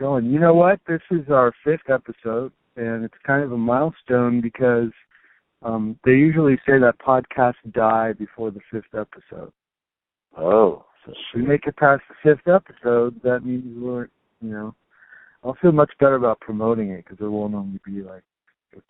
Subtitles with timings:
[0.00, 0.24] going?
[0.26, 0.80] You know what?
[0.88, 4.90] This is our fifth episode, and it's kind of a milestone because
[5.62, 9.52] um, they usually say that podcasts die before the fifth episode.
[10.36, 14.08] Oh, so If we make it past the fifth episode, that means we're,
[14.40, 14.74] you know,
[15.44, 18.22] I'll feel much better about promoting it because there won't only be like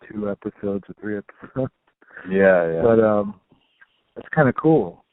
[0.09, 1.71] two episodes or three episodes.
[2.29, 3.39] yeah, yeah, But um,
[4.15, 5.03] that's kind of cool.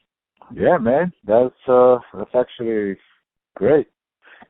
[0.53, 1.11] yeah, man.
[1.25, 2.97] That's uh, that's actually
[3.55, 3.87] great.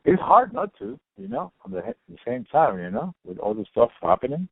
[0.05, 3.53] It's hard not to, you know, at the, the same time, you know, with all
[3.53, 4.47] the stuff happening.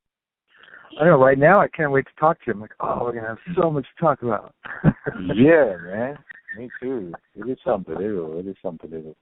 [0.99, 1.17] I know.
[1.17, 2.53] Right now, I can't wait to talk to you.
[2.53, 4.53] I'm like, oh, we're gonna have so much to talk about.
[5.35, 6.17] yeah, man.
[6.57, 7.13] Me too.
[7.35, 8.39] It is unbelievable.
[8.39, 9.15] It is unbelievable.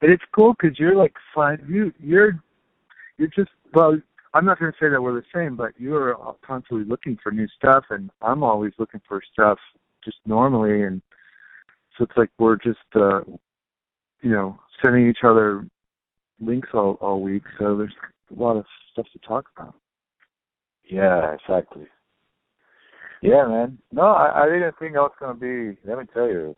[0.00, 1.64] But it's cool because you're like fine.
[1.68, 2.42] You you're
[3.18, 3.98] you're just well.
[4.34, 7.46] I'm not going to say that we're the same, but you're constantly looking for new
[7.56, 9.58] stuff, and I'm always looking for stuff
[10.04, 11.00] just normally, and
[11.96, 13.20] so it's like we're just uh
[14.22, 15.66] you know sending each other
[16.40, 17.42] links all all week.
[17.58, 17.94] So there's
[18.36, 19.74] a lot of stuff to talk about.
[20.84, 21.86] Yeah, exactly.
[23.22, 23.78] Yeah, man.
[23.92, 25.78] No, I, I didn't think I was gonna be.
[25.84, 26.54] Let me tell you,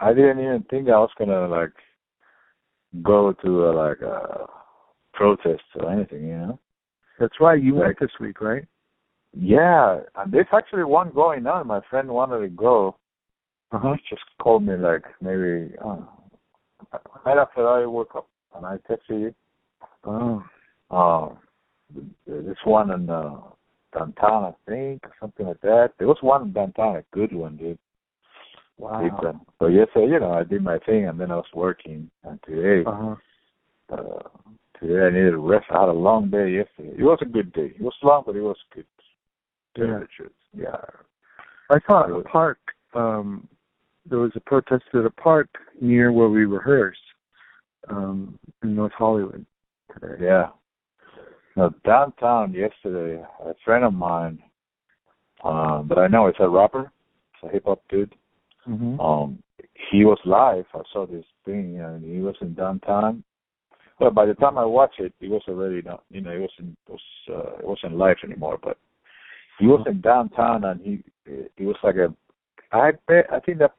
[0.00, 1.72] I didn't even think I was gonna like
[3.02, 4.46] go to a, like a
[5.14, 6.26] protest or anything.
[6.28, 6.58] You know.
[7.18, 7.60] That's right.
[7.60, 7.86] You Right.
[7.86, 8.64] went this week, right?
[9.34, 11.66] Yeah, and there's actually one going on.
[11.66, 12.96] My friend wanted to go.
[13.72, 13.94] Uh huh.
[13.94, 16.02] He just called me like maybe uh,
[17.24, 19.34] right after I woke up, and I texted you.
[20.04, 20.42] Oh.
[20.90, 21.38] Um,
[22.26, 23.36] this one in uh,
[23.96, 25.92] downtown, I think, or something like that.
[25.98, 27.78] There was one in downtown, a good one, dude.
[28.78, 29.02] Wow.
[29.02, 29.40] Different.
[29.58, 32.10] But yesterday, you know, I did my thing, and then I was working.
[32.24, 33.16] And today, Uh
[33.90, 33.94] huh.
[33.94, 34.22] uh,
[34.80, 35.66] today I needed to rest.
[35.70, 36.96] I had a long day yesterday.
[36.98, 37.72] It was a good day.
[37.76, 38.86] It was long, but it was good.
[39.76, 40.00] Yeah.
[40.54, 40.76] Yeah.
[41.70, 42.58] I saw a park.
[42.94, 43.48] Um,
[44.08, 45.48] there was a protest at a park
[45.80, 46.98] near where we rehearsed
[47.88, 49.44] um, in North Hollywood
[49.92, 50.24] today.
[50.24, 50.48] Yeah.
[51.56, 54.38] Now downtown yesterday, a friend of mine,
[55.44, 56.90] um, but I know it's a rapper,
[57.34, 58.14] it's a hip hop dude.
[58.66, 59.00] Mm-hmm.
[59.00, 59.42] Um,
[59.90, 60.64] he was live.
[60.74, 63.22] I saw this thing, and he was in downtown.
[64.00, 66.04] Well, by the time I watched it, he was already not.
[66.10, 68.58] You know, it wasn't it was uh, it wasn't live anymore.
[68.62, 68.78] But
[69.58, 72.14] he was in downtown, and he it was like a.
[72.72, 73.74] I bet I think that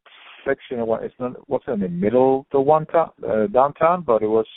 [0.45, 4.01] section of what it's not wasn't in the middle of the one town uh, downtown,
[4.01, 4.47] but it was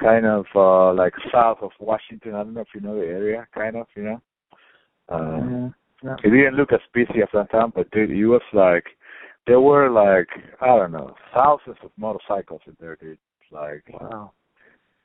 [0.00, 2.34] kind of uh like south of Washington.
[2.34, 4.22] I don't know if you know the area, kind of, you know.
[5.08, 5.68] Uh, yeah.
[6.04, 6.16] Yeah.
[6.24, 8.84] it didn't look as busy as downtown, but dude, it was like
[9.46, 10.28] there were like
[10.60, 13.18] I don't know thousands of motorcycles in there, dude.
[13.50, 14.32] Like Wow.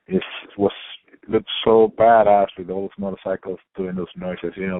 [0.08, 0.24] it
[0.58, 0.72] was
[1.12, 4.80] it looked so badass with all those motorcycles doing those noises, you know,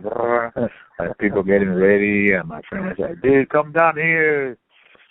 [1.00, 4.58] like people getting ready, and my friend was like, "Dude, come down here.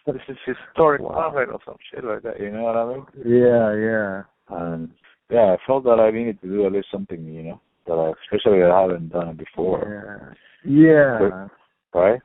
[0.06, 1.30] This is historic Wow.
[1.30, 3.06] moment or some shit like that." You know what I mean?
[3.24, 4.22] Yeah, yeah.
[4.48, 4.90] And
[5.30, 8.12] yeah, I felt that I needed to do at least something, you know, that I
[8.24, 10.34] especially that I haven't done it before,
[10.64, 10.80] Yeah.
[11.20, 11.48] Yeah.
[11.92, 12.20] right?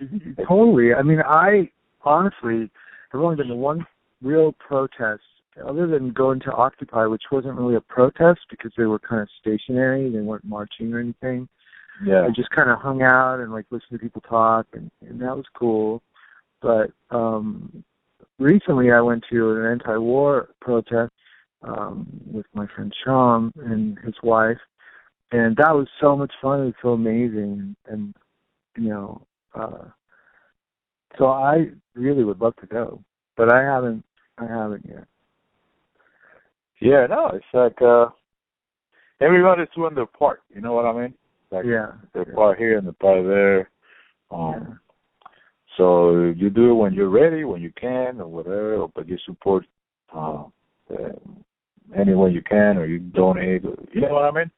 [0.48, 0.94] Totally.
[0.94, 1.70] I mean, I
[2.04, 2.70] honestly
[3.12, 3.86] have only been to one
[4.22, 5.22] real protest,
[5.64, 9.28] other than going to Occupy, which wasn't really a protest because they were kind of
[9.40, 10.10] stationary.
[10.10, 11.48] They weren't marching or anything.
[12.04, 12.22] Yeah.
[12.26, 15.36] I just kind of hung out and like listened to people talk, and, and that
[15.36, 16.00] was cool.
[16.60, 17.84] But um
[18.38, 21.12] recently, I went to an anti-war protest
[21.62, 24.58] um with my friend Sham and his wife,
[25.32, 26.60] and that was so much fun.
[26.60, 28.14] It was so amazing, and
[28.76, 29.84] you know, uh
[31.18, 33.02] so I really would love to go,
[33.36, 34.04] but I haven't.
[34.40, 35.04] I haven't yet.
[36.80, 38.06] Yeah, no, it's like uh
[39.20, 41.14] everybody's doing their part, you know what I mean?
[41.50, 41.92] Like Yeah.
[42.14, 42.34] their yeah.
[42.34, 43.70] part here and the part there.
[44.30, 44.74] Um Yeah.
[45.78, 49.64] So you do it when you're ready, when you can or whatever, but you support
[50.14, 50.44] uh,
[50.90, 51.12] uh
[51.96, 54.50] any way you can or you donate you know what I mean?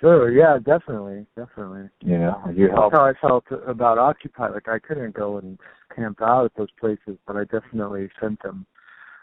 [0.00, 0.30] Sure.
[0.30, 0.58] Yeah.
[0.64, 1.26] Definitely.
[1.36, 1.88] Definitely.
[2.02, 4.50] You know, you help That's how I felt about Occupy.
[4.50, 5.58] Like I couldn't go and
[5.94, 8.66] camp out at those places, but I definitely sent them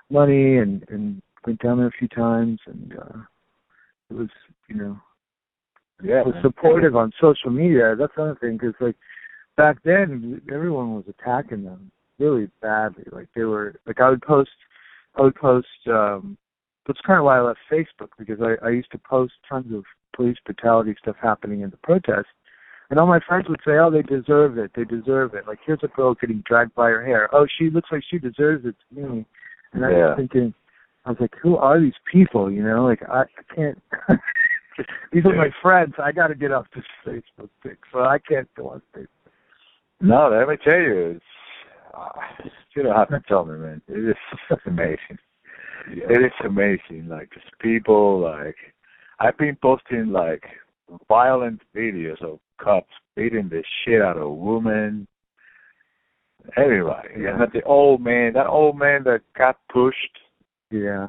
[0.09, 3.19] money and and went down there a few times, and uh
[4.09, 4.29] it was
[4.67, 4.99] you know
[6.03, 7.95] yeah, was supportive on social media.
[7.97, 8.95] That's another thing because like
[9.57, 13.05] back then everyone was attacking them really badly.
[13.11, 14.51] Like they were like I would post
[15.17, 16.37] I would post um
[16.87, 19.83] that's kind of why I left Facebook because I, I used to post tons of
[20.15, 22.25] police brutality stuff happening in the protests.
[22.89, 25.47] And all my friends would say, Oh, they deserve it, they deserve it.
[25.47, 27.29] Like here's a girl getting dragged by her hair.
[27.33, 29.25] Oh, she looks like she deserves it to me.
[29.73, 30.07] And I Yeah.
[30.09, 30.53] was thinking
[31.05, 32.51] I was like, Who are these people?
[32.51, 33.81] You know, like I, I can't
[35.11, 35.93] these are my friends.
[36.01, 37.77] I gotta get off this Facebook thing.
[37.91, 39.07] So I can't go on Facebook.
[40.03, 41.25] No, let me tell you, it's,
[41.97, 42.09] uh,
[42.75, 43.81] you don't have to tell me, man.
[43.87, 44.15] It is
[44.49, 45.17] it's amazing.
[45.95, 46.03] Yeah.
[46.09, 47.07] It is amazing.
[47.07, 48.55] Like just people, like
[49.21, 50.43] I've been posting like
[51.07, 55.07] violent videos of cops beating the shit out of women.
[56.57, 57.09] Everybody.
[57.17, 57.31] Yeah.
[57.31, 60.17] And that the old man, that old man that got pushed
[60.69, 61.07] Yeah.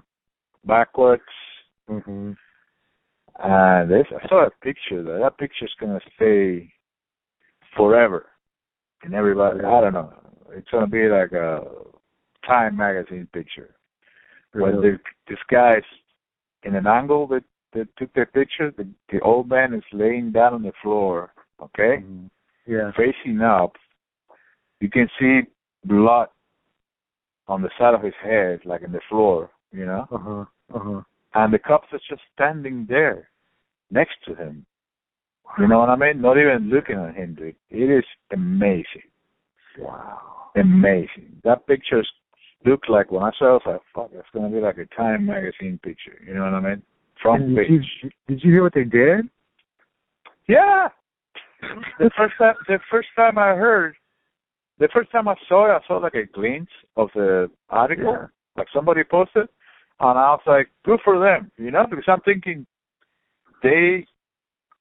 [0.65, 1.23] backwards.
[1.91, 2.33] Mm-hmm.
[3.43, 5.03] And this, I saw a picture.
[5.03, 6.73] That that picture's gonna stay
[7.77, 8.27] forever.
[9.05, 10.13] And everybody, I don't know.
[10.53, 11.63] It's gonna be like a
[12.47, 13.75] Time magazine picture.
[14.53, 14.99] When Really.
[15.29, 15.83] this guy's
[16.63, 20.55] in an angle that that took the picture, the, the old man is laying down
[20.55, 21.33] on the floor.
[21.61, 22.31] Okay, Mhm.
[22.67, 22.93] Yeah.
[22.93, 23.77] facing up.
[24.81, 25.43] You can see
[25.85, 26.29] blood
[27.49, 29.51] on the side of his head, like in the floor.
[29.73, 30.07] You know.
[30.11, 30.45] Uh huh.
[30.75, 31.03] Uh huh.
[31.35, 33.29] and the cops are just standing there
[33.91, 34.65] next to him.
[35.59, 36.21] You know what I mean?
[36.21, 37.55] Not even looking at him, dude.
[37.71, 39.09] It is amazing.
[39.79, 40.51] Wow.
[40.57, 41.41] Amazing.
[41.45, 42.03] That picture
[42.65, 44.87] looks like when I saw it, I was like, fuck, that's gonna be like a
[44.95, 46.19] Time magazine picture.
[46.27, 46.83] You know what I mean?
[47.23, 49.29] Front And did you did you hear what they did?
[50.49, 50.89] Yeah.
[51.99, 53.95] the first time the first time I heard
[54.79, 58.13] the first time I saw it I saw like a glimpse of the article.
[58.13, 58.27] Yeah.
[58.57, 59.49] Like somebody posted
[60.01, 62.67] and I was like, Good for them, you know, because I'm thinking
[63.63, 64.07] they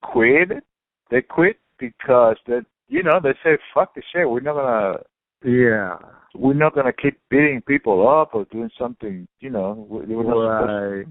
[0.03, 0.63] quit
[1.09, 4.97] they quit because that you know, they say, Fuck this shit, we're not gonna
[5.43, 5.97] Yeah.
[6.35, 10.61] we're not gonna keep beating people up or doing something, you know, we- we're not
[10.61, 11.07] supposed to Right.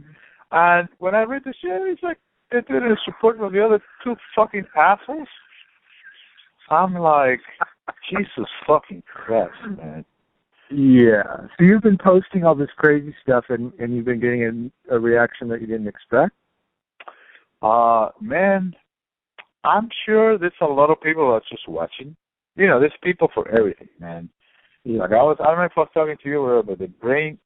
[0.80, 2.18] and when I read the shit, it's like
[2.50, 5.28] they did in support of the other two fucking assholes.
[6.70, 7.40] I'm like,
[8.08, 10.04] Jesus fucking Christ, man.
[10.70, 11.48] Yeah.
[11.58, 14.98] So you've been posting all this crazy stuff, and and you've been getting a, a
[14.98, 16.32] reaction that you didn't expect.
[17.60, 18.74] Uh, man,
[19.64, 22.16] I'm sure there's a lot of people that's just watching.
[22.56, 24.28] You know, there's people for everything, man.
[24.84, 25.00] Yeah.
[25.02, 26.88] Like I was, I don't know if I was talking to you, earlier, but the
[26.88, 27.38] brain,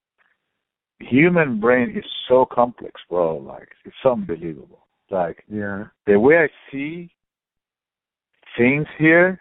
[1.00, 3.36] human brain is so complex, bro.
[3.36, 4.86] Like it's unbelievable.
[5.10, 5.84] Like Yeah.
[6.06, 7.10] the way I see
[8.56, 9.40] things here,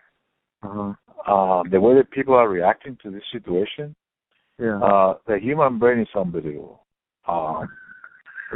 [0.62, 0.94] Uh
[1.28, 1.34] huh.
[1.34, 3.96] um, the way that people are reacting to this situation,
[4.60, 4.80] Yeah.
[4.80, 6.86] uh, the human brain is unbelievable.
[7.28, 7.70] Um,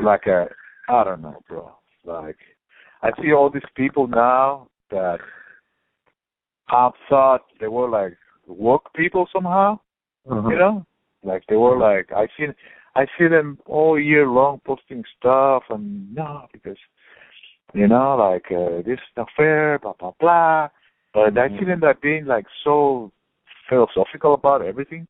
[0.03, 0.47] like a,
[0.89, 1.71] I don't know, bro.
[2.03, 2.37] Like
[3.01, 5.19] I see all these people now that
[6.69, 8.17] I thought they were like
[8.47, 9.79] woke people somehow,
[10.29, 10.49] uh-huh.
[10.49, 10.85] you know,
[11.23, 12.47] like they were like I see,
[12.95, 16.77] I see them all year long posting stuff and no because,
[17.73, 20.69] you know, like uh, this is not fair, blah blah blah.
[21.13, 23.11] But I see them that being like so
[23.69, 25.07] philosophical about everything.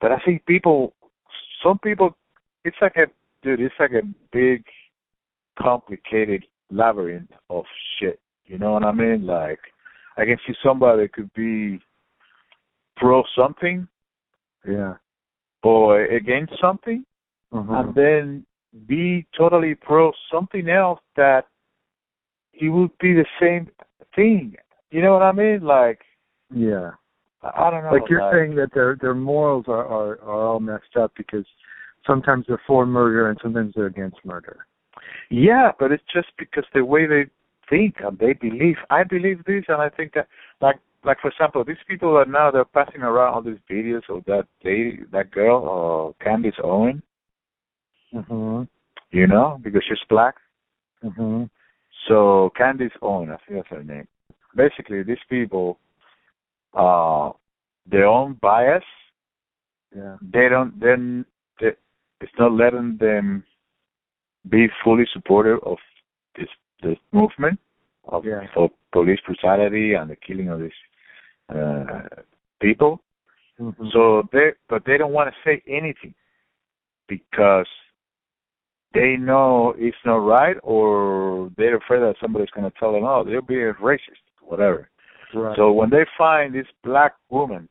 [0.00, 0.94] But I think people,
[1.62, 2.16] some people,
[2.64, 3.06] it's like a
[3.42, 4.02] dude, it's like a
[4.32, 4.64] big,
[5.58, 7.64] complicated labyrinth of
[7.98, 8.18] shit.
[8.46, 9.26] You know what I mean?
[9.26, 9.60] Like,
[10.16, 11.80] I can see somebody could be
[12.96, 13.86] pro something
[14.66, 14.94] Yeah.
[15.62, 17.04] or against something,
[17.52, 17.74] Uh-huh.
[17.74, 18.46] and then
[18.86, 21.46] be totally pro something else that
[22.54, 23.70] it would be the same
[24.14, 24.56] thing.
[24.90, 25.60] You know what I mean?
[25.62, 26.04] Like,
[26.50, 26.92] Yeah.
[27.42, 27.90] I I don't know.
[27.92, 31.46] Like you're like- saying that their their morals are, are are all messed up because
[32.06, 34.66] sometimes they're for murder and sometimes they're against murder.
[35.30, 37.24] Yeah, but it's just because the way they
[37.68, 38.76] think and they believe.
[38.90, 40.28] I believe this, and I think that,
[40.60, 44.24] like, like for example, these people are now they're passing around all these videos of
[44.26, 47.02] that lady, that girl, uh, Candace Owen.
[48.14, 48.68] Mhm.
[49.10, 50.36] You know, because she's black.
[51.02, 51.50] Mhm.
[52.06, 54.06] So Candace Owen, I think that's her name.
[54.54, 55.78] Basically, these people,
[56.74, 57.32] uh,
[57.86, 58.84] their own bias,
[59.94, 60.16] Yeah.
[60.20, 60.78] they don't.
[60.78, 61.26] Then
[61.58, 61.74] they,
[62.20, 63.44] it's not letting them
[64.48, 65.78] be fully supportive of
[66.36, 66.48] this
[66.82, 67.58] this movement
[68.08, 68.46] of, Yeah.
[68.56, 70.80] of police brutality and the killing of these
[71.48, 72.08] uh,
[72.60, 73.00] people.
[73.60, 73.92] Mhm.
[73.92, 76.14] So they, but they don't want to say anything
[77.08, 77.68] because
[78.94, 83.22] they know it's not right, or they're afraid that somebody's going to tell them, "Oh,
[83.24, 84.88] they're being racist," whatever.
[85.34, 85.56] right.
[85.56, 87.68] So when they find this black woman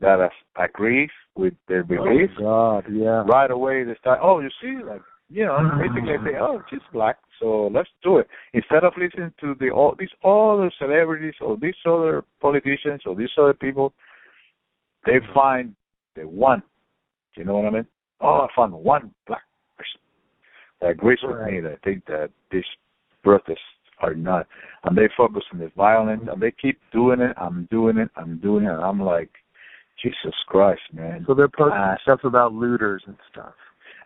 [0.00, 2.42] that has, agrees with their beliefs, Oh,
[2.82, 3.24] God, yeah.
[3.26, 5.02] right away they start, "Oh, you see, like
[5.34, 5.78] you know, ah.
[5.78, 9.70] basically they say, "Oh, she's black, so let's do it." Instead of listening to the
[9.70, 13.92] all these other celebrities or these other politicians or these other people,
[15.04, 15.34] they mm-hmm.
[15.34, 15.74] find
[16.14, 16.62] the one.
[17.36, 17.86] You know what I mean?
[18.20, 19.42] Oh, I found one black
[19.76, 20.00] person
[20.80, 22.64] that agrees with me that think that these
[23.24, 23.58] protests
[23.98, 24.46] are not,
[24.84, 26.30] and they focus on the violence mm-hmm.
[26.30, 27.34] and they keep doing it.
[27.36, 28.10] I'm doing it.
[28.16, 28.70] I'm doing it.
[28.70, 29.30] And I'm like,
[30.00, 31.24] Jesus Christ, man.
[31.26, 33.54] So they're posting Uh, stuff about looters and stuff.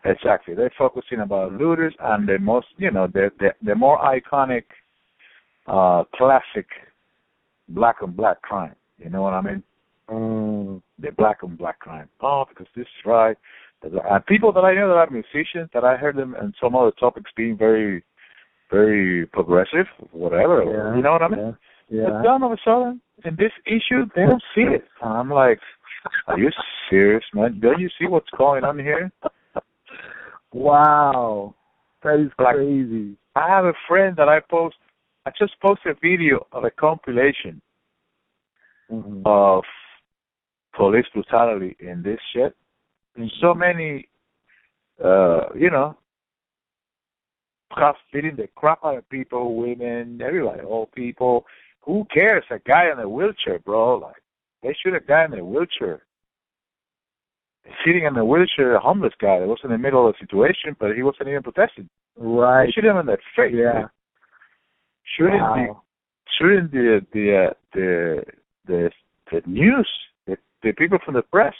[0.05, 0.55] Exactly.
[0.55, 4.63] They're focusing about looters and the most, you know, the the, the more iconic,
[5.67, 6.67] uh, classic
[7.67, 8.75] black and black crime.
[8.97, 9.63] You know what I mean?
[10.09, 10.81] Mm.
[10.99, 12.09] The black and black crime.
[12.21, 13.37] Oh, because this is right.
[13.83, 16.91] And people that I know that are musicians that I heard them and some other
[16.99, 18.03] topics being very,
[18.69, 20.63] very progressive, whatever.
[20.63, 20.95] Yeah.
[20.95, 21.57] You know what I mean?
[21.89, 22.03] Yeah.
[22.05, 24.83] But then all of a sudden, in this issue, they don't see it.
[25.01, 25.59] And I'm like,
[26.27, 26.49] are you
[26.89, 27.59] serious, man?
[27.61, 29.11] Don't you see what's going on here?
[30.53, 31.55] Wow.
[32.03, 33.17] That is Like- crazy.
[33.35, 34.77] I have a friend that I post.
[35.25, 37.61] I just posted a video of a compilation
[38.89, 39.21] Mhm.
[39.25, 39.65] of
[40.73, 42.55] police brutality in this shit.
[43.15, 44.07] And so many,
[45.03, 45.97] uh, you know,
[47.73, 51.45] cops beating the crap out of people, women, everybody, old people.
[51.81, 52.43] Who cares?
[52.49, 53.95] A guy in a wheelchair, bro.
[53.97, 54.21] Like
[54.61, 56.05] they shoot a guy in a wheelchair.
[57.85, 60.75] Sitting in a wheelchair, a homeless guy that was in the middle of the situation,
[60.79, 61.89] but he wasn't even protesting.
[62.17, 62.73] They Right.
[62.73, 63.53] shoot him in the face.
[63.53, 63.73] Yeah.
[63.73, 63.89] man.
[65.17, 65.81] Shooting the Wow.
[66.37, 68.23] shooting the the uh, the
[68.65, 68.91] the
[69.31, 69.89] the news,
[70.25, 71.55] the, the people from the press,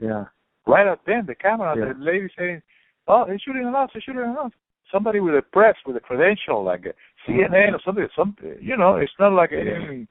[0.00, 0.26] Yeah.
[0.66, 1.92] right out there, the camera, Yeah.
[1.92, 2.62] the lady saying,
[3.08, 3.90] "Oh, they're shooting at us!
[3.92, 4.52] They're shooting at us!"
[4.92, 6.94] Somebody with a press, with a credential, like a
[7.26, 8.56] CNN or something, something.
[8.60, 10.06] You know, it's not like any,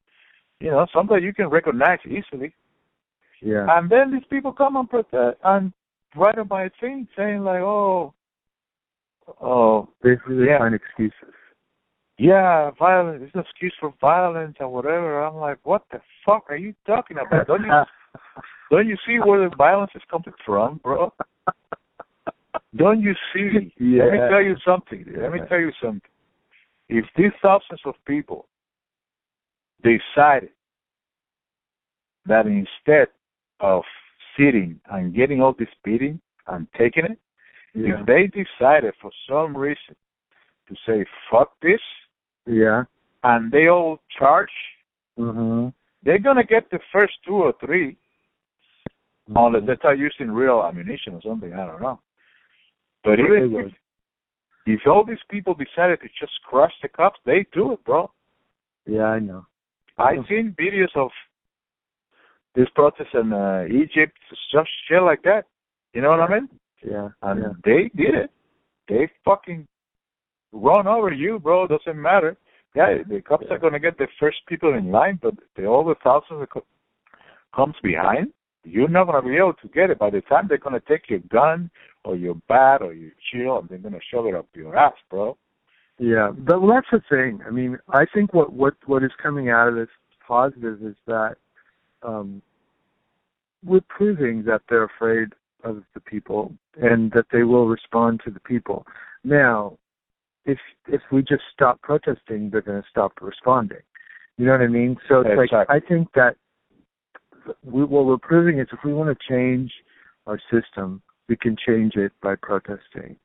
[0.59, 2.53] you know, something you can recognize easily.
[3.41, 3.65] Yeah.
[3.69, 5.73] And then these people come and protest and
[6.15, 8.13] write on my thing saying like, "Oh,
[9.41, 10.59] oh, Basically, they Yeah.
[10.59, 11.33] find excuses.
[12.17, 13.21] yeah, violence.
[13.23, 17.17] It's an excuse for violence and whatever." I'm like, "What the fuck are you talking
[17.17, 17.47] about?
[17.47, 17.71] Don't you
[18.71, 21.13] Don't you see where the violence is coming from, bro?
[22.75, 23.71] Don't you see?
[23.79, 25.05] Let me tell you something.
[25.17, 26.01] Let me tell you something.
[26.89, 28.47] If these thousands of people
[29.83, 30.49] decided
[32.25, 33.07] that instead
[33.59, 33.83] of
[34.37, 37.17] sitting and getting all this beating and taking it,
[37.73, 37.99] yeah.
[37.99, 39.95] if they decided for some reason
[40.67, 41.81] to say fuck this
[42.45, 42.83] Yeah.
[43.23, 44.51] and they all charge,
[45.17, 45.73] Mhm.
[46.03, 47.97] they're gonna get the first two or three
[49.27, 49.65] unless Mhm.
[49.67, 51.53] they start using real ammunition or something.
[51.53, 51.99] I don't know.
[53.03, 53.73] But even if,
[54.65, 58.11] if all these people decided to just crush the cops, they do it, bro.
[58.85, 59.45] Yeah, I know.
[59.97, 61.11] I've seen videos of
[62.55, 64.17] this protest in uh, Egypt,
[64.49, 65.45] stuff, shit like that.
[65.93, 66.49] You know what I mean?
[66.83, 67.09] Yeah.
[67.21, 67.49] And yeah.
[67.63, 68.31] they did it.
[68.87, 69.67] They fucking
[70.51, 71.67] run over you, bro.
[71.67, 72.37] Doesn't matter.
[72.75, 73.55] Yeah, the cops Yeah.
[73.55, 76.65] are gonna get the first people in line, but the all the thousands that co-
[77.55, 78.33] comes behind,
[78.65, 79.97] you're not gonna be able to get it.
[79.97, 81.71] By the time they're gonna take your gun
[82.03, 85.37] or your bat or your shield, and they're gonna shove it up your ass, bro.
[85.97, 87.41] Yeah, but well, that's the thing.
[87.47, 89.89] I mean, I think what what what is coming out of this
[90.27, 91.37] positive is that
[92.05, 92.41] um,
[93.63, 95.29] we're proving that they're afraid
[95.63, 98.85] of the people and that they will respond to the people.
[99.23, 99.77] Now,
[100.45, 103.79] if if we just stop protesting, they're going to stop responding.
[104.37, 104.97] You know what I mean?
[105.09, 106.35] So it's like I think that
[107.63, 109.71] we, what we're proving is if we want to change
[110.27, 113.15] our system, we can change it by protesting.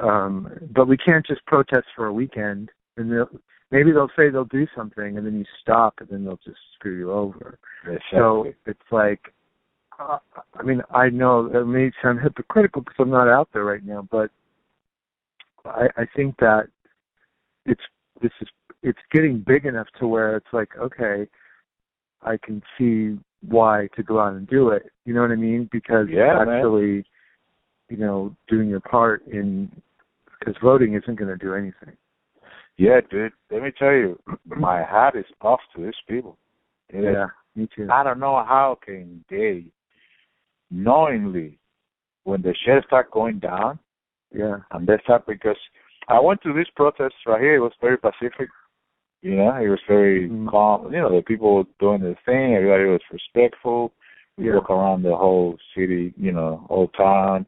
[0.00, 3.28] Um, but we can't just protest for a weekend and they'll,
[3.70, 6.98] maybe they'll say they'll do something and then you stop and then they'll just screw
[6.98, 7.58] you over.
[8.12, 9.20] So it's like,
[9.98, 10.18] uh,
[10.54, 14.06] I mean, I know it may sound hypocritical because I'm not out there right now,
[14.10, 14.30] but
[15.64, 16.68] I, I think that
[17.66, 17.80] it's
[18.22, 18.48] this is
[18.82, 21.26] it's getting big enough to where it's like, okay,
[22.22, 24.90] I can see why to go out and do it.
[25.04, 25.68] You know what I mean?
[25.70, 26.48] Because Yeah, man.
[26.48, 27.04] actually,
[27.88, 29.70] you know, doing your part in
[30.38, 31.96] because voting isn't going to do anything.
[32.78, 33.32] Yeah, dude.
[33.50, 36.38] Let me tell you, my hat is off to these people.
[36.88, 37.88] It is Yeah, me too.
[37.92, 39.64] I don't know how can they
[40.70, 41.58] knowingly
[42.24, 43.78] when the shit start going down
[44.30, 45.56] Yeah, and they start because
[46.08, 48.48] I went to this protest right here, it was very pacific.
[49.22, 50.48] You know, it was very Mhm.
[50.48, 50.92] calm.
[50.92, 53.92] You know, the people doing their thing, everybody was respectful.
[54.36, 54.56] We Yeah.
[54.56, 57.46] walk around the whole city, you know, whole town.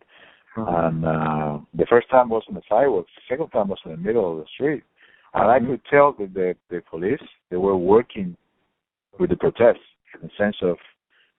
[0.57, 0.87] Uh-huh.
[0.87, 3.97] And uh the first time was on the sidewalks, the second time was in the
[3.99, 4.83] middle of the street.
[5.35, 5.67] And I Mhm.
[5.69, 8.37] could tell that the the police they were working
[9.19, 10.79] with the protests in the sense of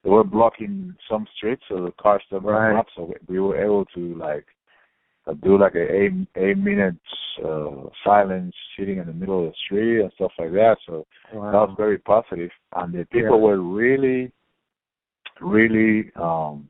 [0.04, 2.76] they were blocking some streets so the cars don't Right.
[2.76, 4.46] up so we were able to like
[5.28, 7.00] uh, do like a eight eight minutes
[7.44, 10.78] uh silence sitting in the middle of the street and stuff like that.
[10.86, 11.52] So Wow.
[11.52, 12.52] that was very positive.
[12.74, 13.44] And the people Yeah.
[13.48, 14.32] were really
[15.40, 16.70] really um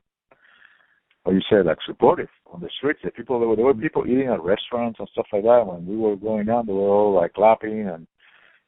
[1.24, 3.00] what you say, like supportive on the streets.
[3.02, 5.66] The people there were there were people eating at restaurants and stuff like that.
[5.66, 8.06] When we were going down, they were all like clapping and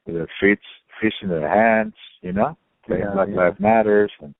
[0.06, 0.58] with their feet
[1.00, 2.56] fish in their hands, you know,
[2.88, 3.36] saying Yeah, Black yeah.
[3.36, 4.34] Lives Matters and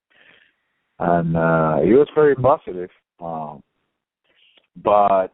[0.99, 2.91] and uh it was very positive.
[3.21, 3.63] Um
[4.83, 5.29] but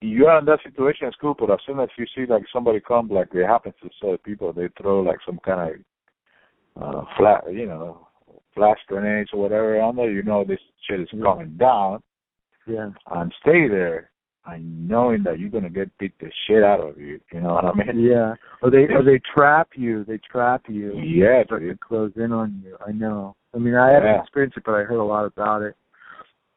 [0.00, 3.08] you're in that situation it's cool, but as soon as you see like somebody come
[3.08, 5.74] like it happens to certain people, they throw like some kind
[6.76, 8.08] of uh, flat, you know,
[8.54, 11.22] flash grenades or whatever on there, you know this shit is Yeah.
[11.24, 12.02] coming down,
[12.66, 12.90] Yeah.
[13.10, 14.10] and stay there,
[14.46, 17.20] and knowing that you're gonna get beat the shit out of you.
[17.32, 18.00] You know what I mean?
[18.00, 18.34] Yeah.
[18.62, 20.04] Or they or they trap you.
[20.04, 20.94] They trap you.
[20.98, 22.76] Yeah, Start to close in on you.
[22.86, 23.34] I know.
[23.54, 25.74] I mean, I haven't experienced it, but I heard a lot about it.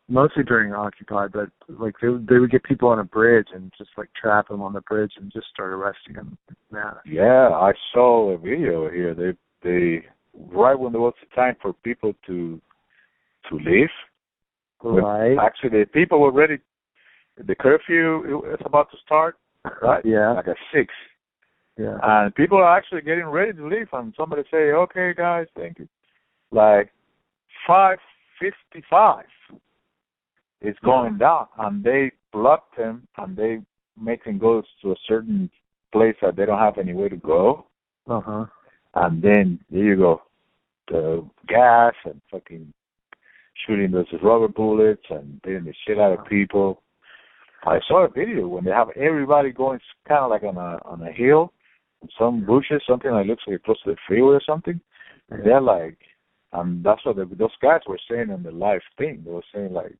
[0.07, 3.73] Mostly during Occupy, but like they would- they would get people on a bridge and
[3.75, 6.37] just like trap them on the bridge and just start arresting them.
[6.71, 6.93] Yeah.
[7.05, 9.15] Yeah, I saw a video here.
[9.15, 9.33] They
[9.63, 10.05] they
[10.51, 12.61] right when there was the time for people to
[13.49, 13.89] to leave.
[14.83, 15.37] Right.
[15.37, 16.57] Actually, the people were ready.
[17.37, 19.37] The curfew is about to start,
[19.81, 20.03] right?
[20.05, 20.33] Yeah.
[20.33, 20.93] Like at six,
[21.77, 21.97] Yeah.
[22.03, 23.89] and people are actually getting ready to leave.
[23.93, 25.87] And somebody say, "Okay, guys, thank you."
[26.51, 26.91] Like
[27.67, 27.99] five
[28.39, 29.25] fifty-five,
[30.61, 33.61] it's going down, and they blocked him, and they
[33.99, 35.49] make him go to a certain
[35.91, 37.65] place that they don't have any way to go.
[38.07, 38.45] Uh huh.
[38.95, 40.21] and then there you go,
[40.89, 42.71] the gas and fucking
[43.65, 46.81] shooting those rubber bullets and beating the shit out of people.
[47.65, 51.01] I saw a video when they have everybody going kind of like on a on
[51.01, 51.51] a hill,
[52.17, 54.79] some bushes, something like looks like close to the freeway or something.
[55.31, 55.97] And they're like,
[56.53, 59.23] and that's what the, those guys were saying in the live thing.
[59.25, 59.95] They were saying like,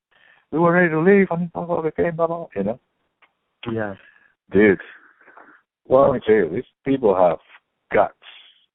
[0.52, 2.48] we were ready to leave, and blah blah came, blah, blah.
[2.56, 2.80] you know,
[3.72, 3.96] Yeah.
[4.52, 4.80] dude.
[5.88, 7.40] Well, let me tell you, these people have
[7.94, 8.14] guts.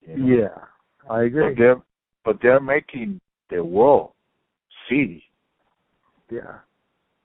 [0.07, 0.37] You know?
[0.43, 0.65] yeah.
[1.09, 1.50] I agree.
[1.50, 1.83] But they're
[2.25, 4.13] but they're making the world
[4.91, 5.25] see
[6.31, 6.59] Yeah.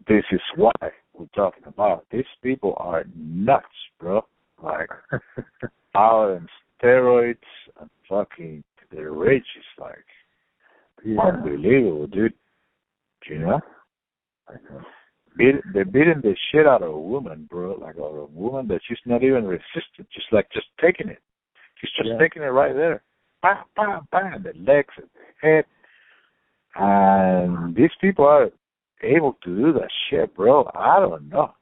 [0.08, 0.72] this is why
[1.14, 2.06] we're talking about.
[2.12, 3.66] These people are nuts,
[4.00, 4.26] bro.
[4.64, 4.90] Like
[5.96, 6.48] out on
[6.82, 7.38] steroids
[7.82, 10.06] and fucking their rage is like
[11.04, 11.20] yeah.
[11.22, 12.34] unbelievable, dude.
[13.30, 13.60] You know?
[15.38, 17.76] Beat, they're beating the shit out of a woman, bro.
[17.82, 21.20] Like a woman that she's not even resisting, just like just taking it.
[21.82, 22.18] She's just Yeah.
[22.20, 23.02] taking it right there.
[23.42, 25.66] Bam, bam, bam, the legs and the head.
[26.76, 28.50] And these people are
[29.02, 30.70] able to do that shit, bro.
[30.76, 31.54] I don't know.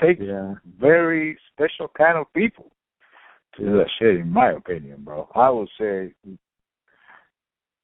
[0.00, 0.54] Takes Yeah.
[0.78, 2.72] very special kind of people
[3.54, 5.28] to do that shit, in my opinion, bro.
[5.34, 6.12] I would say,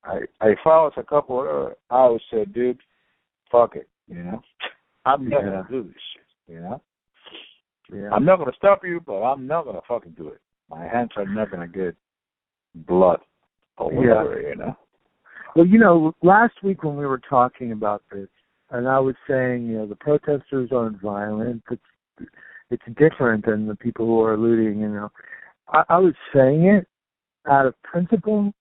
[0.05, 2.81] I if I was a couple, uh, I would say, dude,
[3.51, 4.43] fuck it, you know.
[5.07, 5.51] I'm not Yeah.
[5.51, 6.81] gonna do this shit, you know.
[7.93, 8.11] Yeah.
[8.13, 10.41] I'm not gonna stop you, but I'm not gonna fucking do it.
[10.69, 11.97] My hands are not gonna get
[12.75, 13.21] blood
[13.77, 14.25] or Yeah.
[14.51, 14.77] you know.
[15.55, 18.29] Well, you know, last week when we were talking about this,
[18.71, 21.63] and I was saying, you know, the protesters aren't violent.
[21.71, 22.29] It's
[22.71, 24.81] it's different than the people who are looting.
[24.81, 25.13] You know,
[25.69, 26.89] I, I was saying it
[27.49, 28.53] out of principle,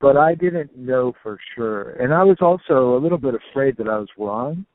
[0.00, 3.88] but I didn't know for sure, and I was also a little bit afraid that
[3.88, 4.66] I was wrong.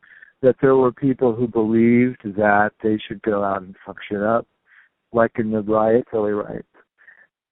[0.43, 4.47] That there were people who believed that they should go out and fuck shit up,
[5.11, 6.67] like in the riots, LA riots.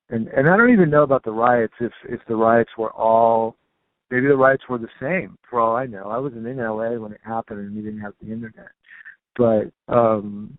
[0.10, 3.58] And and I don't even know about the riots if if the riots were all
[4.11, 6.09] maybe the riots were the same for all I know.
[6.09, 8.69] I wasn't in LA when it happened and we didn't have the internet.
[9.37, 10.57] But um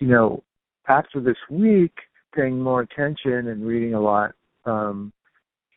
[0.00, 0.42] you know,
[0.88, 1.92] after this week
[2.34, 4.32] paying more attention and reading a lot,
[4.64, 5.12] um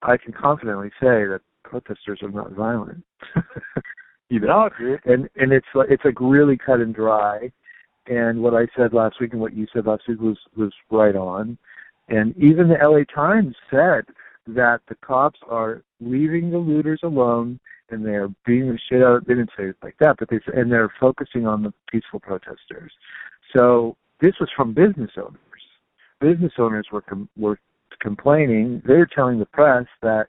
[0.01, 3.03] I can confidently say that protesters are not violent.
[4.29, 4.69] you know,
[5.05, 7.51] and and it's like it's like really cut and dry.
[8.07, 11.15] And what I said last week and what you said last week was was right
[11.15, 11.57] on.
[12.07, 14.05] And even the LA Times said
[14.47, 19.27] that the cops are leaving the looters alone and they're beating the shit out.
[19.27, 22.91] They didn't say it like that, but they and they're focusing on the peaceful protesters.
[23.55, 25.39] So this was from business owners.
[26.19, 27.60] Business owners were com- were
[27.99, 28.81] complaining.
[28.86, 30.27] They're telling the press that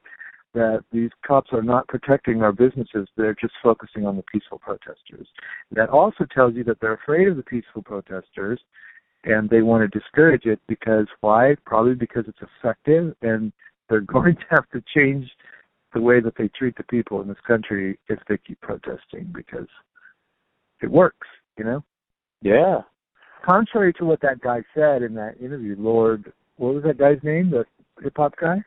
[0.54, 3.06] that these cops are not protecting our businesses.
[3.16, 5.28] They're just focusing on the peaceful protesters.
[5.70, 8.58] That also tells you that they're afraid of the peaceful protesters
[9.24, 11.56] and they want to discourage it because why?
[11.66, 13.52] Probably because it's effective and
[13.88, 15.28] they're going to have to change
[15.94, 19.68] the way that they treat the people in this country if they keep protesting because
[20.82, 21.82] it works, you know?
[22.42, 22.82] Yeah.
[23.44, 27.50] Contrary to what that guy said in that interview, Lord, what was that guy's name?
[27.50, 27.64] The
[28.02, 28.58] hip hop guy?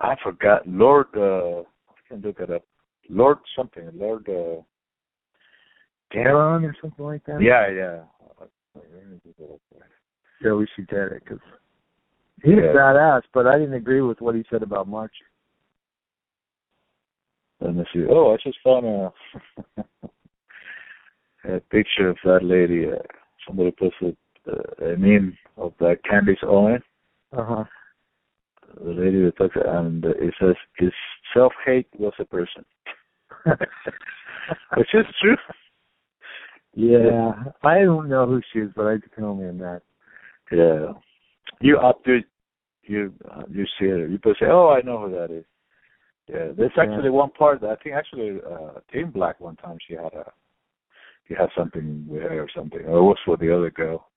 [0.00, 0.66] I forgot.
[0.66, 2.64] Lord uh I can look it up.
[3.08, 3.88] Lord something.
[3.94, 4.62] Lord uh
[6.12, 7.40] Garon or something like that?
[7.40, 8.02] Yeah, yeah.
[10.42, 11.38] Yeah, we should get it because
[12.42, 12.72] he's Yeah.
[12.74, 13.22] badass.
[13.32, 15.14] But I didn't agree with what he said about March.
[17.60, 18.04] Let me see.
[18.10, 19.12] Oh, I just found a
[21.56, 22.86] a picture of that lady.
[22.88, 22.98] Uh,
[23.46, 24.16] somebody posted
[24.50, 26.82] uh, a meme of that Candace Owen,
[27.36, 27.64] Uh huh.
[28.82, 30.92] the lady that talks, and it says, "Is
[31.34, 32.64] self-hate was a person,"
[34.76, 35.36] which is true.
[36.74, 39.82] yeah, I don't know who she is, but I can only imagine.
[40.50, 40.92] Yeah,
[41.60, 42.20] you up to
[42.84, 44.10] you uh, you see it.
[44.10, 45.44] You say, "Oh, I know who that is."
[46.28, 47.10] Yeah, there's actually Yeah.
[47.10, 50.32] one part that I think actually uh Tim Black one time she had a
[51.24, 52.80] he had something with her or something.
[52.86, 54.08] Or it was for the other girl.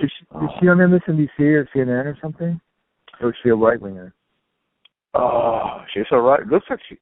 [0.00, 2.60] Is she, is she on MSNBC or CNN or something?
[3.20, 4.14] Or is she a right winger?
[5.14, 6.46] Oh, she's all right.
[6.46, 6.98] Looks like she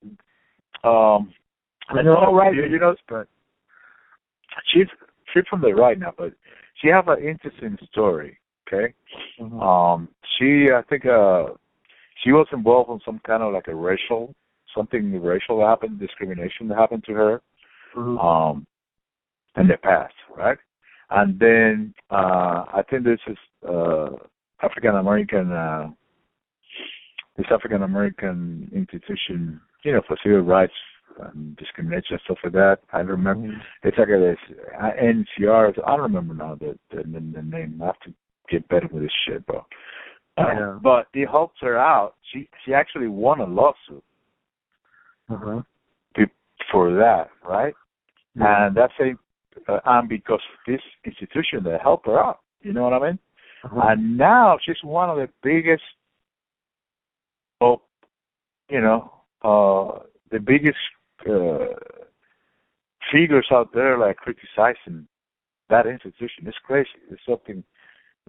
[0.85, 1.33] um
[1.88, 3.28] I know all right you, you know but
[4.72, 4.87] she's
[5.33, 6.33] she's from the right now, but
[6.80, 8.39] she have an interesting story.
[8.72, 8.94] Okay,
[9.40, 9.61] Mhm.
[9.61, 11.48] um, she I think uh
[12.22, 14.35] she was involved in some kind of like a racial
[14.74, 17.42] something racial happened, discrimination that happened to her
[17.96, 18.22] Mhm.
[18.24, 18.66] um
[19.56, 20.59] in the past, right?
[21.11, 24.11] And then uh I think this is uh
[24.62, 25.90] African American uh
[27.37, 30.74] this African American institution, you know, for civil rights
[31.18, 32.78] and discrimination and stuff like that.
[32.92, 33.61] I remember Mhm.
[33.83, 34.38] it's like a this
[34.80, 35.74] uh, NCR.
[35.85, 37.80] I don't remember now the, the the name.
[37.83, 38.14] I have to
[38.50, 39.64] get better with this shit, bro.
[40.38, 40.78] Yeah.
[40.82, 42.14] But it helped her out.
[42.32, 44.04] She she actually won a lawsuit
[45.28, 45.60] Uh-huh.
[46.72, 47.74] for that, right?
[48.34, 48.66] Yeah.
[48.66, 49.12] And that's a
[49.72, 52.40] uh, and because of this institution that helped her out.
[52.62, 53.18] You know what I mean?
[53.64, 53.80] Uh-huh.
[53.88, 55.82] And now she's one of the biggest,
[57.60, 57.82] oh,
[58.68, 60.78] you know, uh, the biggest
[61.28, 61.66] uh,
[63.12, 65.06] figures out there like criticizing
[65.68, 66.46] that institution.
[66.46, 66.88] It's crazy.
[67.10, 67.62] It's something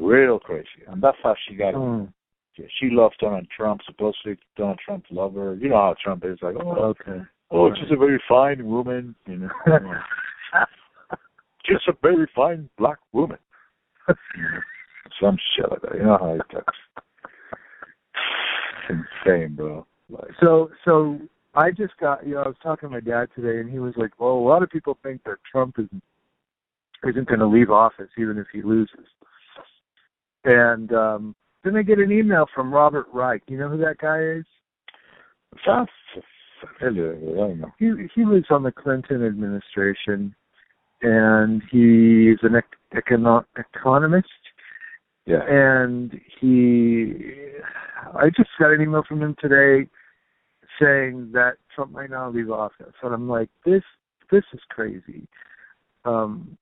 [0.02, 1.74] real crazy, and that's how she got.
[1.74, 2.12] Mm.
[2.80, 3.82] She loves Donald Trump.
[3.86, 5.56] Supposedly Donald Trump loved her.
[5.56, 7.22] You know how Trump is like, oh, Okay.
[7.50, 9.16] oh, she's a very fine woman.
[9.26, 9.50] You know,
[11.66, 13.38] just a very fine black woman.
[15.22, 15.96] Some shit like that.
[15.96, 16.78] You know how he talks.
[18.90, 19.86] It's insane, bro.
[20.10, 21.20] Like, So so
[21.56, 23.94] I just got you know, I was talking to my dad today and he was
[23.98, 26.04] like, Well, a lot of people think that Trump isn't
[27.08, 29.08] isn't gonna leave office even if he loses.
[30.44, 33.44] And um then I get an email from Robert Reich.
[33.48, 34.46] You know who that guy is?
[36.80, 37.14] familiar.
[37.16, 37.72] I don't know.
[37.78, 40.34] He he was on the Clinton administration
[41.02, 44.28] and he's an ec- econo- economist
[45.26, 45.44] Yeah.
[45.48, 47.14] and he
[48.14, 49.90] I just got an email from him today
[50.80, 53.84] saying that Trump might not leave office and I'm like this
[54.32, 55.28] this is crazy
[56.06, 56.58] um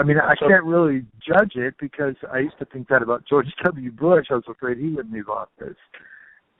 [0.00, 3.24] I mean I So- can't really judge it because I used to think that about
[3.26, 5.76] George W Bush I was afraid he wouldn't leave office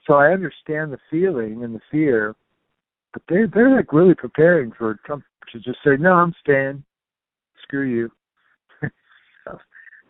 [0.07, 2.35] so I understand the feeling and the fear
[3.13, 6.83] but they they're like really preparing for Trump to just say no I'm staying
[7.63, 8.11] screw you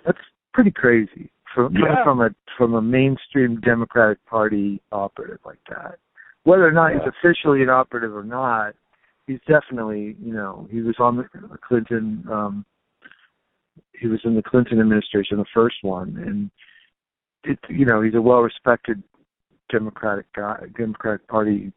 [0.05, 0.17] that's
[0.53, 2.03] pretty crazy from Yeah.
[2.03, 5.99] from a from a mainstream Democratic Party operative like that.
[6.43, 6.99] Whether or not Yeah.
[6.99, 8.73] he's officially an operative or not,
[9.27, 11.23] he's definitely you know he was on the
[11.67, 12.25] Clinton.
[12.31, 12.65] um
[13.93, 16.51] He was in the Clinton administration, the first one, and
[17.43, 19.01] it you know he's a well respected
[19.71, 21.71] Democratic guy, Democratic Party,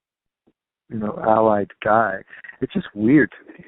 [0.88, 2.18] you know, allied guy.
[2.61, 3.64] It's just weird to me.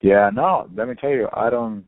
[0.00, 1.86] Yeah, no, let me tell you, I don't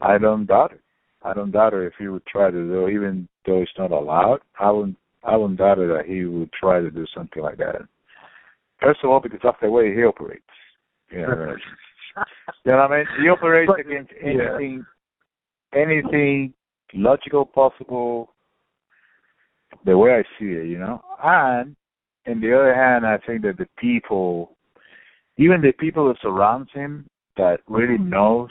[0.00, 0.80] I don't doubt it.
[1.22, 4.40] I don't doubt it if he would try to do even though it's not allowed,
[4.58, 7.82] I wouldn't I wouldn't doubt it that he would try to do something like that.
[8.80, 10.42] First of all, because that's the way he operates.
[11.10, 11.56] You know,
[12.64, 13.06] you know what I mean?
[13.20, 14.28] He operates But- against yeah.
[14.30, 14.84] anything
[15.74, 16.52] anything
[16.94, 18.32] logical possible
[19.86, 21.02] the way I see it, you know?
[21.22, 21.74] And
[22.28, 24.56] on the other hand I think that the people
[25.38, 28.50] even the people that surrounds him that really knows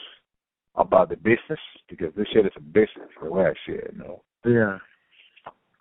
[0.75, 3.99] about the business because this shit is a business the way I see it, you
[3.99, 4.23] know.
[4.45, 4.77] Yeah.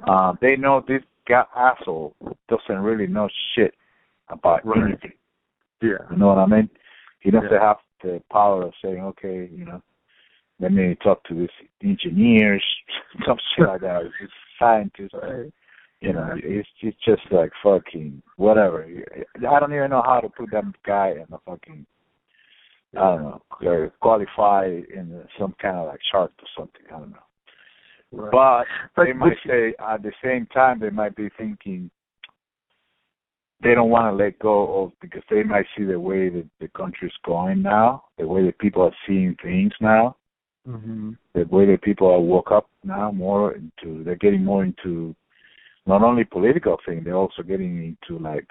[0.07, 2.15] Uh, they know this guy asshole
[2.49, 3.75] doesn't really know shit
[4.29, 4.83] about Right.
[4.83, 5.13] anything.
[5.81, 5.99] Yeah.
[6.11, 6.69] You know what I mean?
[7.21, 7.61] He doesn't Yeah.
[7.61, 9.83] have the power of saying, okay, you know,
[10.59, 11.49] let me talk to these
[11.83, 12.65] engineers,
[13.27, 14.03] some shit like that.
[14.21, 15.53] It's scientists, Right.
[16.01, 16.35] you know.
[16.37, 18.87] It's it's just like fucking whatever.
[19.49, 21.87] I don't even know how to put that guy in a fucking
[22.97, 26.83] I don't know, or qualify in some kind of like chart or something.
[26.89, 27.17] I don't know.
[28.13, 28.67] Right.
[28.97, 31.91] But they might say at the same time they might be thinking
[33.63, 36.69] they don't want to let go of because they might see the way that the
[36.69, 40.17] country's going now, the way that people are seeing things now,
[40.67, 45.15] hmm the way that people are woke up now more into they're getting more into
[45.87, 48.47] not only political thing, they're also getting into like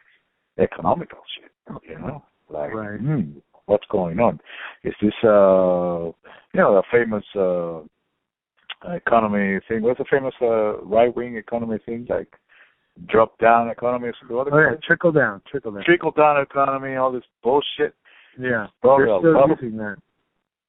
[0.58, 1.52] economical shit.
[1.90, 2.24] You know?
[2.50, 3.00] Like Right.
[3.00, 4.40] hmm, what's going on?
[4.84, 6.12] Is this uh
[6.54, 7.82] you know, the famous uh
[8.96, 9.82] economy thing.
[9.82, 12.34] What's the famous uh right wing economy thing like
[13.08, 15.84] drop down economy Oh yeah, trickle down, trickle down.
[15.84, 17.94] trickle down economy, all this bullshit.
[18.38, 18.68] Yeah.
[18.84, 19.98] Well, They're still well- using that.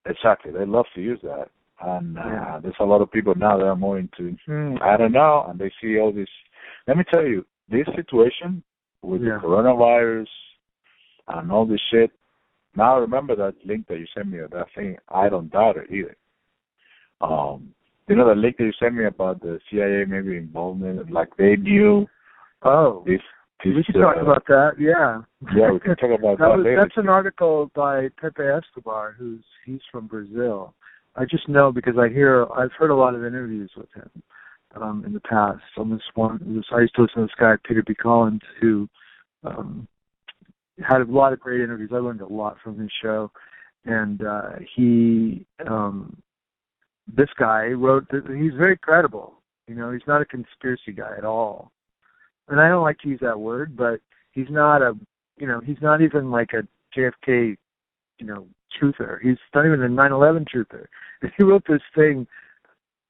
[0.07, 0.51] Exactly.
[0.53, 1.49] They love to use that.
[1.83, 2.59] and uh, Yeah.
[2.63, 4.83] there's a lot of people now that are more into Mm.
[4.83, 6.29] I don't know, and they see all this.
[6.87, 8.63] Let me tell you, this situation
[9.03, 9.39] with Yeah.
[9.41, 10.29] the coronavirus
[11.29, 12.11] and all this shit.
[12.77, 14.99] Now remember that link that you sent me that thing.
[15.09, 16.17] I don't doubt it either.
[17.21, 17.75] Um,
[18.09, 21.57] you know the link that you sent me about the CIA maybe involvement, like they
[21.57, 22.07] knew
[22.63, 23.21] Oh, this.
[23.65, 24.73] this we talk uh, about that.
[24.79, 25.23] Yeah.
[25.57, 26.67] Yeah, we can talk about that that was.
[26.79, 30.75] That's an article by Pepe Escobar, who's he's from Brazil.
[31.17, 34.23] I just know because I hear I've heard a lot of interviews with him
[34.81, 35.63] um, in the past.
[35.77, 37.95] On this one, this, I used to listen to this guy Peter B.
[37.95, 38.89] Collins, who
[39.45, 39.89] um,
[40.87, 41.91] had a lot of great interviews.
[41.93, 43.31] I learned a lot from his show,
[43.85, 46.17] and uh, he, um,
[47.17, 48.09] this guy wrote.
[48.11, 49.35] That he's very credible.
[49.67, 51.73] You know, he's not a conspiracy guy at all.
[52.51, 54.01] And I don't like to use that word, but
[54.33, 54.95] he's not a
[55.39, 56.67] you know, he's not even like a
[56.99, 57.57] JFK,
[58.19, 58.47] you know,
[58.81, 59.19] truther.
[59.23, 60.87] He's not even a 9/11 truther.
[61.37, 62.27] He wrote this thing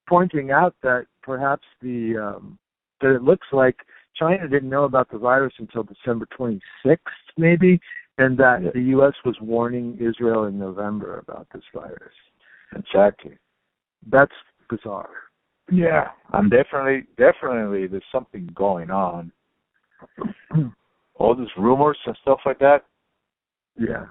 [0.08, 2.58] pointing out that perhaps the um,
[3.00, 3.76] that it looks like
[4.16, 6.98] China didn't know about the virus until December 26th,
[7.36, 7.80] maybe,
[8.18, 8.70] and that Yeah.
[8.74, 9.14] the U.S.
[9.24, 12.14] was warning Israel in November about this virus.
[12.76, 13.36] Exactly.
[14.06, 14.32] That's
[14.68, 15.29] bizarre.
[15.70, 19.30] Yeah, I'm definitely, definitely, there's something going on.
[21.14, 22.84] All these rumors and stuff like that.
[23.78, 24.06] yeah.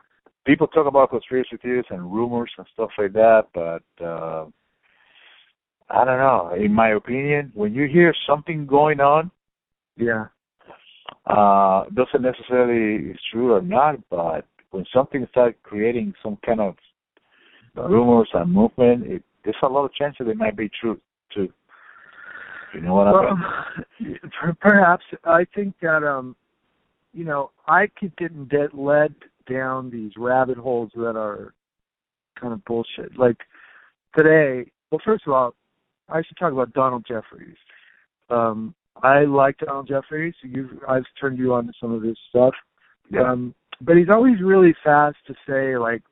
[0.45, 4.45] People talk about conspiracy theories and rumors and stuff like that, but uh,
[5.89, 6.53] I don't know.
[6.57, 9.29] In my opinion, when you hear something going on,
[9.97, 10.27] Yeah.
[11.27, 16.75] uh, doesn't necessarily is true or not, but when something starts creating some kind of
[17.75, 20.99] rumors and movement, it, there's a lot of chances it might be true
[21.33, 21.49] too.
[22.73, 23.33] You know what I
[23.99, 24.19] mean?
[24.59, 26.35] perhaps I think that um,
[27.13, 29.13] you know, I keep getting get led
[29.49, 31.53] down these rabbit holes that are
[32.39, 33.17] kind of bullshit.
[33.17, 33.37] Like
[34.17, 35.55] today, well, first of all,
[36.07, 37.57] I should talk about Donald Jeffries.
[38.29, 40.35] Um, I like Donald Jeffries.
[40.43, 42.53] You, I've turned you on to some of his stuff.
[43.11, 43.31] Yeah.
[43.31, 46.03] Um, but he's always really fast to say like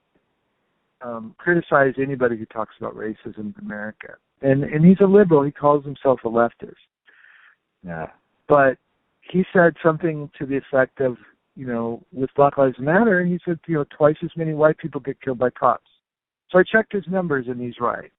[1.04, 4.16] um criticize anybody who talks about racism in America.
[4.42, 6.76] And and he's a liberal, he calls himself a leftist.
[7.86, 8.08] Yeah.
[8.48, 8.78] But
[9.22, 11.18] he said something to the effect of,
[11.56, 14.78] you know, with Black Lives Matter and he said, you know, twice as many white
[14.78, 15.90] people get killed by cops.
[16.50, 18.12] So I checked his numbers and he's right.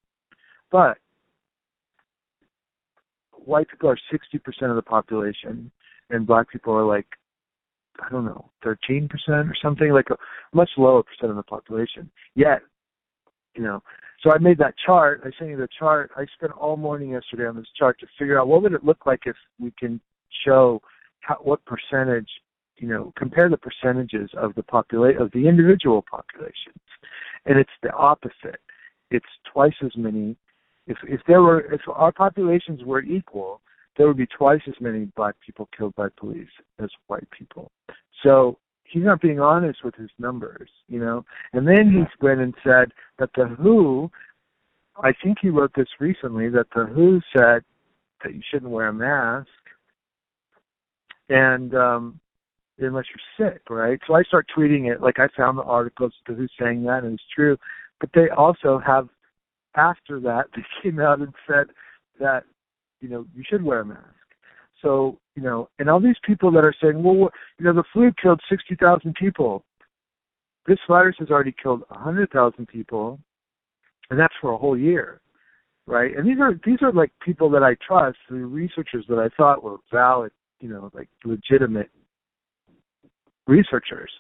[0.71, 0.99] But
[3.33, 5.71] white people are sixty percent of the population
[6.11, 7.07] and black people are like
[8.01, 10.17] I don't know, thirteen percent or something, like a
[10.55, 12.11] much lower percent of the population.
[12.35, 12.61] Yet,
[13.55, 13.83] you know,
[14.23, 15.23] so I made that chart.
[15.25, 16.11] I sent you the chart.
[16.17, 19.07] I spent all morning yesterday on this chart to figure out what would it look
[19.07, 20.01] like if we can
[20.45, 20.83] show
[21.21, 22.29] how, what percentage,
[22.77, 26.83] you know, compare the percentages of the population of the individual populations,
[27.47, 28.61] and it's the opposite.
[29.11, 30.37] It's twice as many.
[30.87, 33.61] If if there were if our populations were equal,
[33.97, 36.49] there would be twice as many black people killed by police
[36.81, 37.71] as white people.
[38.23, 38.59] So
[38.91, 41.25] he's not being honest with his numbers, you know.
[41.53, 44.11] And then he went and said that the WHO,
[45.03, 47.63] I think he wrote this recently, that the WHO said
[48.25, 49.49] that you shouldn't wear a mask,
[51.29, 52.21] and um
[52.81, 53.99] unless you're sick, right?
[54.07, 57.15] So I start tweeting it, like I found the articles to who's saying that, and
[57.15, 57.57] it's true.
[58.01, 59.09] But they also have,
[59.75, 61.67] after that, they came out and said
[62.21, 62.45] that
[63.01, 64.03] you know, you should wear a mask.
[64.83, 68.11] So, you know, and all these people that are saying, well, you know, the flu
[68.21, 69.65] killed 60,000 people.
[70.67, 73.21] This virus has already killed 100,000 people,
[74.11, 75.21] and that's for a whole year,
[75.87, 76.17] right?
[76.17, 79.63] And these are these are like people that I trust, the researchers that I thought
[79.63, 81.91] were valid, you know, like legitimate
[83.47, 84.11] researchers.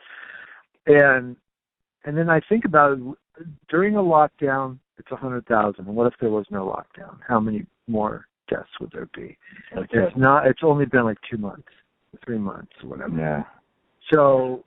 [0.87, 1.37] And
[2.05, 5.89] and then I think about it, during a lockdown, it's a hundred thousand.
[5.89, 7.19] And what if there was no lockdown?
[7.27, 9.37] How many more deaths would there be?
[9.77, 9.87] Okay.
[9.93, 10.47] It's not.
[10.47, 11.69] It's only been like two months,
[12.25, 13.17] three months, whatever.
[13.17, 13.43] Yeah.
[14.13, 14.65] So,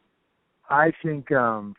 [0.69, 1.75] I think um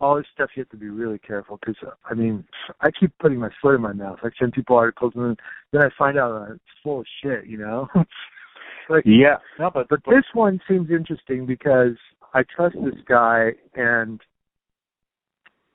[0.00, 1.76] all this stuff you have to be really careful because
[2.08, 2.44] I mean
[2.80, 4.18] I keep putting my foot in my mouth.
[4.22, 5.36] I send people articles and then,
[5.72, 7.46] then I find out that it's full of shit.
[7.46, 7.88] You know.
[8.88, 9.36] like, Yeah.
[9.58, 11.96] No, but but this one seems interesting because
[12.34, 14.20] I trust this guy and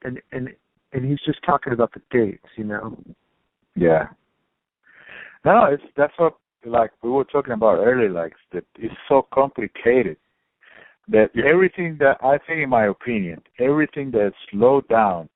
[0.04, 0.50] and and
[0.94, 2.98] and he's just talking about the dates, you know.
[3.76, 4.08] Yeah.
[5.46, 8.10] No, it's that's what like we were talking about earlier.
[8.10, 10.18] Like that, it's so complicated
[11.10, 15.28] that everything that I think, in my opinion, everything that slowed down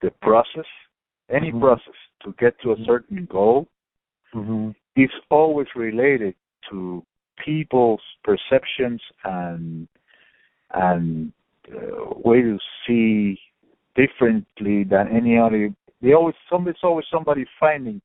[0.00, 0.64] the process,
[1.28, 1.60] any Mhm.
[1.60, 3.68] process to get to a certain goal,
[4.34, 4.70] Mm-hmm.
[4.96, 6.34] is always related
[6.70, 7.02] to
[7.36, 9.88] people's perceptions and
[10.74, 11.32] and
[11.74, 13.40] uh, way to see
[13.94, 18.00] differently than any other They always somebody's always somebody finding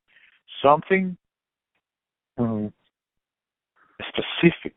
[0.64, 1.16] something
[2.36, 2.66] Mm-hmm.
[4.08, 4.76] specific.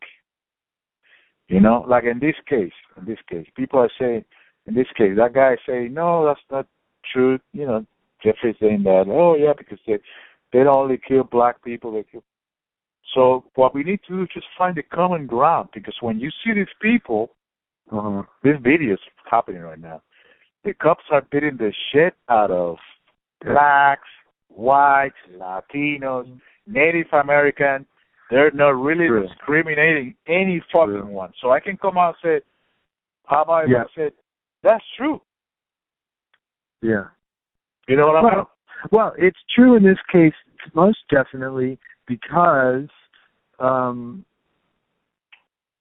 [1.47, 4.23] You know, like in this case, in this case, people are saying,
[4.67, 6.67] in this case, that guy is saying, no, that's not
[7.11, 7.39] true.
[7.53, 7.85] You know,
[8.23, 9.97] Jeffries saying that, oh yeah, because they
[10.53, 12.23] they don't only kill black people, they kill.
[13.15, 16.29] So what we need to do is just find a common ground because when you
[16.43, 17.31] see these people,
[17.91, 18.21] Uh-huh.
[18.43, 18.99] this video is
[19.31, 20.01] happening right now.
[20.63, 22.77] The cops are beating the shit out of
[23.41, 24.09] blacks,
[24.57, 27.85] whites, Latinos, Native American.
[28.29, 29.27] They're not really True.
[29.27, 31.05] discriminating any fucking True.
[31.05, 31.31] one.
[31.41, 32.45] So I can come out and say,
[33.25, 33.83] how about if Yeah.
[33.83, 34.13] I said,
[34.63, 35.21] that's true.
[36.81, 37.05] Yeah.
[37.87, 38.51] You know what I'm Well,
[38.91, 40.33] well, it's true in this case,
[40.73, 42.89] most definitely, because
[43.59, 44.25] um,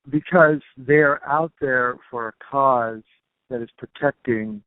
[0.08, 3.02] because they're out there for a cause
[3.50, 4.62] that is protecting,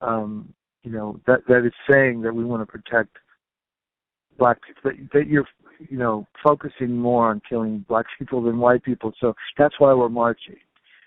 [0.00, 3.16] um, you know, that that is saying that we want to protect
[4.38, 4.90] black people.
[4.90, 5.46] That, that you're,
[5.88, 9.12] you know, focusing more on killing black people than white people.
[9.20, 10.56] So that's why we're marching.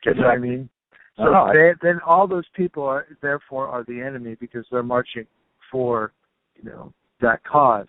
[0.06, 0.70] You know what I mean?
[1.18, 5.26] So I- they, then all those people are therefore are the enemy because they're marching
[5.72, 6.14] for,
[6.56, 7.88] you know, that cause.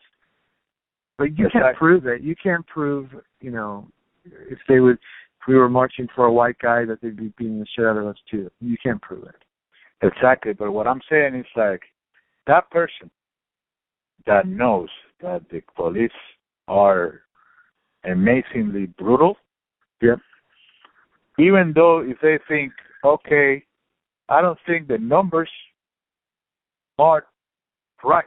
[1.19, 1.79] But you can't Exactly.
[1.79, 2.23] prove it.
[2.23, 3.09] You can't prove,
[3.41, 3.89] you know,
[4.25, 7.61] if they would, if we were marching for a white guy, that they'd be beating
[7.61, 8.51] the shit out of us too.
[8.61, 9.35] You can't prove it.
[10.03, 10.53] Exactly.
[10.53, 11.83] But what I'm saying is like
[12.47, 13.11] that person
[14.27, 14.57] that mm-hmm.
[14.57, 14.89] knows
[15.21, 16.11] that the police
[16.69, 17.23] are
[18.05, 19.37] amazingly brutal.
[20.03, 20.19] Yep.
[21.39, 22.73] Even though if they think,
[23.05, 23.65] okay,
[24.29, 25.51] I don't think the numbers
[26.99, 27.27] are
[28.03, 28.25] right.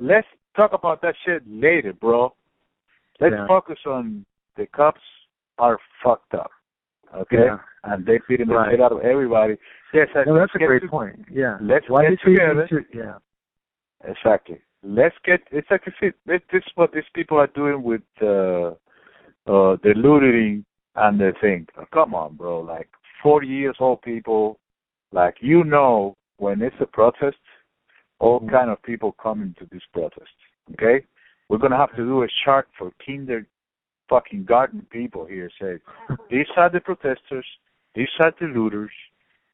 [0.00, 0.26] Let's
[0.56, 2.34] talk about that shit later, bro.
[3.20, 3.46] Let's Yeah.
[3.46, 4.24] focus on
[4.56, 5.00] the cops
[5.58, 6.50] are fucked up.
[7.14, 7.44] Okay?
[7.44, 7.58] Yeah.
[7.84, 8.70] And they the Right.
[8.70, 9.56] shit out of everybody.
[9.92, 11.26] Yes, I No, that's a great to- point.
[11.30, 11.58] Yeah.
[11.60, 12.66] Let's Why get together.
[12.68, 13.18] to- yeah.
[14.04, 14.60] Exactly.
[14.82, 15.40] Let's get.
[15.50, 18.72] It's like I said, this is what these people are doing with uh,
[19.46, 20.64] uh, the looting
[20.96, 21.66] and the thing.
[21.92, 22.60] Come on, bro.
[22.60, 22.88] Like
[23.22, 24.58] forty years old people,
[25.12, 27.38] like you know, when it's a protest,
[28.18, 28.50] all Mhm.
[28.50, 30.34] kind of people come into this protest.
[30.72, 31.06] Okay,
[31.48, 33.46] we're gonna have to do a chart for kinder
[34.08, 35.50] fucking garden people here.
[35.60, 35.78] Say
[36.30, 37.46] these are the protesters,
[37.94, 38.92] these are the looters,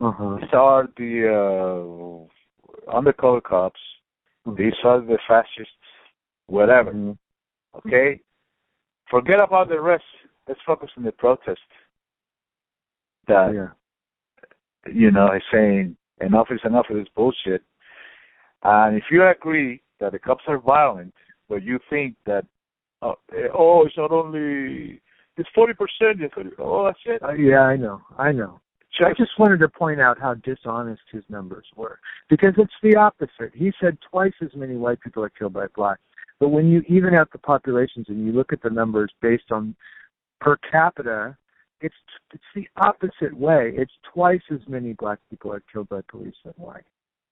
[0.00, 0.36] Uh-huh.
[0.40, 3.80] these are the uh, undercover cops.
[4.56, 5.86] These are the fascists,
[6.46, 6.92] whatever.
[6.92, 7.18] Mhm.
[7.74, 8.20] Okay?
[9.10, 10.04] Forget about the rest.
[10.48, 11.60] Let's focus on the protest.
[13.26, 13.70] That, Yeah.
[14.86, 17.62] you know, is saying enough is enough of this bullshit.
[18.62, 21.14] And if you agree that the cops are violent,
[21.48, 22.44] but you think that,
[23.02, 25.00] uh, eh, oh, it's not only,
[25.36, 25.74] it's 40%,
[26.58, 27.22] oh, that's it.
[27.22, 28.00] Uh, yeah, I know.
[28.18, 28.60] I know.
[29.00, 32.96] I Just, just wanted to point out how dishonest his numbers were because it's the
[32.96, 33.52] opposite.
[33.54, 36.02] He said twice as many white people are killed by blacks.
[36.38, 39.74] But when you even out the populations and you look at the numbers based on
[40.40, 41.36] per capita,
[41.80, 41.94] it's
[42.32, 43.72] it's the opposite way.
[43.76, 46.84] It's twice as many black people are killed by police than white.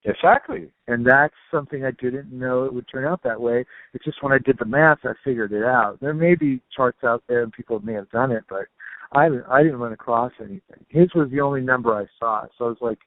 [0.05, 0.69] Exactly.
[0.87, 3.65] And that's something I didn't know it would turn out that way.
[3.95, 5.99] It's just when I did the math, I figured it out.
[6.01, 8.67] There may be charts out there and people may have done it, but
[9.13, 10.85] I I didn't run across anything.
[10.89, 12.47] His was the only number I saw.
[12.57, 12.99] So I was like,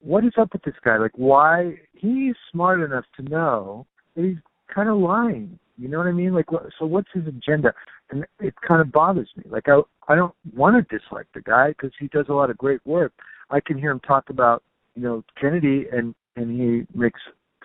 [0.00, 0.98] what is up with this guy?
[0.98, 1.78] Like, why?
[1.94, 4.38] He's smart enough to know that he's
[4.72, 5.58] kind of lying.
[5.78, 6.34] You know what I mean?
[6.34, 6.46] Like,
[6.78, 7.72] so what's his agenda?
[8.10, 9.44] And it kind of bothers me.
[9.48, 12.58] Like, I I don't want to dislike the guy because he does a lot of
[12.58, 13.12] great work.
[13.50, 14.62] I can hear him talk about
[14.94, 17.20] you know Kennedy, and and he makes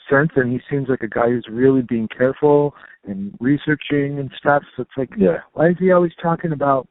[0.09, 2.73] sense, and he seems like a guy who's really being careful
[3.05, 4.63] and researching and stuff.
[4.75, 5.39] So it's like, Yeah.
[5.53, 6.88] why is he always talking about?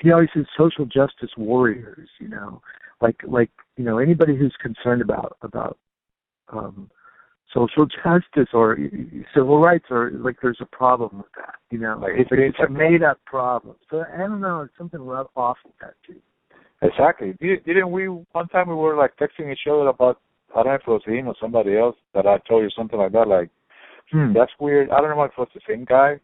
[0.00, 2.08] He always says social justice warriors.
[2.18, 2.60] You know,
[3.00, 5.78] like like you know anybody who's concerned about about
[6.52, 6.90] um
[7.52, 8.78] social justice or
[9.34, 11.56] civil rights or like there's a problem with that.
[11.70, 13.76] You know, Like, it's, it's- it's a made up problem.
[13.90, 14.62] So I don't know.
[14.62, 15.00] It's something
[15.36, 16.20] off with that too.
[16.82, 17.34] Exactly.
[17.40, 20.20] Did- Didn't we one time we were like texting each other about
[20.54, 22.98] I don't know if it was him or somebody else that I told you something
[22.98, 23.48] like that, like,
[24.10, 24.90] hmm, that's weird.
[24.90, 26.20] I don't know if it was the same guy.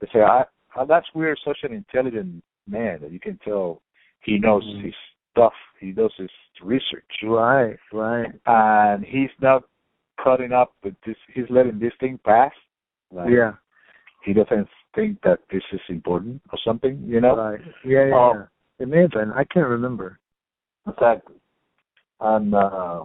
[0.00, 0.44] They say I,
[0.76, 3.80] I that's weird, such an intelligent man that you can tell
[4.20, 4.84] he knows Mhm.
[4.84, 4.94] his
[5.32, 5.54] stuff.
[5.80, 6.30] He does his
[6.62, 7.10] research.
[7.24, 8.30] Right, right.
[8.46, 9.64] And he's not
[10.22, 12.52] cutting up with this he's letting this thing pass.
[13.10, 13.54] Like yeah,
[14.24, 17.34] he doesn't think that this is important or something, you know?
[17.36, 17.60] right.
[17.84, 18.46] Yeah, yeah, Oh.
[18.82, 19.30] It may have been.
[19.30, 20.18] I can't remember.
[20.88, 21.36] Exactly.
[22.18, 23.04] And uh,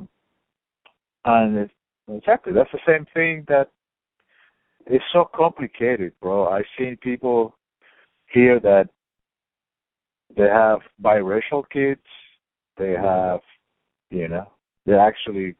[1.25, 1.71] and it,
[2.11, 3.69] exactly that's the same thing that
[4.88, 6.47] it's so complicated, bro.
[6.47, 7.55] I've seen people
[8.34, 8.89] here that
[10.36, 12.01] they have biracial kids.
[12.80, 13.41] They have,
[14.09, 14.47] you know,
[14.88, 15.55] they're actually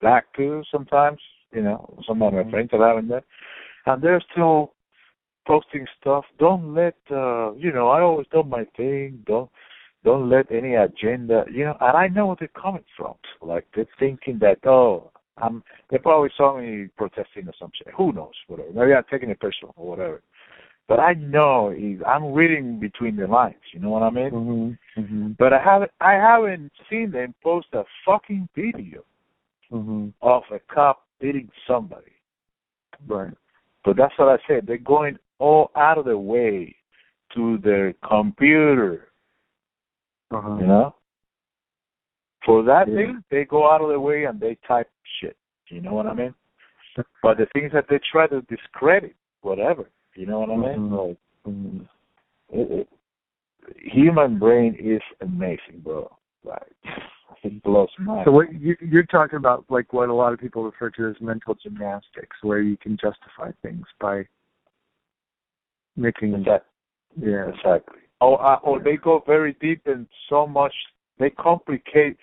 [0.00, 1.18] black too sometimes.
[1.52, 2.50] You know, some of my Mhm.
[2.50, 3.24] friends are having that,
[3.86, 4.74] and they're still
[5.46, 6.24] posting stuff.
[6.38, 7.88] Don't let uh, you know.
[7.88, 9.22] I always do my thing.
[9.26, 9.50] Don't
[10.04, 11.44] don't let any agenda.
[11.50, 13.14] You know, and I know where they're coming from.
[13.40, 15.10] Like they're thinking that oh.
[15.38, 17.88] I'm, they probably saw me protesting or some shit.
[17.96, 18.34] Who knows?
[18.48, 18.68] Whatever.
[18.74, 20.22] Maybe I'm taking it personal or whatever.
[20.88, 21.74] But I know
[22.06, 23.54] I'm reading between the lines.
[23.72, 24.30] You know what I mean?
[24.30, 25.00] Mm-hmm.
[25.00, 25.28] Mm-hmm.
[25.38, 29.02] But I haven't I haven't seen them post a fucking video
[29.72, 30.08] Mm-hmm.
[30.20, 32.12] of a cop beating somebody.
[33.08, 33.32] Right.
[33.86, 34.66] But that's what I said.
[34.66, 36.74] They're going all out of the way
[37.34, 39.08] to their computer,
[40.30, 40.56] Uh-huh.
[40.60, 40.94] you know?
[42.44, 42.94] For that Yeah.
[42.94, 44.88] thing, they go out of their way and they type
[45.18, 45.36] shit.
[45.68, 46.34] You know what I mean?
[47.22, 49.90] But the things that they try to discredit, whatever.
[50.14, 50.78] You know what I mean?
[50.78, 51.08] Mhm.
[51.08, 51.88] Like, Mhm.
[52.50, 52.88] it, it,
[53.76, 56.00] human brain is amazing, bro.
[56.44, 56.72] Like,
[57.42, 60.64] it blows my So what you, you're talking about, like what a lot of people
[60.64, 64.26] refer to as mental gymnastics, where you can justify things by
[65.96, 66.68] making, Exactly.
[67.30, 67.98] yeah, Exactly.
[68.20, 70.72] Or uh, or they go very deep and so much
[71.18, 72.16] they complicate.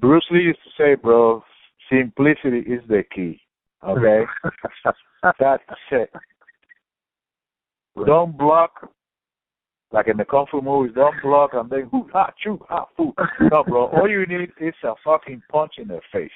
[0.00, 1.42] Bruce Lee used to say, "Bro,
[1.90, 3.40] simplicity is the key."
[3.86, 4.24] Okay,
[5.40, 6.12] that's it.
[8.06, 8.90] Don't block
[9.92, 10.92] like in the kung fu movies.
[10.94, 13.12] Don't block and then hoo ha choo ha foo.
[13.50, 13.86] No, bro.
[13.96, 16.30] All you need is a fucking punch in the face.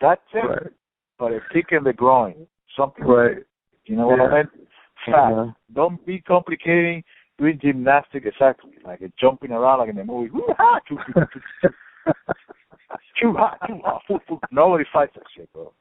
[0.00, 0.38] That's it.
[0.46, 0.66] right,
[1.18, 2.46] But a kick in the groin,
[2.76, 3.04] something.
[3.04, 3.36] right.
[3.86, 4.48] You know what I mean?
[5.08, 5.52] Uh-huh.
[5.74, 7.02] Don't be complicating
[7.38, 10.30] doing gymnastics exactly like jumping around like in the movie.
[13.16, 14.40] Choo, ha, choo, ha, foo, foo.
[14.50, 15.72] Nobody fights that shit, bro.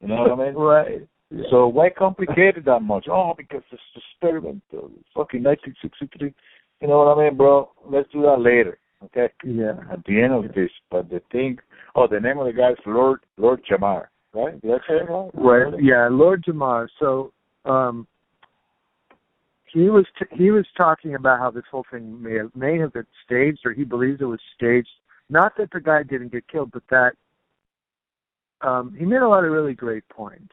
[0.00, 0.54] You know what I mean?
[0.54, 1.08] right.
[1.30, 1.44] Yeah.
[1.50, 3.06] So why complicate it that much?
[3.10, 4.82] Oh, because it's experiment, uh,
[5.14, 6.34] fucking 1963.
[6.80, 7.70] You know what I mean, bro?
[7.88, 9.28] Let's do that later, okay?
[9.44, 11.58] yeah, At the end of this, but the thing,
[11.94, 14.60] oh, the name of the guy is Lord Lord Jamar, right?
[14.60, 15.30] Did I say it right?
[15.34, 15.82] right.
[15.82, 16.88] Yeah, Lord Jamar.
[16.98, 17.32] So,
[17.64, 18.06] um,
[19.72, 22.92] he was t- he was talking about how this whole thing may have, may have
[22.92, 24.88] been staged, or he believes it was staged.
[25.30, 27.12] Not that the guy didn't get killed, but that
[28.60, 30.52] um, he made a lot of really great points.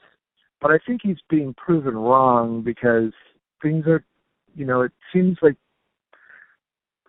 [0.62, 3.12] But I think he's being proven wrong because
[3.62, 4.04] things are,
[4.56, 5.56] you know, it seems like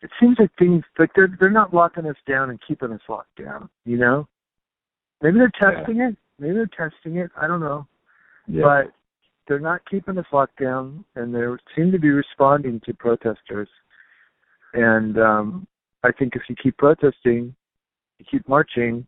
[0.02, 3.42] it seems like things like they're they're not locking us down and keeping us locked
[3.42, 3.68] down.
[3.84, 4.28] You know,
[5.22, 6.16] maybe they're testing it.
[6.38, 7.30] Maybe they're testing it.
[7.40, 7.86] I don't know
[8.48, 8.62] Yeah.
[8.62, 8.92] but
[9.50, 11.40] they're not keeping us locked down, and they
[11.74, 13.68] seem to be responding to protesters.
[14.74, 15.66] And um,
[16.04, 17.52] I think if you keep protesting,
[18.20, 19.04] you keep marching,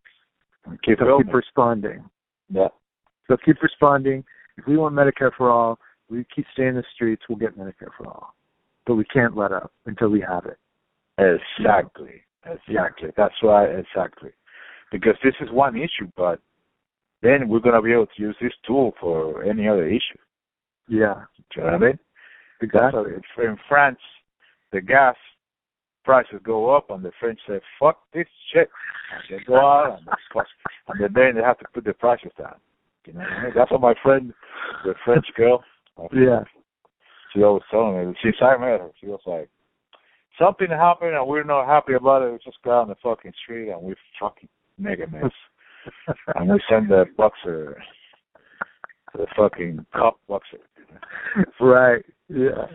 [0.85, 2.05] keep they'll keep responding.
[2.51, 2.69] Yeah.
[3.29, 4.25] They'll keep responding.
[4.59, 5.79] If we want Medicare for all,
[6.11, 8.35] we keep staying in the streets, we'll get Medicare for all.
[8.85, 10.59] But we can't let up until we have it.
[11.19, 12.23] Exactly.
[12.45, 13.11] Exactly.
[13.17, 14.31] That's why exactly.
[14.91, 16.41] Because this is one issue, but
[17.23, 20.19] then we're gonna be able to use this tool for any other issue.
[20.89, 21.15] Yeah,
[21.55, 21.99] Do you know what I mean?
[22.61, 23.13] exactly.
[23.15, 23.99] That's in France,
[24.73, 25.17] the gas
[26.05, 28.69] prices go up, and the French say, "Fuck this shit,"
[29.13, 32.57] and they go out and, and then they have to put the prices down.
[33.07, 33.53] You know what I mean?
[33.55, 34.33] That's what my friend,
[34.85, 35.65] the French girl,
[36.13, 36.45] Yeah,
[37.33, 38.17] she always telling me.
[38.23, 39.49] Since I met her, she was like,
[40.39, 42.33] "Something happened, and we're not happy about it.
[42.33, 45.33] We just go on the fucking street and we fucking make a mess."
[46.37, 47.83] and we send the boxer,
[49.15, 50.59] the fucking cop boxer.
[51.61, 52.05] right.
[52.29, 52.67] Yeah,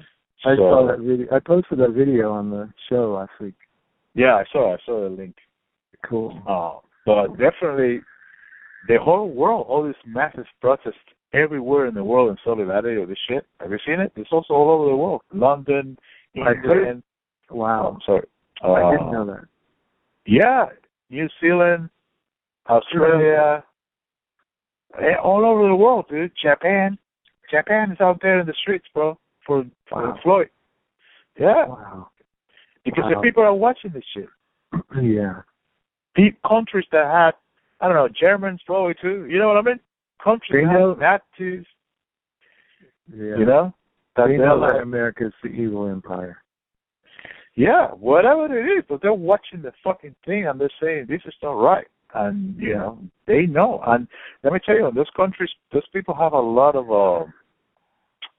[0.45, 1.27] I So- saw that video.
[1.35, 3.55] I posted that video on the show last week.
[4.13, 4.73] Yeah, I saw.
[4.73, 5.35] I saw the link.
[6.07, 6.41] Cool.
[6.47, 8.01] Uh, but definitely,
[8.87, 10.95] the whole world, all these massive protests
[11.33, 13.45] everywhere in the world in solidarity with this shit.
[13.59, 14.11] Have you seen it?
[14.15, 15.21] It's also all over the world.
[15.33, 15.97] London,
[16.35, 17.03] England.
[17.49, 17.93] Oh, Wow.
[17.95, 18.27] I'm sorry.
[18.63, 19.45] I didn't Uh, know that.
[20.25, 20.65] Yeah,
[21.09, 21.89] New Zealand,
[22.69, 23.63] Australia,
[24.99, 26.31] Eh, all over the world, dude.
[26.41, 26.97] Japan,
[27.51, 30.19] Japan is out there in the streets, bro, for, for Wow.
[30.23, 30.49] Floyd.
[31.39, 32.09] Yeah, Wow.
[32.83, 33.09] because Wow.
[33.15, 34.29] the people are watching this shit.
[35.01, 35.41] yeah.
[36.15, 37.31] Pe- countries that had,
[37.79, 39.27] I don't know, Germans probably too.
[39.29, 39.79] You know what I mean?
[40.23, 41.65] Countries They that know- had Nazis.
[43.13, 43.37] Yeah.
[43.37, 43.73] You know,
[44.15, 46.41] that they know that like, America's the evil empire.
[47.55, 51.33] yeah, whatever it is, but they're watching the fucking thing and they're saying this is
[51.41, 52.77] not right, and you Yeah.
[52.77, 53.81] know they know.
[53.85, 54.07] And
[54.43, 57.25] let me tell you, in those countries, those people have a lot of, uh,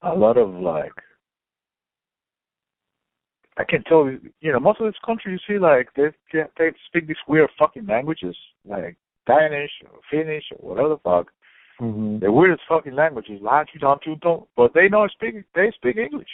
[0.02, 0.92] a lot of like.
[3.58, 6.10] I can tell you, you know, most of these countries you see like they
[6.56, 8.96] they speak these weird fucking languages like
[9.26, 11.32] Danish or Finnish or whatever the fuck.
[11.80, 12.18] Mm-hmm.
[12.20, 15.44] The weirdest fucking languages, like you don't, you don't, but they know speak.
[15.54, 16.28] They speak English.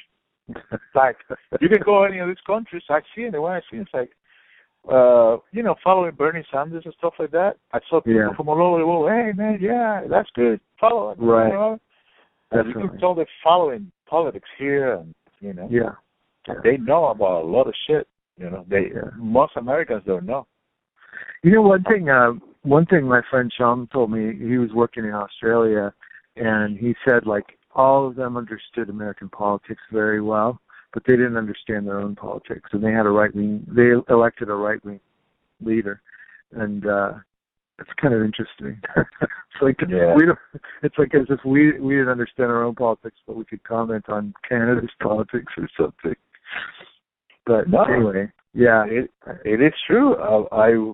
[0.95, 1.17] Like
[1.61, 2.83] you can go any of these countries.
[2.89, 3.83] I see it the way I see it.
[3.83, 4.11] It's like
[4.91, 7.57] uh, you know, following Bernie Sanders and stuff like that.
[7.73, 8.35] I saw people Yeah.
[8.37, 9.11] from all over the world.
[9.11, 10.61] Hey, man, yeah, that's good.
[10.81, 11.19] Follow it.
[11.19, 11.49] Right.
[11.49, 11.79] You know?
[12.51, 15.95] And you can tell they're following politics here, and you know, Yeah.
[16.47, 18.07] and they know about a lot of shit.
[18.37, 19.11] You know, they Yeah.
[19.17, 20.47] most Americans don't know.
[21.43, 22.09] You know, one thing.
[22.09, 24.35] Uh, one thing my friend Sean told me.
[24.35, 25.93] He was working in Australia,
[26.37, 30.61] and he said like all of them understood American politics very well,
[30.95, 33.67] but they didn't understand their own politics, and they had a right wing.
[33.69, 35.01] They elected a right wing
[35.61, 36.01] leader,
[36.53, 37.13] and uh
[37.81, 38.81] it's kind of interesting.
[38.97, 40.15] it's like Yeah.
[40.15, 40.39] we don't.
[40.85, 44.09] It's like as if we we didn't understand our own politics, but we could comment
[44.09, 46.15] on Canada's politics or something.
[47.45, 47.83] But No.
[47.83, 48.85] anyway, yeah.
[48.87, 49.11] It
[49.45, 50.15] it is true.
[50.17, 50.93] I, I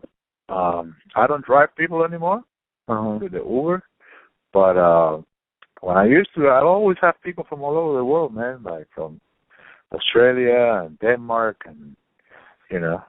[0.48, 2.42] um I don't drive people anymore
[2.88, 3.18] Uh-huh.
[3.20, 3.82] with the Uber,
[4.54, 5.20] but uh
[5.82, 8.86] when I used to, I always have people from all over the world, man, like
[8.94, 9.20] from
[9.92, 11.96] Australia and Denmark and
[12.70, 13.02] you know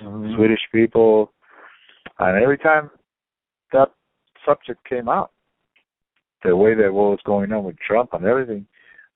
[0.00, 0.34] Mhm.
[0.34, 1.32] Swedish people,
[2.18, 2.90] and every time
[3.72, 3.90] that
[4.44, 5.30] subject came out,
[6.42, 8.66] the way that what was going on with Trump and everything,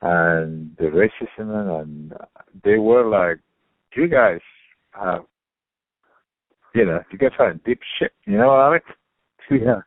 [0.02, 2.12] and the racism, and
[2.62, 3.38] they were like,
[3.94, 4.40] "You guys
[4.92, 5.24] have,
[6.74, 8.80] you know, you guys are in deep shit." You know what I mean?
[9.66, 9.82] Yeah.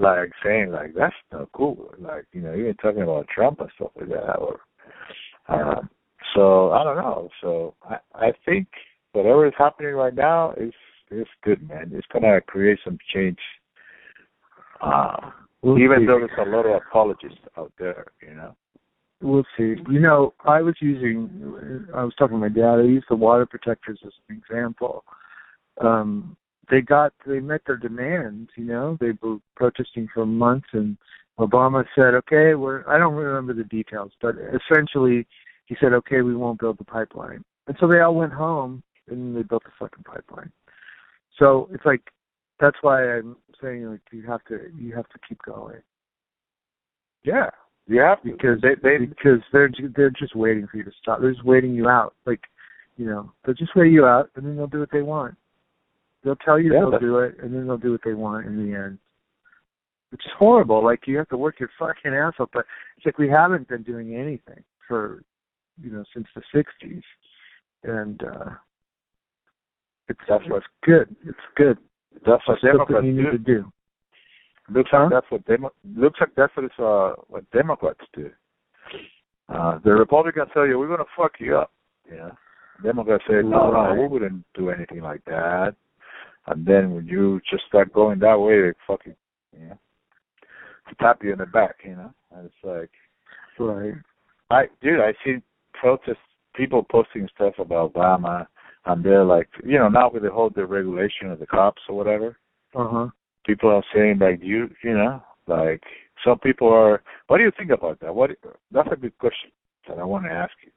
[0.00, 1.92] Like saying like that's not cool.
[1.98, 4.60] Like you know, even talking about Trump and stuff like that, or
[5.48, 5.90] um,
[6.34, 7.28] so I don't know.
[7.40, 8.68] So I I think
[9.12, 10.72] whatever is happening right now is
[11.10, 11.90] is good, man.
[11.94, 13.38] It's gonna create some change.
[14.80, 15.30] Uh,
[15.62, 16.06] We'll even see.
[16.06, 18.54] though there's a lot of apologists out there, you know.
[19.20, 19.74] We'll see.
[19.90, 23.44] You know, I was using, I was talking to my dad, I used the water
[23.44, 25.04] protectors as an example.
[25.80, 26.36] Um,
[26.70, 30.96] they got, they met their demands, you know, they were protesting for months and
[31.40, 35.26] Obama said, okay, we're, I don't remember the details, but essentially
[35.68, 37.44] he said, okay, we won't build the pipeline.
[37.66, 40.50] And so they all went home and they built the fucking pipeline.
[41.38, 42.00] So it's like,
[42.58, 45.80] that's why I'm saying like you have to, you have to keep going.
[47.22, 47.50] Yeah,
[47.86, 50.92] you have to because they they because they're ju- they're just waiting for you to
[51.00, 51.20] stop.
[51.20, 52.14] They're just waiting you out.
[52.26, 52.40] Like,
[52.96, 55.36] you know, they'll just wait you out, and then they'll do what they want.
[56.24, 58.56] They'll tell you Yeah, they'll do it, and then they'll do what they want in
[58.56, 58.98] the end.
[60.10, 60.82] Which is horrible.
[60.82, 62.64] Like you have to work your fucking ass off, but
[62.96, 65.22] it's like we haven't been doing anything for,
[65.82, 67.02] you know, since the '60s,
[67.84, 68.50] and uh
[70.08, 71.14] it's That's it's what- good.
[71.26, 71.78] It's good.
[72.26, 73.30] that's what It's Democrats you need do.
[73.32, 73.72] to do.
[74.70, 75.04] Looks Huh?
[75.04, 78.30] like that's what Demo- looks like that's what it's, uh what Democrats do.
[79.48, 81.72] Uh the Republicans tell you we're gonna fuck you up.
[82.10, 82.30] Yeah.
[82.82, 83.98] Democrats say, No, no, Right.
[83.98, 85.74] we wouldn't do anything like that.
[86.46, 89.16] And then when you just start going that way they fucking
[89.58, 89.78] you know
[90.88, 92.12] to tap you in the back, you know?
[92.30, 92.90] And it's like
[93.58, 93.94] Right.
[94.50, 95.42] I dude, I see
[95.74, 96.18] protest
[96.54, 98.46] people posting stuff about Obama
[98.86, 102.36] and they're like you know, now with the whole deregulation of the cops or whatever
[102.74, 103.08] Uh huh.
[103.46, 105.82] people are saying like you you know like
[106.24, 108.30] some people are what do you think about that what
[108.72, 109.50] that's a good question
[109.86, 110.70] that i want to ask you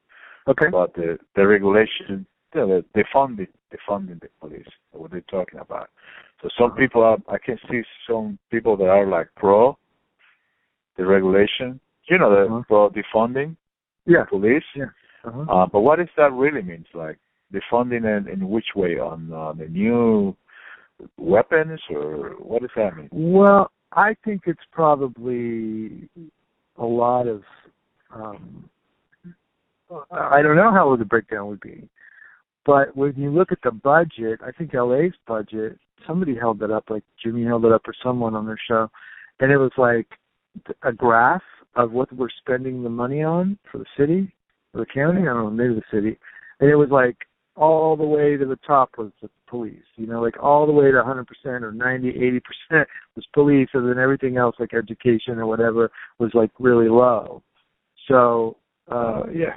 [0.48, 0.68] Okay.
[0.68, 5.22] about the the regulation you know, the, the funding the funding the police what they're
[5.38, 5.90] talking about
[6.42, 9.78] so some people are i can see some people that are like pro
[10.98, 11.80] the regulation
[12.10, 12.64] you know the Uh-huh.
[12.68, 13.56] pro defunding
[14.06, 14.26] Yeah.
[14.26, 14.86] police Yeah.
[15.24, 15.42] Uh-huh.
[15.42, 17.18] uh, but what does that really means like
[17.54, 20.36] defunding in, in which way on uh, the new
[21.18, 26.10] weapons or what does that mean Well, I think it's probably
[26.78, 27.44] a lot of.
[28.14, 28.70] Um,
[30.10, 31.90] I don't know how the breakdown would be,
[32.66, 35.78] but when you look at the budget, I think LA's budget.
[36.08, 38.90] Somebody held that up, like Jimmy held it up, or someone on their show,
[39.40, 40.08] and it was like
[40.84, 41.44] a graph
[41.76, 44.34] of what we're spending the money on for the city,
[44.74, 45.22] or the county.
[45.22, 46.18] I don't know, maybe the city,
[46.60, 47.18] and it was like
[47.56, 49.84] all the way to the top was the police.
[49.96, 51.26] You know, like all the way to 100%
[51.62, 52.42] or 90,
[52.72, 57.44] 80% was police, and then everything else, like education or whatever, was like really low.
[58.08, 58.58] So,
[58.90, 59.56] uh, yeah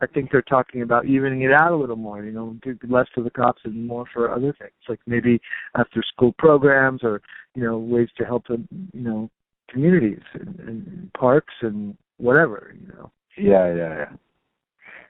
[0.00, 2.22] I think they're talking about evening it out a little more.
[2.22, 2.56] You know,
[2.88, 5.40] less for the cops and more for other things, like maybe
[5.74, 7.22] after school programs or
[7.54, 9.30] you know ways to help them, you know
[9.68, 12.74] communities and, and parks and whatever.
[12.80, 13.10] You know.
[13.36, 14.16] Yeah, yeah, yeah.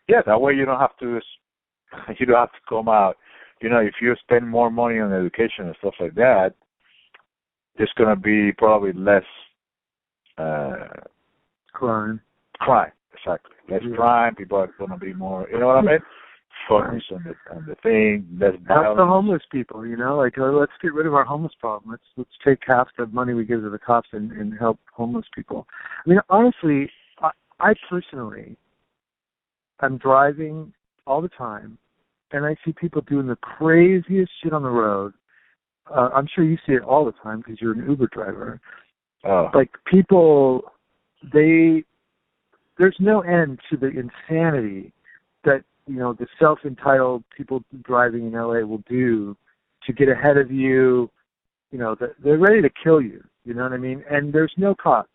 [0.08, 1.20] Yeah, that way you don't have to
[2.18, 3.16] you don't have to come out.
[3.62, 6.54] You know, if you spend more money on education and stuff like that,
[7.76, 9.24] there's gonna be probably less
[10.38, 10.88] uh
[11.72, 12.20] Crime.
[12.58, 12.92] crime.
[13.12, 13.54] Exactly.
[13.68, 13.96] Less Yeah.
[13.96, 15.98] crime, people are gonna be more you know what I mean?
[16.68, 18.26] Focus on the on the thing,
[18.66, 19.86] Help the homeless people.
[19.86, 21.92] You know, like uh, let's get rid of our homeless problem.
[21.92, 25.26] Let's let's take half the money we give to the cops and, and help homeless
[25.34, 25.66] people.
[26.04, 26.90] I mean, honestly,
[27.20, 28.56] I, I personally,
[29.80, 30.72] I'm driving
[31.06, 31.78] all the time,
[32.32, 35.12] and I see people doing the craziest shit on the road.
[35.88, 38.60] Uh, I'm sure you see it all the time because you're an Uber driver.
[39.24, 39.50] Oh.
[39.54, 40.72] Like people,
[41.32, 41.84] they
[42.78, 44.92] there's no end to the insanity
[45.44, 49.36] that you know the self-entitled people driving in LA will do
[49.86, 51.10] to get ahead of you.
[51.70, 53.22] You know, they're ready to kill you.
[53.44, 54.04] You know what I mean?
[54.10, 55.10] And there's no cops.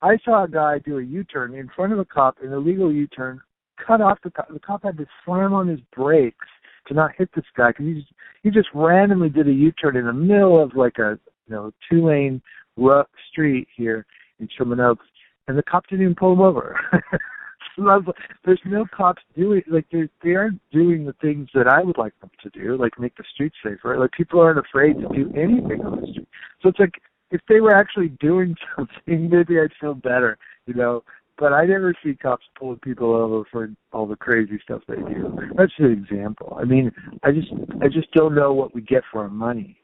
[0.00, 3.40] I saw a guy do a U-turn in front of a cop, an illegal U-turn,
[3.84, 4.48] cut off the cop.
[4.48, 6.46] The cop had to slam on his brakes
[6.86, 8.12] to not hit this guy because he just
[8.42, 12.40] he just randomly did a U-turn in the middle of like a you know two-lane
[12.76, 14.06] rough street here
[14.40, 15.06] in Sherman Oaks,
[15.48, 16.78] and the cop didn't even pull him over.
[18.44, 22.18] there's no cops doing like they they aren't doing the things that I would like
[22.20, 23.98] them to do, like make the streets safer.
[23.98, 26.28] Like people aren't afraid to do anything on the street.
[26.62, 26.94] So it's like
[27.30, 31.04] if they were actually doing something, maybe I'd feel better, you know.
[31.38, 35.38] But I never see cops pulling people over for all the crazy stuff they do.
[35.56, 36.58] That's an example.
[36.60, 36.90] I mean,
[37.22, 37.48] I just
[37.80, 39.78] I just don't know what we get for our money.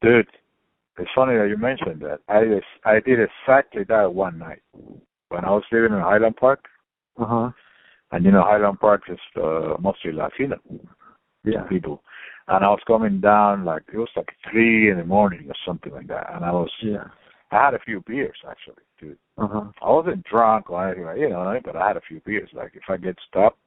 [0.00, 0.28] Dude,
[0.98, 2.20] it's funny that you mentioned that.
[2.28, 4.62] I I did exactly that one night
[5.28, 6.64] when I was living in Highland Park.
[7.20, 7.50] Uh huh.
[8.10, 10.58] And you know Highland Park is uh, mostly Latino
[11.44, 11.62] yeah.
[11.62, 12.02] people.
[12.48, 15.92] And I was coming down like it was like three in the morning or something
[15.92, 16.32] like that.
[16.34, 17.04] And I was yeah.
[17.50, 19.18] I had a few beers actually, dude.
[19.36, 19.64] Uh-huh.
[19.82, 22.50] I wasn't drunk or anything, you know, but I had a few beers.
[22.52, 23.58] Like if I get stopped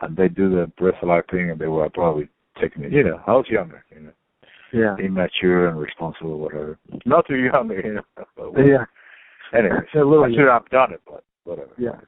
[0.00, 2.28] and they do the breathalyzer thing, and they were probably
[2.60, 2.92] taking it.
[2.92, 4.12] You know, I was younger, you know,
[4.72, 6.78] yeah, immature and responsible, whatever.
[7.04, 8.24] Not too young, you know.
[8.36, 8.84] But yeah.
[9.52, 11.70] Anyway, a little I should have done it, but whatever.
[11.78, 12.00] Yeah.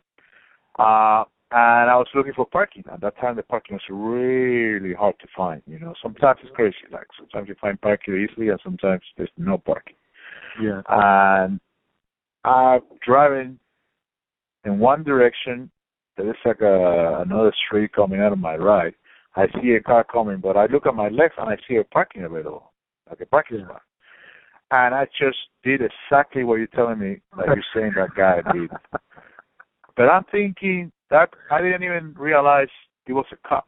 [0.78, 2.84] Uh, and I was looking for parking.
[2.93, 5.62] At that time, the parking was really hard to find.
[5.66, 6.76] You know, sometimes it's crazy.
[6.93, 9.97] Like sometimes you find parking easily, and sometimes there's no parking.
[10.62, 10.82] Yeah.
[10.89, 11.59] And
[12.45, 13.59] I'm driving
[14.64, 15.70] in one direction.
[16.16, 18.95] There is like a another street coming out of my right.
[19.36, 21.84] I see a car coming, but I look at my left and I see a
[21.84, 22.72] parking available,
[23.09, 23.64] like a parking Yeah.
[23.66, 23.82] spot.
[24.71, 28.71] And I just did exactly what you're telling me, like you're saying that guy did.
[29.97, 32.69] But I'm thinking that I didn't even realize
[33.07, 33.66] he was a cop.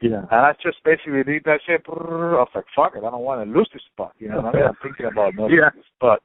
[0.00, 0.22] Yeah.
[0.30, 1.82] And I just basically did that shit.
[1.86, 4.14] I was like, fuck it, I don't want to lose this spot.
[4.18, 4.66] You know what I mean?
[4.68, 5.68] I'm thinking about not Yeah.
[5.74, 6.22] this spot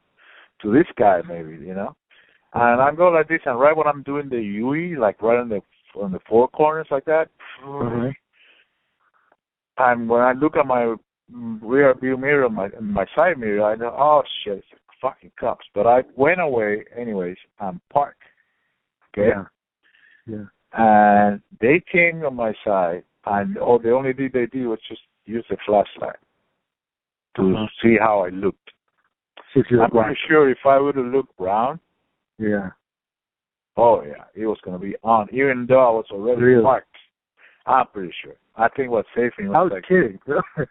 [0.62, 1.97] to this guy maybe, you know?
[2.53, 5.49] And I'm going like this, and right when I'm doing the UE, like right on
[5.49, 5.62] the
[6.01, 7.30] on the four corners like that,
[7.62, 8.14] Mhm.
[9.78, 10.95] and when I look at my
[11.32, 14.67] rear view mirror, my my side mirror, I know, oh shit, it's
[15.01, 15.65] fucking cops.
[15.73, 18.21] But I went away anyways and parked.
[19.17, 19.30] Okay.
[19.30, 19.45] Yeah.
[20.28, 20.45] Yeah.
[20.78, 25.01] And they came on my side, and all the only thing they did was just
[25.26, 26.17] use a flashlight
[27.36, 27.67] to Uh-huh.
[27.82, 28.71] see how I looked.
[29.55, 31.80] I'm pretty sure if I would have looked brown,
[32.38, 32.71] Yeah.
[33.78, 36.63] oh yeah, it was gonna be on, even though I was already Really?
[36.63, 36.88] parked.
[37.65, 38.36] I'm pretty sure.
[38.57, 40.19] I think what saved me was I was like, kidding.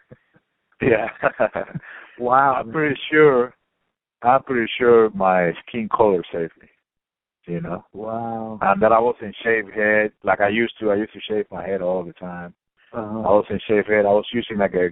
[0.81, 1.07] yeah.
[2.19, 2.55] wow.
[2.55, 3.53] I'm pretty sure.
[4.21, 6.67] I'm pretty sure my skin color saved me.
[7.47, 8.57] You know, Wow.
[8.63, 10.89] and that I wasn't shaved head like I used to.
[10.91, 12.55] I used to shave my head all the time.
[12.91, 13.19] I Uh-huh.
[13.19, 14.05] wasn't shaved head.
[14.07, 14.89] I was using like a,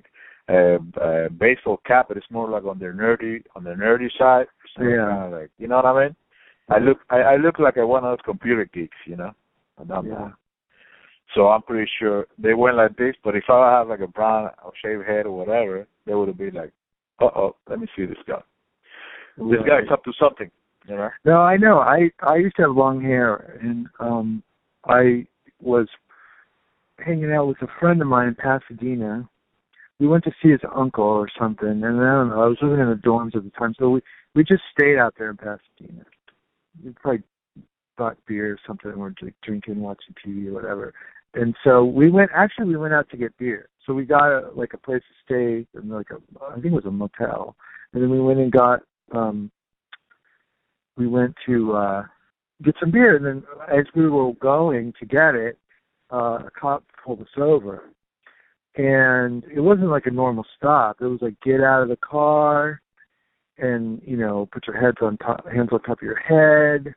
[0.54, 4.46] a, a baseball cap, but it's more like on the nerdy on the nerdy side.
[4.78, 5.08] So Yeah.
[5.08, 6.16] Kind of like you know what I mean.
[6.70, 9.32] I look I, I look like a one of those computer geeks, you know.
[9.80, 10.30] And I'm Yeah.
[11.34, 13.16] So I'm pretty sure they went like this.
[13.24, 16.38] But if I have like a brown or shaved head or whatever, they would have
[16.38, 16.72] been like,
[17.20, 18.42] "Uh oh, let me see this guy.
[19.38, 20.52] This guy's up to something."
[20.88, 21.10] You know.
[21.26, 21.80] No, I know.
[21.80, 24.44] I I used to have long hair, and um,
[24.86, 25.26] I
[25.62, 25.88] was
[27.00, 29.28] hanging out with a friend of mine in Pasadena.
[30.00, 32.44] We went to see his uncle or something, and I don't know.
[32.44, 34.02] I was living in the dorms at the time, so we
[34.36, 36.06] we just stayed out there in Pasadena.
[36.84, 37.24] We probably
[37.98, 38.92] bought beer or something.
[38.92, 40.94] and We're like drinking, watching TV or whatever.
[41.36, 42.32] And so we went.
[42.36, 43.70] Actually, we went out to get beer.
[43.86, 46.72] So we got a, like a place to stay, and like a I think it
[46.72, 47.56] was a motel.
[47.94, 48.82] And then we went and got
[49.14, 49.52] um
[50.98, 52.04] we went to uh
[52.64, 55.58] get some beer and then as we were going to get it
[56.12, 57.90] uh a cop pulled us over
[58.76, 62.82] and it wasn't like a normal stop it was like get out of the car
[63.58, 66.94] and you know put your heads on top hands on top of your head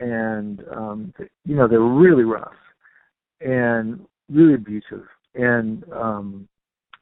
[0.00, 1.12] and um
[1.44, 2.52] you know they were really rough
[3.40, 6.48] and really abusive and um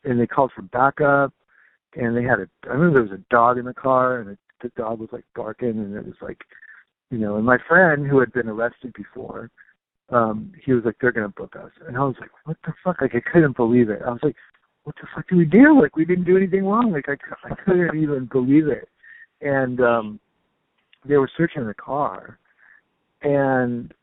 [0.05, 1.32] and they called for backup
[1.97, 4.39] and they had a I remember there was a dog in the car and the,
[4.62, 6.39] the dog was like barking and it was like
[7.14, 9.51] you know, and my friend who had been arrested before,
[10.11, 13.01] um, he was like, They're gonna book us and I was like, What the fuck?
[13.01, 14.03] Like I couldn't believe it.
[14.05, 14.37] I was like,
[14.82, 15.80] What the fuck do we do?
[15.80, 16.93] Like we didn't do anything wrong.
[16.93, 17.16] Like I
[17.49, 18.89] I couldn't even believe it.
[19.41, 20.20] And um
[21.05, 22.39] they were searching the car
[23.22, 23.95] and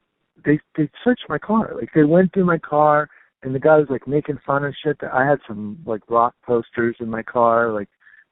[0.46, 1.74] they they searched my car.
[1.76, 3.10] Like they went through my car,
[3.44, 5.00] and the guy was like making fun of shit.
[5.02, 7.90] That I had some like rock posters in my car, like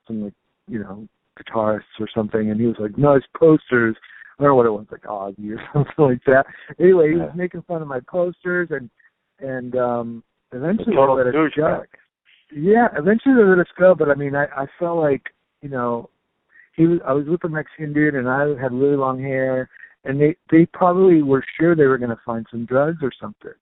[0.08, 0.34] some like
[0.68, 1.08] you know
[1.40, 3.96] guitarists or something, and he was like, "Nice posters."
[4.38, 6.46] I don't know what it was, like Ozzy or something like that.
[6.80, 8.90] Anyway, he was making fun of my posters, and
[9.40, 11.84] and um eventually they let us go.
[12.52, 15.24] Yeah, eventually they let us go, but I mean, I I felt like
[15.62, 16.10] you know,
[16.76, 19.70] he was I was with a Mexican dude, and I had really long hair,
[20.04, 23.54] and they they probably were sure they were going to find some drugs or something,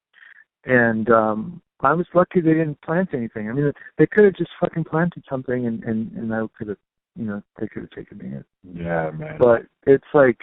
[0.65, 3.49] and um I was lucky they didn't plant anything.
[3.49, 6.77] I mean, they could have just fucking planted something, and and and I could have,
[7.15, 8.43] you know, they could have taken me in.
[8.63, 9.37] Yeah, man.
[9.39, 10.39] But it's like,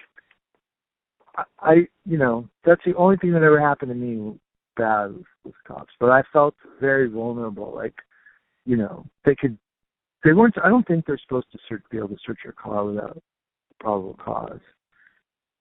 [1.36, 1.74] I, I
[2.06, 4.38] you know, that's the only thing that ever happened to me
[4.76, 5.92] bad with, with cops.
[5.98, 7.72] But I felt very vulnerable.
[7.74, 7.94] Like,
[8.64, 9.58] you know, they could,
[10.22, 10.54] they weren't.
[10.62, 13.20] I don't think they're supposed to search, be able to search your car without
[13.80, 14.60] probable cause.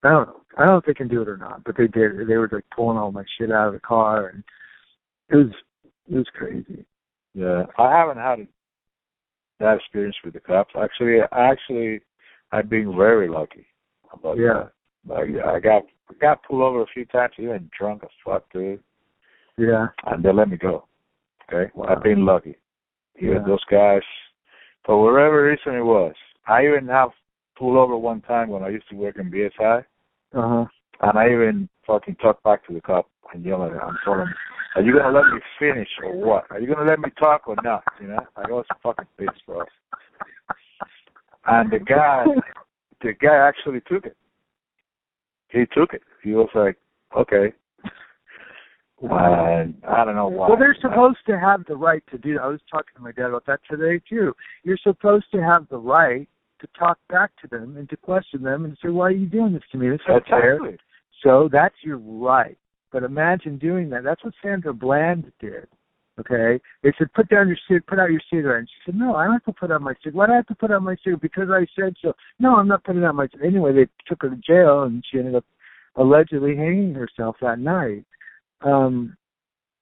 [0.03, 0.41] I don't know.
[0.57, 2.27] I don't know if they can do it or not, but they did.
[2.27, 4.43] They were like pulling all my shit out of the car, and
[5.29, 5.53] it was
[6.09, 6.85] it was crazy.
[7.33, 8.47] Yeah, I haven't had
[9.59, 10.73] that experience with the cops.
[10.79, 12.01] Actually, actually,
[12.51, 13.65] I've been very lucky
[14.11, 14.65] about Yeah.
[15.07, 15.13] that.
[15.15, 18.83] Like, I got I got pulled over a few times, even drunk as fuck, dude,
[19.57, 19.87] Yeah.
[20.05, 20.85] and they let me go.
[21.51, 21.87] Okay, Wow.
[21.89, 22.55] I've been lucky.
[23.17, 23.43] Even Yeah.
[23.47, 24.03] those guys,
[24.85, 26.13] for whatever reason it was.
[26.45, 27.11] I even have
[27.55, 29.83] pulled over one time when I used to work in BSI,
[30.33, 30.65] Uh huh.
[31.01, 33.79] and I even fucking talked back to the cop and yelled at him.
[33.83, 34.33] I'm telling him,
[34.75, 36.45] are you gonna let me finish or what?
[36.49, 37.83] Are you gonna let me talk or not?
[38.01, 39.63] You know, I was fucking pissed, bro.
[41.45, 42.25] And the guy,
[43.01, 44.15] the guy actually took it.
[45.49, 46.01] He took it.
[46.23, 46.77] He was like,
[47.15, 47.53] okay.
[49.01, 50.47] And I don't know why.
[50.47, 52.41] Well, they're supposed to have the right to do that.
[52.41, 54.33] I was talking to my dad about that today too.
[54.63, 56.27] You're supposed to have the right
[56.63, 59.53] to talk back to them and to question them and say, "Why are you doing
[59.53, 59.89] this to me?
[59.89, 60.59] This is not fair."
[61.21, 62.57] So that's your right.
[62.91, 64.03] But imagine doing that.
[64.03, 65.67] That's what Sandra Bland did.
[66.19, 69.15] Okay, they said put down your cig, put out your cigarette, and she said no,
[69.15, 70.15] I don't have to put out my cigarette.
[70.15, 71.21] Why do I have to put out my cigarette?
[71.21, 72.13] Because I said so.
[72.39, 73.25] No, I'm not putting out my.
[73.27, 73.47] Cigarette.
[73.47, 75.45] Anyway, they took her to jail, and she ended up
[75.95, 78.05] allegedly hanging herself that night.
[78.61, 79.17] Um,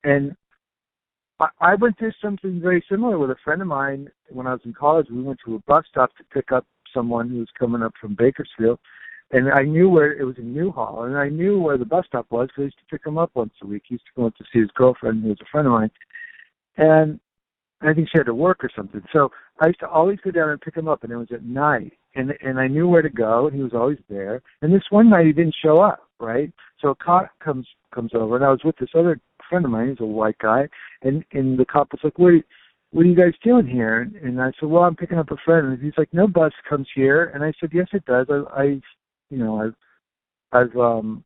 [0.06, 0.36] and
[1.42, 4.62] I, I went through something very similar with a friend of mine when I was
[4.64, 5.08] in college.
[5.12, 8.16] We went to a bus stop to pick up someone who was coming up from
[8.16, 8.80] Bakersfield,
[9.32, 12.28] and I knew where it was in Newhall, and I knew where the bus stop
[12.32, 13.84] was because I used to pick him up once a week.
[13.88, 15.92] He used to go up to see his girlfriend, who was a friend of mine,
[16.78, 17.20] and
[17.82, 19.02] I think she had to work or something.
[19.12, 19.30] So
[19.60, 21.94] I used to always go down and pick him up, and it was at night,
[22.16, 24.42] and and I knew where to go, and he was always there.
[24.62, 26.52] And this one night he didn't show up, right?
[26.82, 29.20] So a cop comes comes over, and I was with this other
[29.50, 29.90] friend of mine.
[29.90, 30.68] He's a white guy,
[31.04, 32.34] and and the cop was like, "What?
[32.92, 35.68] What are you guys doing here?" And, I said, "Well, I'm picking up a friend."
[35.68, 38.28] And he's like, "No bus comes here." And I said, "Yes, it does.
[38.30, 38.64] I, I
[39.30, 39.76] you know, I've
[40.52, 41.24] I've um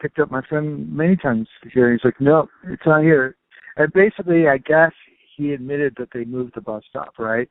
[0.00, 3.36] picked up my friend many times here." He's like, "No, it's not here."
[3.76, 4.92] And basically, I guess
[5.36, 7.48] he admitted that they moved the bus stop, right?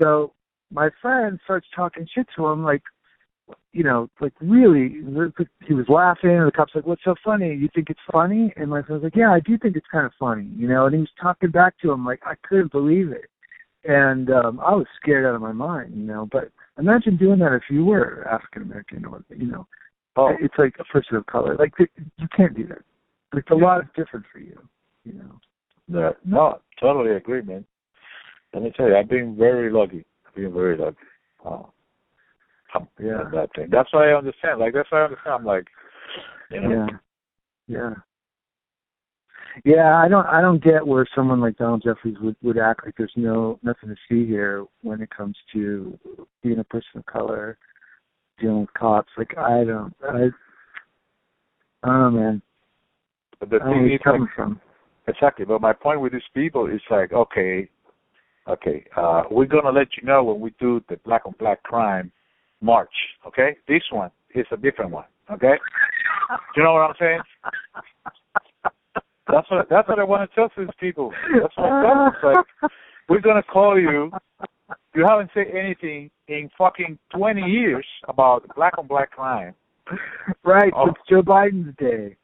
[0.00, 0.32] So
[0.72, 2.82] my friend starts talking shit to him, like,
[3.72, 5.00] you know, like really,
[5.66, 7.54] he was laughing, and the cop's like, "What's so funny?
[7.54, 10.12] You think it's funny?" And my friend's like, "Yeah, I do think it's kind of
[10.18, 10.86] funny," you know.
[10.86, 13.30] And he was talking back to him like I couldn't believe it,
[13.84, 16.28] and um I was scared out of my mind, you know.
[16.30, 19.66] But imagine doing that if you were African American or you know,
[20.18, 21.56] Oh, it's like a person of color.
[21.56, 21.86] Like you
[22.36, 22.82] can't do that.
[23.34, 24.58] It's a is different for you,
[25.04, 25.40] you know.
[25.86, 26.10] yeah.
[26.24, 27.64] no, totally agree, man.
[28.52, 30.04] Let me tell you, I've been very lucky.
[30.26, 30.96] I've been very lucky.
[31.44, 31.70] Oh.
[33.00, 33.24] Yeah.
[33.32, 33.68] That thing.
[33.70, 34.60] That's why I understand.
[34.60, 35.34] Like that's why I understand.
[35.34, 35.66] I'm like,
[36.50, 36.96] you know, Yeah.
[37.66, 37.94] Yeah.
[39.64, 42.94] Yeah, I don't I don't get where someone like Donald Jeffries would, would act like
[42.96, 45.98] there's no nothing to see here when it comes to
[46.42, 47.58] being a person of color,
[48.40, 49.10] dealing with cops.
[49.16, 50.28] Like I don't I
[51.82, 52.42] I don't know man.
[53.40, 54.60] but the I don't where thing is, like, coming from.
[55.08, 55.44] Exactly.
[55.44, 57.68] But my point with these people is like, okay,
[58.46, 62.12] okay, uh, we're gonna let you know when we do the black on black crime
[62.60, 62.92] march.
[63.26, 65.04] Okay, this one is a different one.
[65.30, 65.54] Okay,
[66.56, 67.20] you know what I'm saying?
[69.30, 71.12] That's what that's what I want to tell these people.
[71.40, 71.94] That's what I tell
[72.30, 72.44] them.
[72.62, 72.70] Like
[73.08, 74.10] we're gonna call you.
[74.94, 79.54] You haven't said anything in fucking 20 years about black on black crime.
[80.44, 80.88] right, Oh.
[80.90, 82.16] it's Joe Biden's day.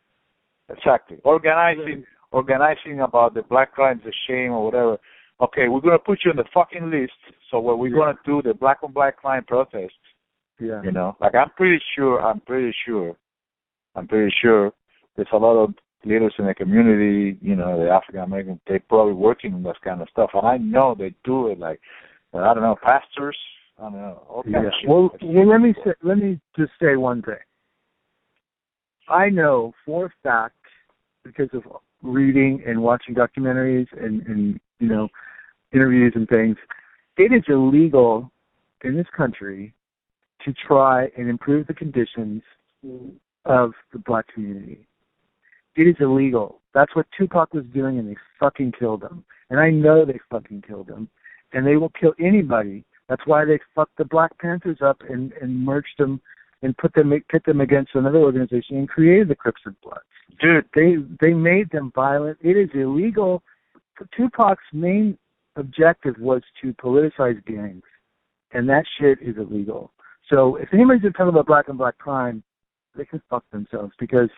[0.68, 1.18] Exactly.
[1.24, 4.98] Organizing organizing about the black crimes a shame or whatever.
[5.40, 7.12] Okay, we're gonna put you on the fucking list.
[7.50, 9.94] So what we're gonna do the black on black crime protest,
[10.60, 10.82] Yeah.
[10.82, 13.16] you know, like I'm pretty sure, I'm pretty sure,
[13.96, 14.72] I'm pretty sure
[15.16, 15.74] there's a lot of
[16.04, 20.00] leaders in the community, you know, the African American, they're probably working on this kind
[20.00, 21.58] of stuff, and I know they do it.
[21.58, 21.80] Like,
[22.34, 23.36] I don't know, pastors,
[23.78, 24.58] I don't know, Yeah.
[24.58, 24.72] of.
[24.86, 27.34] Well, well, let me say, let me just say one thing.
[29.08, 30.54] I know for a fact
[31.24, 31.64] because of
[32.02, 35.08] reading and watching documentaries and, and you know
[35.72, 36.56] interviews and things,
[37.16, 38.30] it is illegal
[38.82, 39.74] in this country
[40.44, 42.42] to try and improve the conditions
[43.44, 44.86] of the black community.
[45.76, 46.60] It is illegal.
[46.72, 49.24] That's what Tupac was doing, and they fucking killed him.
[49.50, 51.08] And I know they fucking killed him.
[51.52, 52.84] And they will kill anybody.
[53.08, 56.20] That's why they fucked the Black Panthers up and, and merged them
[56.62, 60.00] and put them pit them against another organization and created the Crips and Bloods.
[60.40, 62.38] Dude, they they made them violent.
[62.40, 63.42] It is illegal.
[64.16, 65.18] Tupac's main
[65.56, 67.82] objective was to politicize gangs,
[68.52, 69.92] and that shit is illegal.
[70.30, 72.42] So if anybody's talking about black and black crime,
[72.96, 74.30] they can fuck themselves because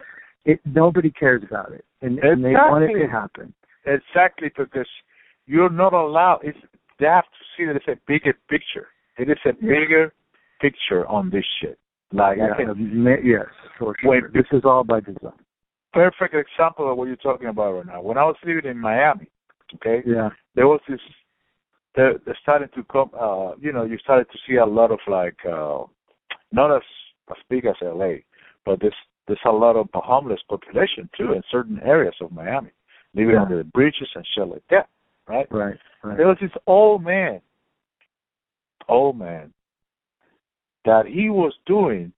[0.44, 2.32] it nobody cares about it, and, exactly.
[2.32, 3.54] and they want it to happen.
[3.84, 4.88] Exactly, because
[5.46, 6.40] you're not allowed.
[6.42, 6.58] It's
[6.98, 8.88] they have to see that it's a bigger picture.
[9.18, 10.12] It is a bigger
[10.60, 11.78] picture on this shit.
[12.12, 13.46] Like yeah, can, yes,
[13.78, 14.10] for sure.
[14.10, 15.32] When, this is all by design.
[15.92, 18.02] Perfect example of what you're talking about right now.
[18.02, 19.28] When I was living in Miami,
[19.74, 21.00] okay, yeah, there was this.
[21.96, 23.10] They're, they're starting to come.
[23.18, 25.84] Uh, you know, you started to see a lot of like, uh,
[26.52, 26.82] not as
[27.30, 28.16] as big as LA,
[28.64, 28.94] but there's
[29.26, 32.70] there's a lot of homeless population too in certain areas of Miami,
[33.14, 33.42] living yeah.
[33.42, 34.88] under the bridges and shit like that.
[35.26, 35.46] Right.
[35.50, 35.76] Right.
[36.04, 36.16] right.
[36.16, 37.40] There was this old man,
[38.88, 39.52] old man,
[40.84, 42.12] that he was doing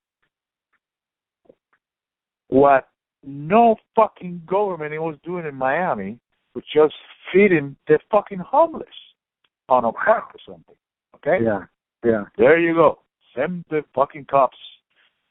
[2.49, 2.89] what
[3.23, 6.19] no fucking government was doing in Miami,
[6.53, 6.95] which just
[7.33, 8.89] feeding the fucking homeless
[9.69, 10.75] on a park or something.
[11.17, 11.45] Okay?
[11.45, 11.65] Yeah.
[12.05, 12.25] Yeah.
[12.37, 13.01] There you go.
[13.35, 14.57] Send the fucking cops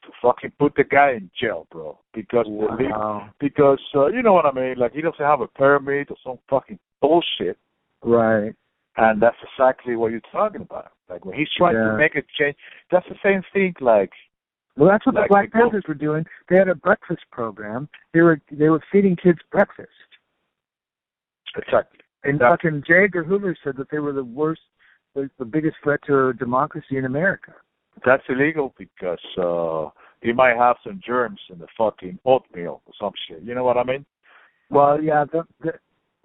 [0.03, 1.99] to fucking put the guy in jail, bro.
[2.13, 3.29] Because wow.
[3.39, 4.75] because uh, you know what I mean?
[4.77, 7.57] Like he doesn't have a permit or some fucking bullshit.
[8.03, 8.53] Right.
[8.97, 10.91] And that's exactly what you're talking about.
[11.09, 11.91] Like when he's trying yeah.
[11.91, 12.55] to make a change,
[12.91, 13.75] that's the same thing.
[13.79, 14.11] Like,
[14.75, 16.25] well, that's what like the Black Panthers were doing.
[16.49, 17.88] They had a breakfast program.
[18.13, 19.89] They were they were feeding kids breakfast.
[21.55, 21.99] Exactly.
[22.28, 22.69] And exactly.
[22.71, 23.05] fucking J.
[23.05, 24.61] Edgar Hoover said that they were the worst,
[25.15, 27.53] the, the biggest threat to democracy in America.
[28.05, 29.89] That's illegal because uh
[30.21, 33.41] you might have some germs in the fucking oatmeal or some shit.
[33.43, 34.05] You know what I mean?
[34.69, 35.73] Well, yeah, the, the,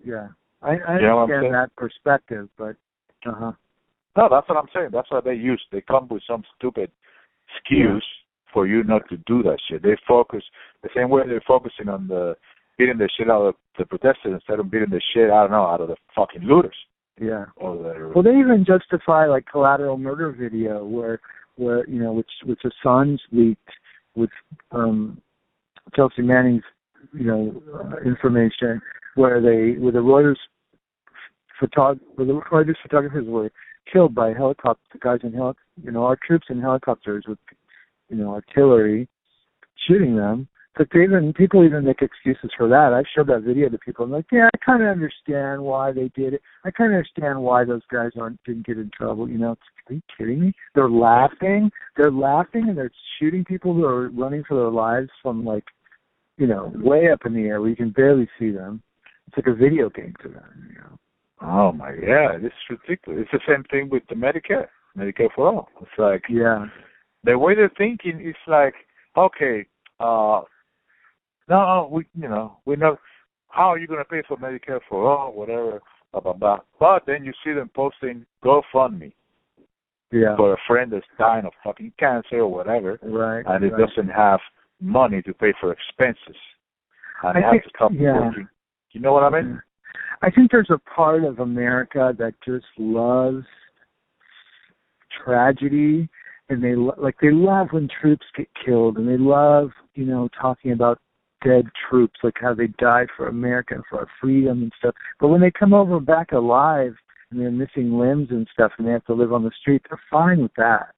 [0.04, 0.28] yeah.
[0.62, 2.76] I, I you understand that perspective, but
[3.24, 3.52] uh huh.
[4.16, 4.90] No, that's what I'm saying.
[4.92, 5.62] That's what they use.
[5.70, 6.90] They come with some stupid
[7.48, 8.52] excuse yeah.
[8.52, 9.82] for you not to do that shit.
[9.82, 10.42] They focus
[10.82, 12.34] the same way they're focusing on the
[12.78, 15.66] beating the shit out of the protesters instead of beating the shit I don't know
[15.66, 16.76] out of the fucking looters.
[17.20, 17.46] Yeah.
[17.56, 21.20] Or the, well, they even justify like collateral murder video where
[21.56, 23.60] where you know which which Assange leaked
[24.14, 24.30] with
[24.70, 25.20] um
[25.94, 26.62] Chelsea Manning's
[27.12, 28.80] you know uh, information
[29.14, 30.36] where they where the Reuters
[31.60, 33.50] photog where the Reuters photographers were
[33.92, 37.38] killed by helicopter guys in heli you know our troops in helicopters with
[38.08, 39.08] you know artillery
[39.86, 42.92] shooting them but they even people even make excuses for that.
[42.94, 44.04] I showed that video to people.
[44.04, 46.42] I'm like, yeah, I kind of understand why they did it.
[46.64, 49.28] I kind of understand why those guys aren't didn't get in trouble.
[49.28, 49.56] You know,
[49.88, 50.52] are you kidding me?
[50.74, 51.70] They're laughing.
[51.96, 55.64] They're laughing and they're shooting people who are running for their lives from like,
[56.38, 58.82] you know, way up in the air where you can barely see them.
[59.28, 60.68] It's like a video game to them.
[60.70, 60.98] You know.
[61.44, 63.22] Oh my yeah, this is ridiculous.
[63.22, 65.68] It's the same thing with the Medicare, Medicare for all.
[65.80, 66.66] It's like yeah,
[67.24, 68.74] the way they're thinking is like
[69.16, 69.66] okay,
[70.00, 70.42] uh,
[71.48, 72.96] no, we you know we know
[73.48, 75.80] how are you going to pay for Medicare for all, whatever,
[76.12, 76.58] blah blah blah.
[76.78, 79.12] But then you see them posting GoFundMe.
[80.14, 80.36] Yeah.
[80.36, 83.44] For a friend that's dying of fucking cancer or whatever, right?
[83.46, 83.88] And it right.
[83.88, 84.40] doesn't have
[84.78, 86.36] money to pay for expenses,
[87.22, 88.20] and I they think, have to come yeah.
[88.20, 88.48] working.
[88.90, 89.62] You know what I mean?
[90.20, 93.46] I think there's a part of America that just loves
[95.24, 96.08] tragedy
[96.48, 100.28] and they lo- like they love when troops get killed and they love you know
[100.40, 100.98] talking about
[101.44, 105.28] dead troops like how they died for America and for our freedom and stuff but
[105.28, 106.94] when they come over back alive
[107.30, 110.00] and they're missing limbs and stuff and they have to live on the street they're
[110.10, 110.94] fine with that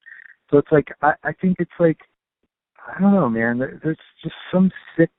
[0.50, 1.98] so it's like I I think it's like
[2.96, 5.10] I don't know man there, there's just some sick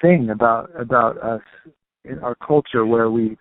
[0.00, 1.42] thing about about us
[2.04, 3.36] in our culture where we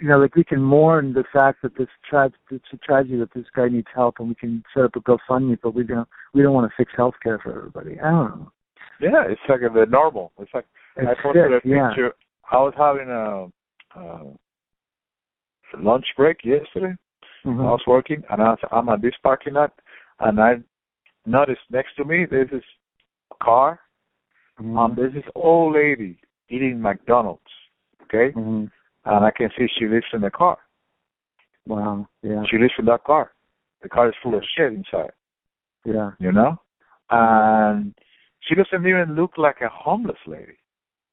[0.00, 3.32] you know like we can mourn the fact that this tra- it's a tragedy that
[3.34, 6.42] this guy needs help and we can set up a GoFundMe but we don't we
[6.42, 8.00] don't want to fix health care for everybody.
[8.00, 8.52] I don't know.
[9.02, 10.32] Yeah, it's like the normal.
[10.38, 10.64] It's like
[10.96, 12.04] it's I posted sick, a picture.
[12.04, 12.10] Yeah.
[12.52, 16.94] I was having a, a lunch break yesterday.
[17.44, 17.60] Mm-hmm.
[17.60, 19.72] I was working and I was, I'm at this parking lot
[20.20, 20.54] and I
[21.26, 22.62] noticed next to me there's this
[23.42, 23.80] car
[24.60, 24.78] mm-hmm.
[24.78, 27.40] um there's this old lady eating McDonald's.
[28.04, 28.32] Okay?
[28.36, 28.66] Mm-hmm.
[29.04, 30.58] And I can see she lives in the car.
[31.66, 32.06] Wow.
[32.22, 32.42] Yeah.
[32.48, 33.32] She lives in that car.
[33.82, 35.10] The car is full of shit inside.
[35.84, 36.10] Yeah.
[36.20, 36.60] You know?
[37.10, 37.94] And
[38.42, 40.58] she doesn't even look like a homeless lady.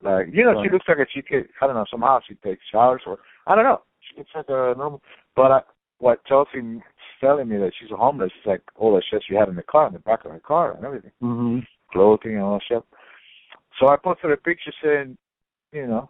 [0.02, 1.50] Like you know, she looks like a she could.
[1.62, 1.86] I don't know.
[1.90, 3.82] Somehow she takes showers, or I don't know.
[4.00, 5.02] She looks like a normal.
[5.36, 5.60] But I,
[6.00, 6.82] what Chelsea
[7.20, 9.88] telling me that she's homeless is like all the shit she had in the car,
[9.88, 11.68] in the back of her car, and everything, Mhm.
[11.92, 12.84] clothing and all that shit.
[13.78, 15.18] So I posted a picture saying,
[15.74, 16.10] you know,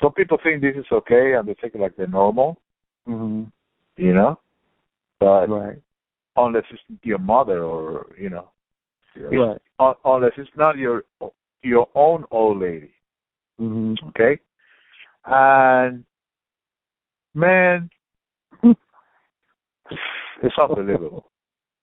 [0.00, 2.60] some people think this is okay and they take it like they're normal,
[3.08, 3.50] Mhm.
[3.96, 4.38] you know,
[5.18, 5.78] but Right.
[6.36, 8.50] unless it's your mother or you know,
[9.16, 9.58] Right.
[9.78, 11.04] un- unless it's not your
[11.62, 12.92] your own old lady.
[13.60, 13.96] Mhm.
[14.08, 14.38] okay?
[15.26, 16.04] And
[17.34, 17.90] man,
[18.62, 21.30] it's unbelievable.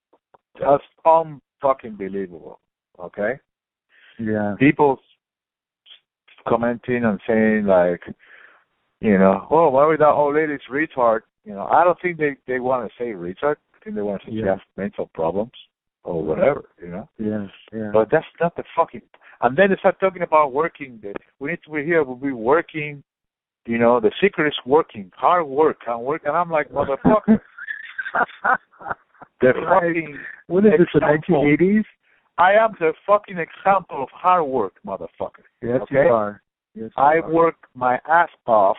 [0.58, 2.60] Just unfucking believable.
[3.00, 3.40] Okay?
[4.20, 4.56] Yeah.
[4.58, 5.00] People
[6.48, 8.02] commenting and saying like,
[9.02, 11.22] you know, oh, why would that old lady's retard?
[11.44, 13.58] You know, I don't think they they want to say retard.
[13.76, 14.52] I think they want to say she Yeah.
[14.54, 15.52] has mental problems
[16.08, 16.66] or whatever.
[16.82, 17.10] You know.
[17.20, 17.48] Yeah.
[17.74, 17.92] Yeah.
[17.94, 19.02] But that's not the fucking.
[19.42, 21.00] And then they start talking about working.
[21.02, 22.04] The, we need to be here.
[22.04, 23.04] We'll be working.
[23.66, 26.22] You know, the secret is working, hard work, and work.
[26.26, 27.38] And I'm like, motherfucker,
[29.42, 30.18] the fucking.
[30.48, 30.88] what is this?
[30.94, 31.84] The 1980s?
[32.38, 35.44] I am the fucking example of hard work, motherfucker.
[35.62, 36.06] Yes, Okay.
[36.06, 36.42] you are.
[36.76, 37.30] Yes, you I are.
[37.30, 38.78] work my ass off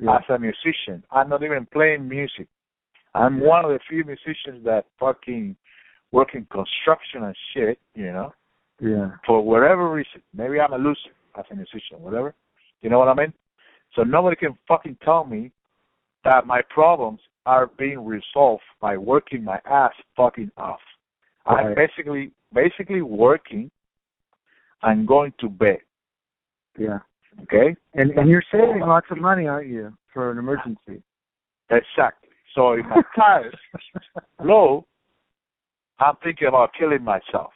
[0.00, 0.16] Yeah.
[0.16, 1.04] as a musician.
[1.12, 2.48] I'm not even playing music.
[3.14, 5.56] I'm one of the few musicians that fucking
[6.14, 7.78] work in construction and shit.
[7.94, 8.32] You know.
[8.80, 9.12] Yeah.
[9.24, 10.20] for whatever reason.
[10.34, 12.34] Maybe I'm a loser as a musician, whatever.
[12.82, 13.32] You know what I mean?
[13.94, 15.52] So nobody can fucking tell me
[16.24, 20.80] that my problems are being resolved by working my ass fucking off.
[21.46, 23.70] I'm basically basically working
[24.82, 25.78] and going to bed.
[26.78, 26.98] Yeah.
[27.42, 27.76] Okay?
[27.94, 31.02] And and you're saving lots of money, aren't you, for an emergency?
[31.70, 32.30] Exactly.
[32.54, 33.54] So if my tires
[34.44, 34.86] low,
[35.98, 37.52] I'm thinking about killing myself.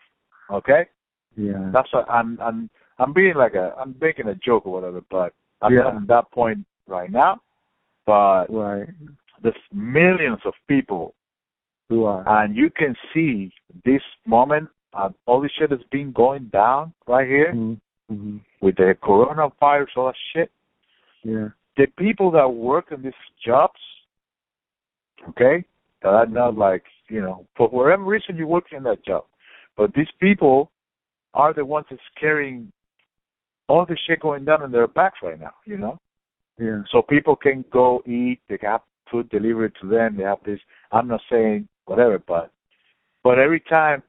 [0.51, 0.86] Okay?
[1.36, 1.70] Yeah.
[1.72, 5.32] That's what I'm I'm I'm being like a I'm making a joke or whatever, but
[5.62, 5.89] I'm Yeah.
[5.89, 7.41] at that point right now.
[8.07, 8.89] But Right.
[9.43, 11.14] there's millions of people
[11.89, 12.24] Who are?
[12.26, 13.53] and you can see
[13.84, 17.53] this moment uh, all this shit has been going down right here
[18.11, 18.39] Mm-hmm.
[18.62, 20.51] with the coronavirus, all that shit.
[21.24, 21.49] Yeah.
[21.76, 23.12] The people that work in these
[23.45, 23.78] jobs,
[25.28, 25.62] okay,
[26.03, 29.24] that are not like, you know, for whatever reason you work in that job.
[29.76, 30.70] But these people
[31.34, 32.72] are the ones that's carrying
[33.68, 35.99] all the shit going down in their backs right now, you know?
[36.59, 36.82] Yeah.
[36.90, 38.80] So people can go eat, they have
[39.11, 42.51] food delivered to them, they have this I'm not saying whatever, but
[43.22, 44.03] but every time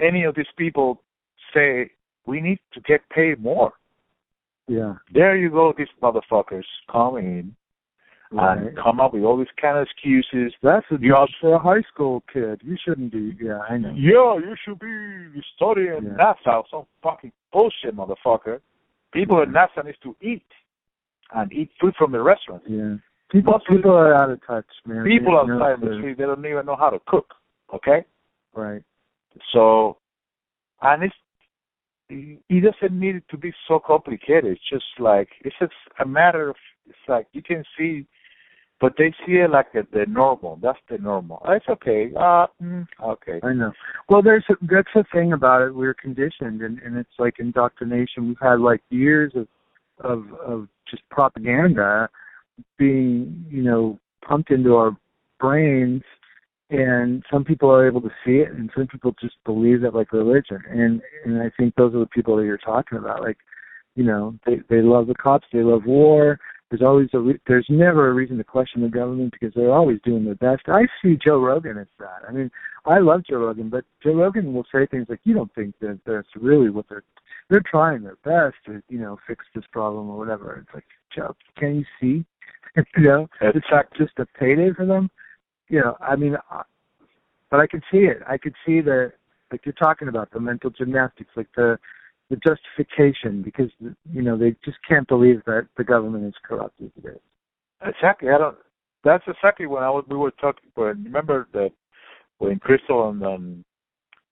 [0.00, 1.02] any of these people
[1.52, 1.90] say
[2.26, 3.72] we need to get paid more,
[4.68, 4.94] Yeah.
[5.12, 7.54] there you go, these motherfuckers come in
[8.32, 8.58] Right.
[8.58, 10.52] and come up with all these kind of excuses.
[10.62, 12.60] That's a job for a high school kid.
[12.62, 13.36] You shouldn't be.
[13.42, 13.92] Yeah, I know.
[13.96, 16.34] Yeah, you should be studying Yeah.
[16.46, 18.60] NASA, some fucking bullshit, motherfucker.
[19.12, 20.46] People at NASA needs to eat
[21.34, 22.66] and eat food from the restaurants.
[22.68, 22.96] Yeah.
[23.30, 25.04] People people are out of touch, man.
[25.04, 27.34] People outside the street, they don't even know how to cook.
[27.74, 28.04] Okay?
[28.54, 28.82] Right.
[29.52, 29.98] So,
[30.82, 31.14] and it's
[32.08, 34.52] it doesn't need it to be so complicated.
[34.52, 36.56] It's just like it's just a matter of
[36.88, 38.06] it's like you can see,
[38.80, 40.58] but they see it like a, the normal.
[40.62, 41.42] That's the normal.
[41.48, 42.10] It's okay.
[42.16, 43.38] Uh, mm, okay.
[43.42, 43.72] I know.
[44.08, 45.74] Well, there's a, that's the thing about it.
[45.74, 48.28] We're conditioned, and and it's like indoctrination.
[48.28, 49.46] We've had like years of
[50.00, 52.08] of of just propaganda
[52.78, 54.96] being, you know, pumped into our
[55.38, 56.02] brains,
[56.70, 60.12] and some people are able to see it, and some people just believe that like
[60.12, 60.62] religion.
[60.70, 63.20] And and I think those are the people that you're talking about.
[63.20, 63.38] Like,
[63.94, 66.38] you know, they they love the cops, they love war.
[66.70, 69.98] There's always a re- there's never a reason to question the government because they're always
[70.04, 70.68] doing their best.
[70.68, 72.22] I see Joe Rogan as that.
[72.28, 72.48] I mean,
[72.86, 75.98] I love Joe Rogan, but Joe Rogan will say things like, "You don't think that
[76.06, 77.02] that's really what they're
[77.48, 81.34] they're trying their best to you know fix this problem or whatever." It's like, Joe,
[81.56, 82.24] can you see?
[82.96, 85.10] you know, it's not just a payday for them.
[85.68, 86.36] You know, I mean,
[87.50, 88.18] but I can see it.
[88.28, 89.12] I could see the
[89.50, 91.78] like you're talking about the mental gymnastics, like the
[92.30, 93.70] the justification because
[94.12, 97.18] you know they just can't believe that the government is corrupt as it is.
[97.84, 98.30] Exactly.
[98.30, 98.56] I don't.
[99.02, 100.70] That's exactly when I was, we were talking.
[100.74, 101.72] When remember that
[102.38, 103.64] when Krystal and um,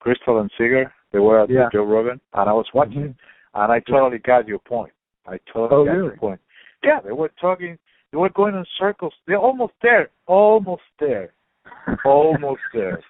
[0.04, 1.68] Krystal and Saagar they were at Yeah.
[1.72, 3.14] Joe Rogan, and I was watching, Mhm.
[3.54, 4.92] and I totally got your point.
[5.26, 6.04] I totally Oh, got really?
[6.08, 6.40] your point.
[6.84, 7.78] Yeah, they were talking.
[8.12, 9.14] They were going in circles.
[9.26, 10.10] They're almost there.
[10.26, 11.32] Almost there.
[12.04, 13.00] Almost there.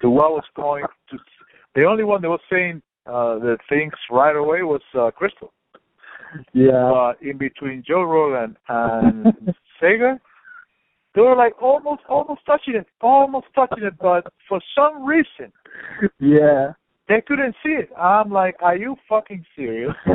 [0.00, 1.18] to what was going to.
[1.74, 5.50] The only one that was saying uh, the things right away was uh, Krystal.
[6.52, 6.90] Yeah.
[6.92, 9.26] But in between Joe Rogan and
[9.82, 10.18] Saagar,
[11.14, 15.52] they were like almost, almost touching it, almost touching it, but for some reason
[16.18, 16.72] yeah.
[17.08, 17.90] they couldn't see it.
[17.96, 19.94] I'm like, are you fucking serious?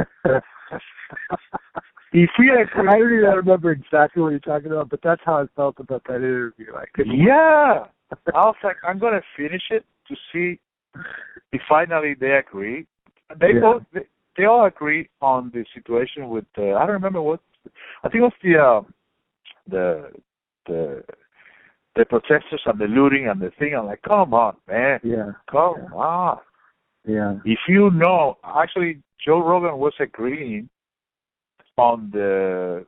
[2.12, 5.44] if we agree, I don't even remember exactly what you're talking about, but that's how
[5.44, 6.74] I felt about that interview.
[6.74, 10.60] Like, yeah, I was like, I'm gonna finish it to see
[11.52, 12.86] if finally they agree.
[13.40, 13.62] They Yeah.
[13.62, 14.06] both they,
[14.38, 17.42] they all agree on the situation with uh, I don't remember what
[18.04, 18.82] I think it was the uh,
[19.68, 20.12] the
[20.66, 21.04] the
[21.96, 23.76] the protesters and the looting and the thing.
[23.76, 25.96] I'm like, come on, man, yeah, come Yeah.
[25.98, 26.40] on.
[27.06, 30.70] yeah, If you know, actually, Joe Rogan was agreeing
[31.78, 32.86] on the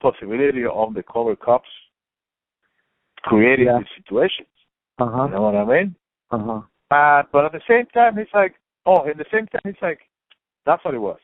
[0.00, 1.68] possibility of the cover cops
[3.22, 3.78] creating Yeah.
[3.78, 4.48] these situations.
[4.98, 5.24] Uh-huh.
[5.24, 5.96] You know what I mean?
[6.30, 6.60] uh
[6.90, 8.54] but at the same time, he's like,
[8.86, 10.00] oh, at the same time, he's like,
[10.66, 11.18] that's what it was.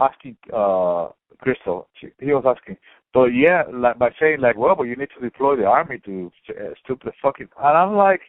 [0.00, 1.08] Asking uh,
[1.44, 2.76] Krystal, she, he was asking,
[3.12, 6.30] so yeah, like by saying like, well, but you need to deploy the army to
[6.50, 7.48] uh, stop the fucking.
[7.58, 8.20] And I'm like,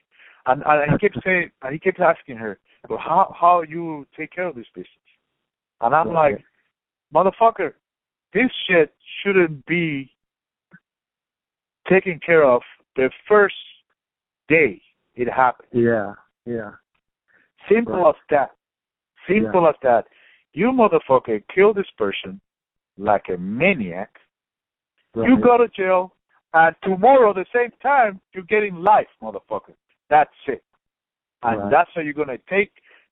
[0.46, 2.60] and, and he kept saying, and he kept asking her,
[2.90, 4.88] well, how how you take care of this business?
[5.82, 6.34] And I'm Right.
[6.34, 6.46] like,
[7.14, 7.74] motherfucker,
[8.34, 10.12] this shit shouldn't be
[11.88, 12.62] taken care of
[12.96, 13.56] the first
[14.48, 14.82] day
[15.16, 15.70] it happened.
[15.72, 16.14] yeah,
[16.50, 16.72] yeah,
[17.68, 18.10] Simple Right.
[18.10, 18.52] as that.
[19.28, 20.08] Simple as that.
[20.54, 22.41] You motherfucker kill this person
[22.97, 24.20] like a maniac.
[25.16, 26.16] You go to jail,
[26.54, 29.76] and tomorrow, the same time, you're getting life, motherfucker.
[30.10, 30.64] That's it.
[31.43, 31.72] And Right.
[31.72, 32.72] that's how you're gonna take.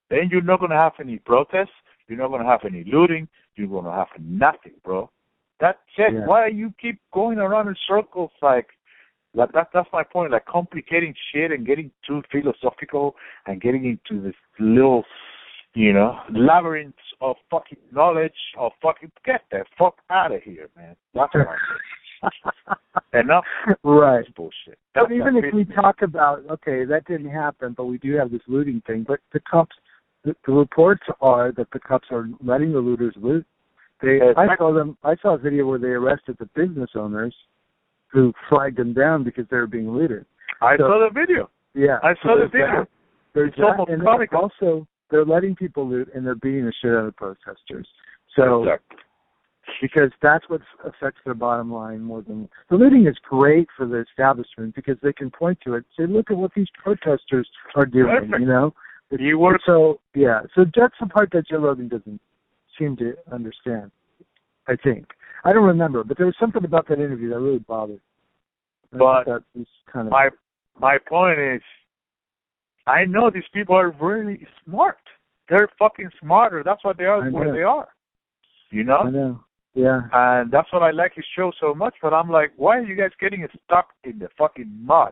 [0.10, 1.76] Then you're not gonna have any protests.
[2.08, 3.28] You're not gonna have any looting.
[3.56, 5.10] You're gonna have nothing, bro.
[5.60, 6.14] That's it.
[6.14, 6.26] Yeah.
[6.26, 8.77] Why you keep going around in circles like?
[9.34, 10.32] Like that, that's my point.
[10.32, 13.16] Like complicating shit and getting too philosophical
[13.46, 15.04] and getting into this little,
[15.74, 20.96] you know, labyrinth of fucking knowledge of fucking get the fuck out of here, man.
[21.14, 21.58] That's what I'm.
[23.14, 23.44] Enough
[23.84, 24.26] right.
[24.36, 24.80] bullshit.
[24.96, 28.42] But even if we talk about okay, that didn't happen, but we do have this
[28.48, 29.06] looting thing.
[29.08, 29.76] But the cops,
[30.26, 33.46] the, the reports are that the cops are letting the looters loot.
[34.02, 34.98] They, I saw them.
[35.04, 37.36] I saw a video where they arrested the business owners
[38.12, 40.26] who flagged them down because they were being looted.
[40.62, 41.50] I so- saw the video.
[41.74, 42.58] Yeah, I so saw the there's that.
[42.58, 42.88] video.
[43.34, 46.92] There's It's that, and then also they're letting people loot and they're beating the shit
[46.92, 47.88] out of protesters.
[48.36, 48.98] So Exactly.
[49.82, 53.98] because that's what affects their bottom line more than the looting is great for the
[53.98, 57.86] establishment because they can point to it and say, look at what these protesters are
[57.86, 58.40] doing, Perfect.
[58.40, 58.74] you know.
[59.12, 62.20] It's- You work so yeah, so that's the part that Joe Rogan doesn't
[62.78, 63.92] seem to understand.
[64.68, 65.08] I think
[65.44, 68.02] I don't remember, but there was something about that interview that really bothered.
[68.94, 69.26] I But
[69.92, 70.30] kind of my
[70.80, 71.62] my point is
[72.86, 74.98] I know these people are really smart.
[75.50, 76.64] They're fucking smarter.
[76.64, 77.90] That's why they are where they are.
[78.72, 79.04] You I know?
[79.04, 79.44] know.
[79.74, 82.84] Yeah, And that's what I like his show so much, but I'm like, why are
[82.84, 85.12] you guys getting stuck in the fucking mud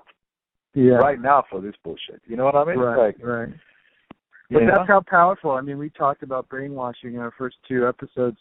[0.73, 2.19] yeah, right now for this bullshit?
[2.25, 2.79] You know what I mean?
[2.79, 3.49] right, Like right.
[4.49, 4.71] But know?
[4.75, 5.51] that's how powerful.
[5.51, 8.37] I mean, we talked about brainwashing in our first two episodes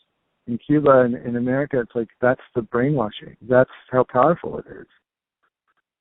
[0.46, 1.80] in Cuba and in America.
[1.80, 3.36] It's like that's the brainwashing.
[3.42, 4.86] That's how powerful it is.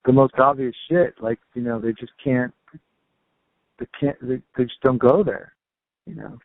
[0.05, 1.15] The most obvious shit.
[1.21, 2.53] Like you know, they just can't.
[3.79, 4.17] They can't.
[4.21, 5.53] They, they just don't go there.
[6.05, 6.39] You know.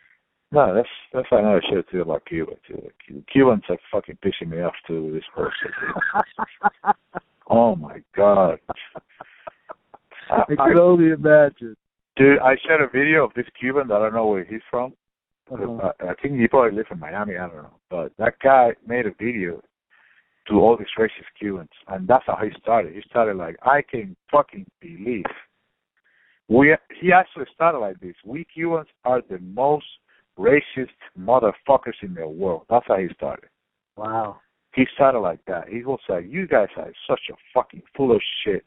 [0.50, 2.80] No, that's that's another show too about Cuba too.
[2.82, 5.72] Like, Cu- Cubans are fucking pissing me off too with this bullshit.
[5.80, 6.94] dude.
[7.50, 8.58] oh my god.
[10.30, 11.76] I, I I, can only imagine.
[12.16, 14.94] dude, I shared a video of this Cuban that I don't know where he's from.
[15.50, 15.92] Uh-huh.
[16.00, 17.36] I, I think he probably lives in Miami.
[17.36, 19.62] I don't know, but that guy made a video
[20.48, 22.94] to all these racist Cubans, and that's how he started.
[22.94, 25.24] He started like, "I can fucking believe."
[26.48, 28.14] We he actually started like this.
[28.24, 29.86] We Cubans are the most
[30.38, 30.88] racist
[31.18, 32.62] motherfuckers in the world.
[32.70, 33.50] That's how he started.
[33.96, 34.40] Wow.
[34.74, 35.68] He started like that.
[35.68, 38.64] He was like, "You guys are such a fucking full of shit."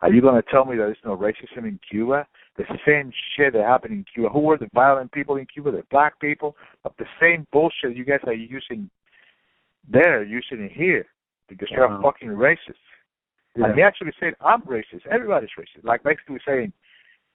[0.00, 2.26] Are you gonna tell me that there's no racism in Cuba?
[2.58, 4.28] The same shit that happened in Cuba.
[4.30, 5.70] Who were the violent people in Cuba?
[5.70, 6.56] The black people.
[6.82, 8.90] But the same bullshit you guys are using
[9.88, 11.06] there, using it here,
[11.48, 12.82] because you're fucking racist.
[13.56, 13.66] Yeah.
[13.66, 15.06] And he actually said, "I'm racist.
[15.10, 16.72] Everybody's racist." Like basically saying,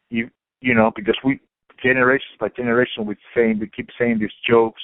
[0.09, 0.29] you
[0.61, 1.39] you know, because we
[1.81, 4.81] generations by generation we saying we keep saying these jokes,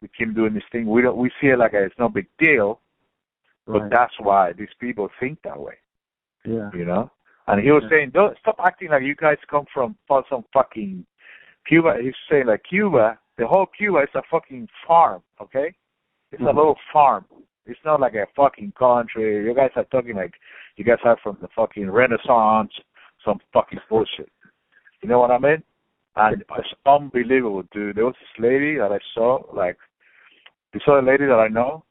[0.00, 0.86] we keep doing this thing.
[0.86, 2.80] We don't we see it like it's no big deal,
[3.66, 3.90] but Right.
[3.90, 5.76] that's why these people think that way.
[6.44, 6.70] yeah.
[6.74, 7.10] You know.
[7.48, 7.88] And he was Yeah.
[7.88, 9.96] saying, "Don't stop acting like you guys come from
[10.28, 11.06] some fucking
[11.66, 15.22] Cuba." He's saying like Cuba, the whole Cuba is a fucking farm.
[15.40, 15.74] Okay,
[16.30, 16.56] it's a Mhm.
[16.56, 17.24] little farm.
[17.66, 19.44] It's not like a fucking country.
[19.44, 20.38] You guys are talking like
[20.76, 22.78] you guys are from the fucking Renaissance,
[23.24, 24.30] some fucking bullshit.
[25.02, 25.62] You know what I mean?
[26.16, 27.96] And it's unbelievable, dude.
[27.96, 29.78] There was this lady that I saw, like,
[30.72, 31.84] this other lady that I know.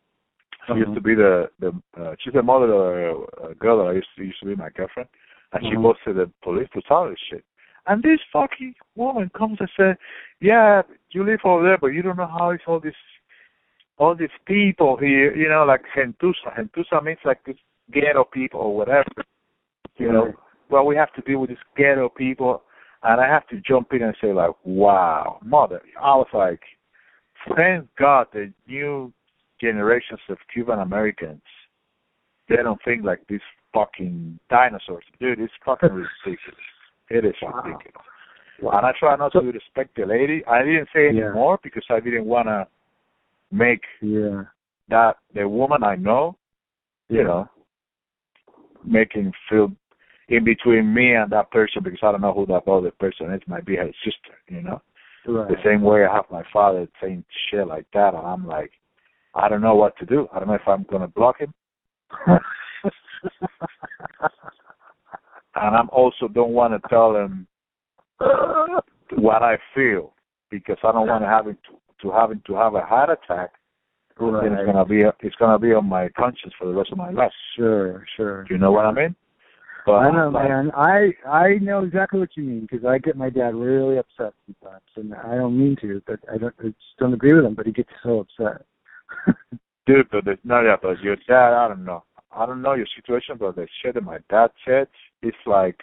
[0.66, 0.96] She used Mhm.
[0.96, 4.14] to be the the uh, she's the mother of a, a girl that I used
[4.18, 5.08] to used to be my girlfriend,
[5.54, 5.84] and she Mhm.
[5.84, 7.44] goes to the police to tell her shit.
[7.88, 9.98] And this fucking woman comes and says,
[10.40, 12.96] "Yeah, you live over there, but you don't know how it's all this
[13.98, 16.54] all these people here, you know, like gentuza.
[16.56, 17.58] Gentuza means like this
[17.92, 19.10] ghetto people or whatever.
[19.98, 20.34] You know,
[20.70, 22.64] well, we have to deal with these ghetto people,
[23.04, 25.82] and I have to jump in and say like, wow, mother.
[26.00, 26.62] I was like,
[27.56, 29.12] thank God the new
[29.60, 31.42] generations of Cuban Americans,
[32.50, 33.40] they don't think like these
[33.78, 35.04] fucking dinosaurs.
[35.20, 35.90] Dude, it's fucking
[36.26, 36.60] ridiculous.
[37.10, 37.62] It is Wow.
[37.64, 38.06] ridiculous.
[38.62, 38.78] Wow.
[38.78, 40.44] And I try not So- to respect the lady.
[40.46, 41.26] I didn't say Yeah.
[41.26, 42.68] anymore because I didn't want to
[43.52, 44.44] make Yeah.
[44.90, 46.36] that the woman I know,
[47.10, 47.48] you know,
[48.84, 49.72] making feel
[50.30, 53.42] in between me and that person because I don't know who that other person is.
[53.48, 54.82] Might be her sister, you know.
[55.26, 55.48] Right.
[55.50, 58.72] The same way I have my father saying shit like that, and I'm like,
[59.36, 60.28] I don't know what to do.
[60.34, 61.54] I don't know if I'm gonna block him,
[65.56, 67.48] and I'm also don't want to tell him
[69.18, 70.14] what I feel
[70.50, 73.52] because I don't want to having to to having to have a heart attack.
[74.20, 77.12] Then it's gonna be it's gonna be on my conscience for the rest of my
[77.12, 77.32] life.
[77.56, 78.44] Sure, sure.
[78.46, 79.16] Do you know what I mean?
[79.86, 80.72] But I know, like, man.
[80.76, 84.84] I I know exactly what you mean because I get my dad really upset sometimes,
[84.96, 87.54] and I don't mean to, but I don't I just don't agree with him.
[87.54, 88.66] But he gets so upset.
[89.88, 92.04] dude, but there's no, yeah, but your dad, I don't know.
[92.38, 94.88] I don't know your situation, but the shit that my dad said,
[95.24, 95.80] it's like,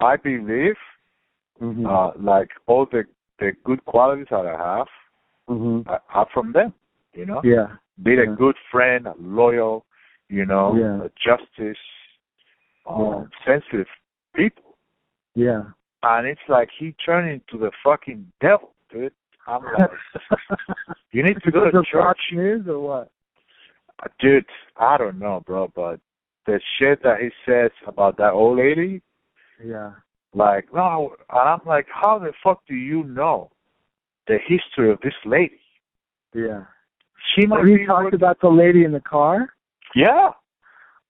[0.00, 0.76] I believe,
[1.58, 3.02] hmm uh, like all the
[3.38, 4.86] the good qualities that I have
[5.48, 6.72] hmm are are from them.
[7.12, 7.66] You know, Yeah.
[8.02, 9.84] be a good friend, a loyal,
[10.28, 11.06] you know, Yeah.
[11.06, 11.82] a justice,
[12.86, 13.24] um, Yeah.
[13.44, 13.88] sensitive
[14.34, 14.78] people.
[15.34, 15.64] Yeah.
[16.02, 19.12] And it's like he turned into the fucking devil, dude.
[19.46, 19.90] I'm like,
[21.12, 22.20] you need to go to church.
[22.32, 23.10] News or what?
[24.20, 24.44] Dude,
[24.78, 26.00] I don't know, bro, but
[26.46, 29.02] the shit that he says about that old lady,
[29.62, 29.92] Yeah.
[30.34, 33.50] like, no, and I'm like, how the fuck do you know
[34.26, 35.60] the history of this lady?
[36.34, 36.64] Yeah.
[37.34, 39.52] She might be talked about the lady in the car?
[39.94, 40.30] yeah,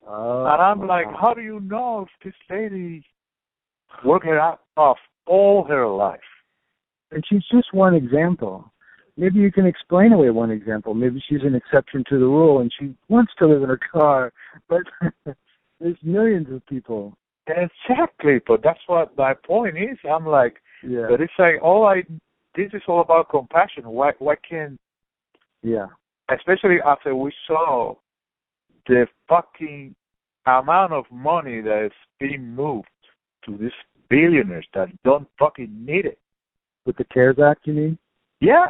[0.06, 0.46] Oh.
[0.46, 3.04] and I'm like, how do you know if this lady
[4.04, 6.20] worked her out off all her life?
[7.12, 8.72] And she's just one example.
[9.20, 10.94] Maybe you can explain away one example.
[10.94, 14.32] Maybe she's an exception to the rule and she wants to live in her car,
[14.66, 14.80] but
[15.78, 17.14] there's millions of people.
[17.46, 19.98] Exactly, but that's what my point is.
[20.10, 21.06] I'm like, Yeah.
[21.10, 22.02] but it's like all I.
[22.56, 23.86] This is all about compassion.
[23.86, 24.12] Why?
[24.20, 24.80] Why can't
[25.62, 25.88] Yeah.
[26.30, 27.96] especially after we saw
[28.86, 29.94] the fucking
[30.46, 32.88] amount of money that is being moved
[33.44, 33.78] to these
[34.08, 36.18] billionaires that don't fucking need it.
[36.86, 37.98] With the CARES Act, you mean?
[38.40, 38.68] Yeah,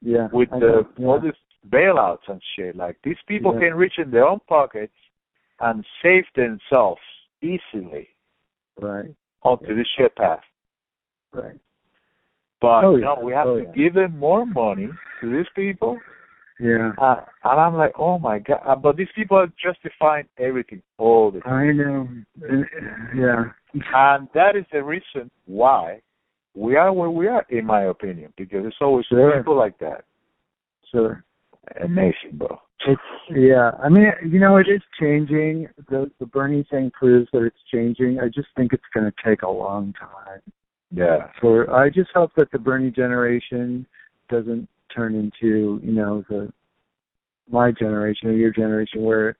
[0.00, 0.28] Yeah.
[0.32, 1.06] with the yeah.
[1.06, 1.32] all these
[1.68, 2.76] bailouts and shit.
[2.76, 3.68] Like these people Yeah.
[3.68, 4.94] can reach in their own pockets
[5.60, 7.00] and save themselves
[7.42, 8.08] easily
[8.80, 9.10] Right.
[9.42, 10.42] onto this shit path.
[11.32, 11.58] Right.
[12.60, 13.72] But Oh, know, we have Oh, to yeah.
[13.72, 14.88] give them more money
[15.20, 15.98] to these people.
[16.60, 16.92] Yeah.
[16.98, 18.60] Uh, and I'm like, oh my god!
[18.66, 21.52] Uh, but these people are justifying everything all the time.
[21.68, 22.08] I know.
[22.42, 22.64] Uh,
[23.14, 23.44] Yeah.
[23.94, 26.00] And that is the reason why
[26.58, 29.36] we are where we are, in my opinion, because it's always Sure.
[29.36, 30.04] people like that.
[30.90, 31.24] Sure.
[31.82, 32.60] Amazing, bro.
[32.86, 33.72] It's yeah.
[33.82, 35.68] I mean, you know, it is changing.
[35.90, 38.20] The the Bernie thing proves that it's changing.
[38.20, 40.40] I just think it's going to take a long time.
[40.90, 41.30] Yeah.
[41.40, 43.86] For I just hope that the Bernie generation
[44.30, 46.50] doesn't turn into you know the
[47.50, 49.36] my generation or your generation where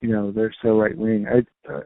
[0.00, 1.26] you know they're so right wing.
[1.26, 1.80] I uh,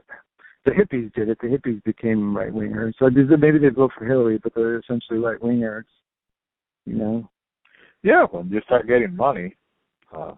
[0.65, 1.39] the hippies did it.
[1.41, 2.95] The hippies became right wingers.
[2.99, 5.85] So maybe they vote for Hillary, but they're essentially right wingers.
[6.87, 7.31] You know.
[8.03, 9.57] Yeah, when you start getting money.
[10.15, 10.35] Uh,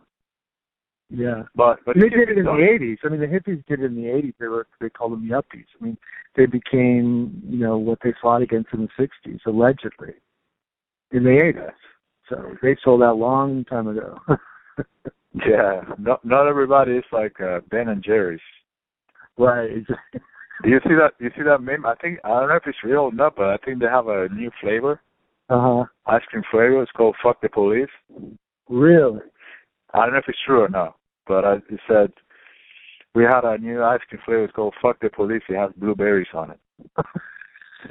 [1.10, 1.42] Yeah.
[1.54, 2.98] but but they did it in the eighties.
[3.04, 4.34] I mean, the hippies did it in the eighties.
[4.38, 5.66] They were they called them yuppies.
[5.80, 5.98] I mean,
[6.36, 10.14] they became you know what they fought against in the sixties, allegedly,
[11.12, 11.76] in the eighties.
[12.28, 14.18] So they sold out a long time ago.
[15.46, 15.82] Yeah.
[15.98, 18.40] Not not everybody is like uh, Ben and Jerry's.
[19.38, 19.70] Right.
[20.62, 21.12] Do you see that?
[21.20, 21.84] You see that meme?
[21.84, 24.08] I think I don't know if it's real or not, but I think they have
[24.08, 25.00] a new flavor,
[25.50, 25.84] Uh huh.
[26.06, 26.82] ice cream flavor.
[26.82, 27.90] It's called "Fuck the Police."
[28.68, 29.20] Really?
[29.92, 30.96] I don't know if it's true or not,
[31.28, 32.10] but I, it said
[33.14, 34.44] we had a new ice cream flavor.
[34.44, 36.60] It's called "Fuck the Police." It has blueberries on it,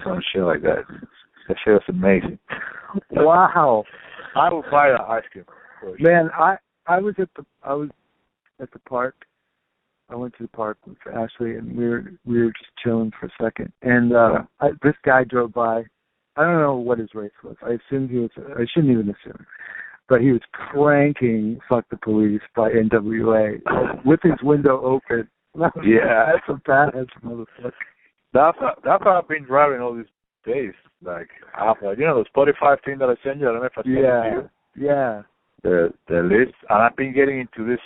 [0.03, 0.85] some shit like that.
[1.47, 2.39] That shit was amazing.
[3.11, 3.83] Wow.
[4.35, 5.45] I would buy that ice cream.
[5.99, 6.57] Man, I
[6.87, 7.89] I was at the I was
[8.59, 9.15] at the park.
[10.09, 13.25] I went to the park with Ashley, and we were we were just chilling for
[13.27, 13.71] a second.
[13.81, 15.83] And uh I, this guy drove by.
[16.37, 17.55] I don't know what his race was.
[17.65, 18.29] I assumed he was.
[18.37, 19.45] I shouldn't even assume,
[20.09, 23.61] but he was cranking "Fuck the Police" by N.W.A.
[24.05, 25.27] with his window open.
[25.85, 26.33] Yeah.
[26.33, 27.71] that's a badass motherfucker.
[28.33, 30.03] That's how, that's how I've been driving all these
[30.45, 30.73] days.
[31.01, 31.29] Like,
[31.81, 33.47] like, you know, the Spotify thing that I sent you.
[33.47, 34.49] I don't know if I sent it to Yeah, you.
[34.87, 35.21] yeah,
[35.63, 37.79] the the list, and I've been getting into this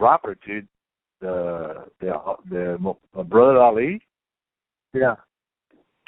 [0.00, 0.66] rapper, dude.
[1.24, 2.12] The the
[2.50, 4.00] the, the Brother Ali.
[4.92, 5.16] Yeah.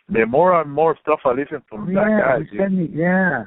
[0.09, 3.45] The more and more stuff I listen from that guy, me, yeah.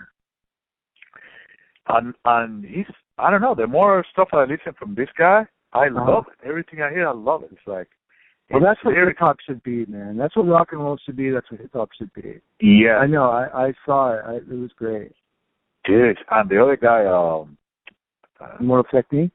[1.87, 2.85] and and he's
[3.17, 3.55] I don't know.
[3.55, 6.11] The more stuff I listen from this guy, I Uh-huh.
[6.11, 6.47] love it.
[6.47, 7.49] Everything I hear, I love it.
[7.51, 7.87] It's like
[8.49, 10.17] Well, that's what hip hop should be, man.
[10.17, 11.29] That's what rock and roll should be.
[11.29, 12.39] That's what hip hop should be.
[12.59, 13.29] Yeah, I know.
[13.29, 14.21] I I saw it.
[14.25, 15.11] I, it was great.
[15.85, 16.17] dude.
[16.31, 17.57] And the other guy, um,
[18.41, 19.31] uh, Immortal Technique.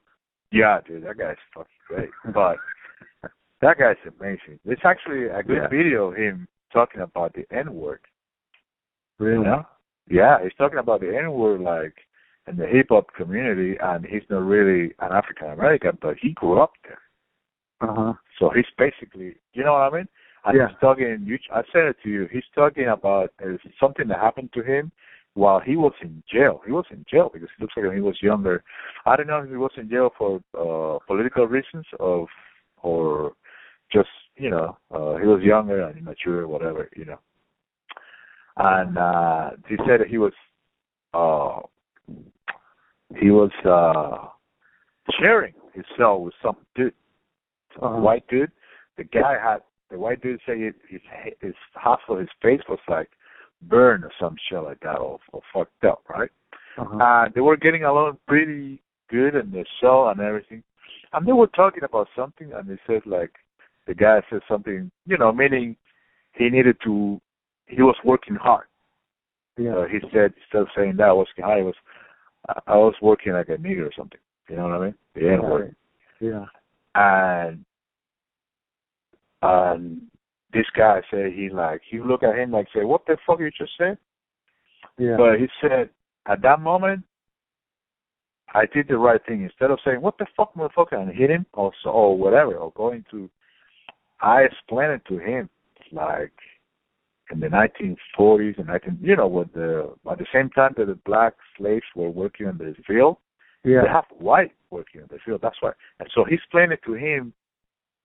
[0.51, 2.09] yeah, dude, that guy's fucking great.
[2.33, 2.57] But
[3.61, 4.59] that guy's amazing.
[4.65, 5.67] There's actually a good Yeah.
[5.67, 8.01] video of him talking about the N word.
[9.19, 9.37] Really?
[9.37, 9.65] You know?
[10.07, 11.95] Yeah, he's talking about the N word like
[12.47, 16.61] in the hip hop community, and he's not really an African American, but he grew
[16.61, 17.01] up there.
[17.81, 18.13] Uh huh.
[18.39, 20.07] So he's basically, you know what I mean?
[20.45, 20.67] And Yeah.
[20.67, 21.23] he's talking.
[21.25, 22.27] You, I said it to you.
[22.31, 24.91] He's talking about uh, something that happened to him
[25.35, 26.61] while he was in jail.
[26.65, 28.63] He was in jail because it looks like when he was younger.
[29.05, 32.27] I don't know if he was in jail for uh political reasons of
[32.81, 33.33] or
[33.93, 37.19] just you know uh he was younger and immature, whatever you know.
[38.57, 40.33] And uh he said that he was
[41.13, 41.59] uh
[43.19, 44.27] he was uh
[45.21, 46.93] sharing his cell with some dude
[47.81, 47.99] Uh-huh.
[47.99, 48.51] white dude.
[48.97, 49.59] The guy had
[49.91, 51.01] the white dude say his his
[51.41, 53.09] his half of his face was like
[53.63, 56.29] burned or some shit like that or, or fucked up, right?
[56.77, 56.97] Uh-huh.
[56.99, 60.63] And they were getting along pretty good in the show and everything.
[61.13, 63.31] And they were talking about something and they said like
[63.87, 65.75] the guy said something, you know, meaning
[66.33, 67.19] he needed to
[67.67, 68.65] he was working hard.
[69.57, 69.73] yeah.
[69.73, 71.75] So he said instead of saying that I was hard, he was
[72.49, 74.19] I- I was working like a nigger or something.
[74.49, 74.95] You know what I mean?
[75.15, 75.75] The N word
[76.19, 76.45] Yeah.
[76.95, 77.63] and
[79.41, 80.01] and
[80.55, 83.51] this guy said he like he looked at him like say what the fuck you
[83.51, 83.97] just said
[84.97, 85.15] Yeah.
[85.17, 85.89] but he said
[86.27, 87.03] at that moment
[88.53, 91.45] I did the right thing instead of saying what the fuck motherfucker and hit him
[91.53, 93.29] or so or whatever or going to
[94.21, 95.49] I explained it to him
[95.91, 96.33] like
[97.31, 100.99] in the 1940s and 19 you know with the at the same time that the
[101.05, 103.17] black slaves were working in the field
[103.65, 103.81] yeah.
[103.81, 105.39] they have white working in the field.
[105.41, 105.71] That's why.
[105.99, 107.33] And so he explained it to him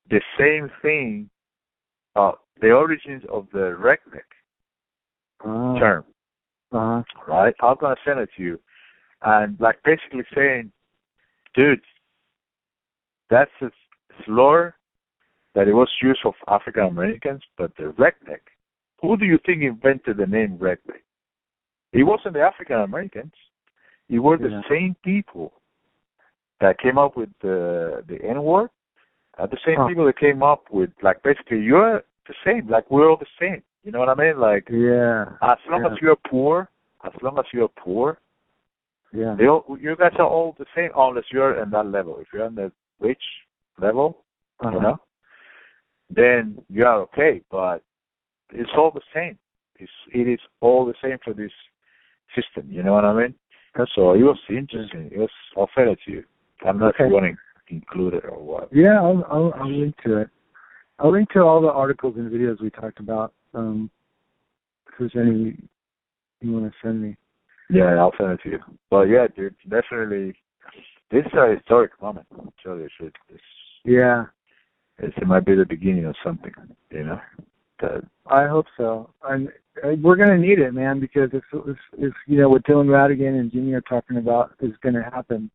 [0.08, 1.28] the same thing,
[2.16, 4.28] uh, the origins of the redneck
[5.44, 6.04] Uh, term,
[6.72, 7.02] uh-huh.
[7.26, 7.54] right?
[7.62, 8.60] I'm gonna send it to you,
[9.22, 10.70] and like basically saying,
[11.54, 11.80] dude,
[13.30, 13.70] that's a
[14.24, 14.74] slur
[15.54, 18.40] that it was used of African Americans, but the redneck.
[19.00, 21.02] Who do you think invented the name redneck?
[21.92, 23.32] It wasn't the African Americans.
[24.08, 24.68] It were the Yeah.
[24.68, 25.52] same people
[26.60, 28.70] that came up with the the N word.
[29.38, 29.86] Uh, the same Huh.
[29.88, 33.62] people that came up with like basically you're the same, like we're all the same.
[33.84, 34.38] You know what I mean?
[34.38, 35.24] Like Yeah.
[35.42, 35.92] as long Yeah.
[35.92, 36.68] as you're poor,
[37.04, 38.18] as long as you're poor,
[39.12, 39.34] Yeah.
[39.34, 42.18] they all, you guys are all the same unless you're in that level.
[42.18, 43.22] If you're on the rich
[43.78, 44.24] level,
[44.60, 44.74] Uh-huh.
[44.74, 44.98] you know,
[46.10, 47.42] then you are okay.
[47.50, 47.82] But
[48.50, 49.38] it's all the same.
[49.76, 51.52] It's it is all the same for this
[52.34, 52.70] system.
[52.70, 53.34] You know what I mean?
[53.94, 55.10] So it was interesting.
[55.12, 56.24] It was it to you.
[56.66, 57.08] I'm not Okay.
[57.08, 57.34] sure
[57.70, 58.68] want to include it or what.
[58.72, 60.28] Yeah, I'll, I'll I'll link to it.
[60.98, 63.32] I'll link to all the articles and videos we talked about.
[63.54, 63.90] Um,
[64.86, 65.56] if there's any
[66.40, 67.16] you want to send me.
[67.68, 68.58] Yeah, I'll send it to you.
[68.90, 70.34] But yeah, dude, definitely.
[71.10, 72.26] This is a historic moment.
[72.32, 73.12] I'll tell you the truth.
[73.28, 73.42] It's,
[73.84, 74.26] Yeah,
[74.98, 76.52] it's, it might be the beginning of something.
[76.90, 77.20] You know.
[77.80, 79.10] That I hope so.
[79.24, 79.48] And
[80.02, 83.50] we're gonna need it, man, because if, if, if you know what Dylan Ratigan and
[83.50, 85.50] Jimmy are talking about is gonna happen,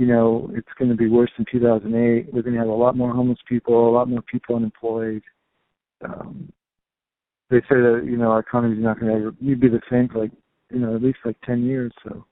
[0.00, 2.32] you know, it's gonna be worse than 2008.
[2.32, 5.22] We're gonna have a lot more homeless people, a lot more people unemployed.
[6.02, 6.50] Um,
[7.50, 10.30] they say that you know our economy's not gonna ever be the same for like
[10.70, 11.92] you know at least like 10 years.
[12.02, 12.24] So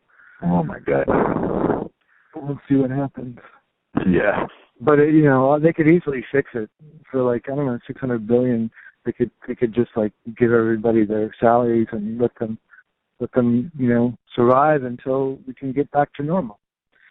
[0.44, 1.04] oh my god.
[2.34, 3.36] we'll see what happens.
[4.06, 4.46] Yeah.
[4.80, 6.70] But it, you know, they could easily fix it
[7.10, 8.70] for like I don't know, six hundred billion.
[9.04, 12.58] They could they could just like give everybody their salaries and let them
[13.20, 16.60] let them you know survive until we can get back to normal.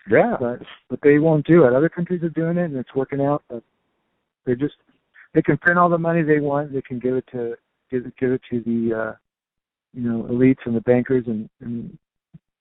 [0.10, 0.38] Yeah.
[0.40, 0.60] But
[0.90, 1.74] but they won't do it.
[1.74, 3.44] Other countries are doing it and it's working out.
[3.50, 3.64] But
[4.46, 4.76] they just
[5.34, 6.74] they can print all the money they want.
[6.74, 7.56] They can give it to
[7.92, 9.14] give it give it to the uh,
[9.94, 11.98] you know elites and the bankers and, and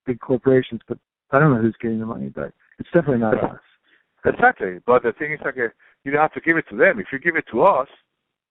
[0.05, 0.81] big corporations.
[0.87, 0.97] But
[1.31, 2.29] I don't know who's getting the money.
[2.29, 3.59] But it's definitely not us.
[4.25, 4.79] Exactly.
[4.85, 5.69] But the thing is, like, uh,
[6.03, 6.99] you don't have to give it to them.
[6.99, 7.87] If you give it to us,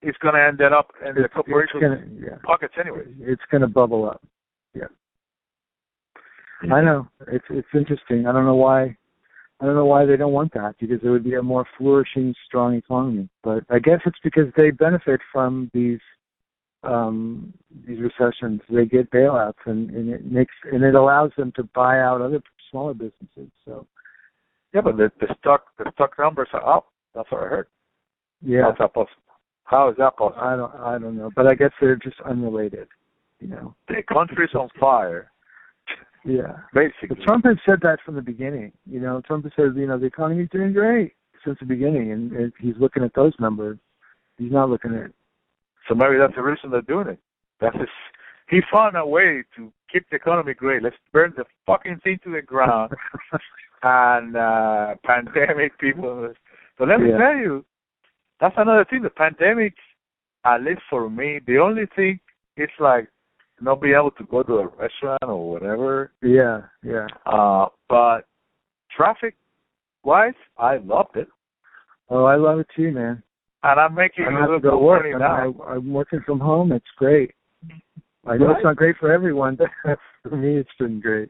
[0.01, 2.37] it's going to end up in the It's- it's corporation's gonna- yeah.
[2.43, 3.03] pockets anyway.
[3.19, 4.21] It's going to bubble up.
[4.73, 4.85] Yeah.
[6.63, 7.07] I know.
[7.31, 8.27] It's it's interesting.
[8.27, 8.95] I don't know why.
[9.59, 12.33] I don't know why they don't want that because it would be a more flourishing,
[12.45, 13.27] strong economy.
[13.43, 15.99] But I guess it's because they benefit from these
[16.83, 17.53] um
[17.87, 18.61] these recessions.
[18.69, 22.41] They get bailouts, and and it makes and it allows them to buy out other
[22.71, 23.51] smaller businesses.
[23.65, 23.87] So
[24.73, 26.87] Yeah, but the, the stock the stock numbers are up.
[27.15, 27.67] That's what I heard.
[28.41, 29.21] yeah, How's that possible?
[29.63, 30.41] How is that possible?
[30.41, 32.87] I don't I don't know, but I guess they're just unrelated.
[33.39, 33.75] You know.
[33.87, 35.31] The country's on fire,
[36.25, 36.57] Yeah.
[36.73, 37.09] basically.
[37.09, 38.71] But Trump has said that from the beginning.
[38.85, 41.13] You know, Trump has said, you know, the economy's doing great
[41.45, 43.77] since the beginning, and, and he's looking at those numbers.
[44.37, 45.11] He's not looking at.
[45.87, 47.19] So maybe that's the reason they're doing it.
[47.61, 47.87] That's his,
[48.49, 50.83] he found a way to keep the economy great.
[50.83, 52.91] Let's burn the fucking thing to the ground
[53.83, 56.33] and uh pandemic people.
[56.77, 57.17] But let me Yeah.
[57.17, 57.65] tell you,
[58.39, 59.01] that's another thing.
[59.01, 59.73] The pandemic,
[60.45, 62.19] at least for me, the only thing
[62.57, 63.07] is like
[63.61, 66.11] not be able to go to a restaurant or whatever.
[66.21, 67.07] yeah, yeah.
[67.25, 68.21] Uh, but
[68.95, 69.35] traffic
[70.03, 71.27] wise, I loved it,
[72.09, 73.21] Oh, I love it too, man.
[73.63, 75.01] and I'm making I a little work.
[75.03, 75.55] money I'm, now.
[75.65, 76.71] I, I'm working from home.
[76.71, 77.31] It's great.
[78.25, 78.57] I know Right.
[78.57, 81.29] it's not great for everyone, but for me, it's been great.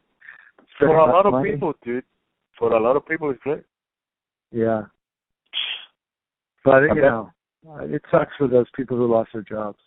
[0.77, 1.51] For a lot of money.
[1.53, 2.03] people, dude.
[2.59, 3.63] For a lot of people, it's great.
[4.51, 4.83] Yeah.
[6.63, 7.31] But you know,
[7.81, 9.79] it sucks for those people who lost their jobs.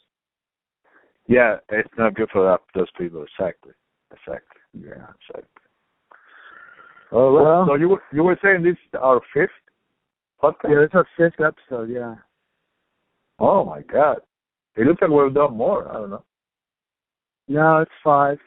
[1.30, 3.22] Yeah, it's not good for that, those people.
[3.22, 3.72] Exactly.
[4.10, 4.60] Exactly.
[4.74, 5.06] Yeah.
[5.28, 5.62] Exactly.
[7.12, 9.50] Oh, well, so you were you were saying this is our fifth
[10.42, 10.70] podcast?
[10.70, 11.88] Yeah, it's our fifth episode.
[11.88, 12.16] Yeah.
[13.38, 14.18] Oh my God!
[14.76, 15.88] It looks like we've done more.
[15.88, 16.24] I don't know.
[17.48, 18.38] No, it's five.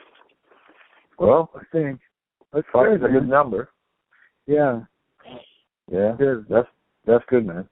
[1.17, 1.99] Well, I think.
[2.51, 3.69] That's five good, is a good number.
[4.45, 4.81] Yeah.
[5.91, 6.15] Yeah,
[6.49, 6.67] that's
[7.05, 7.67] that's good, man.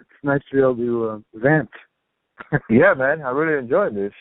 [0.00, 1.70] It's nice to be able to uh, vent.
[2.70, 4.12] Yeah, man, I really enjoyed this.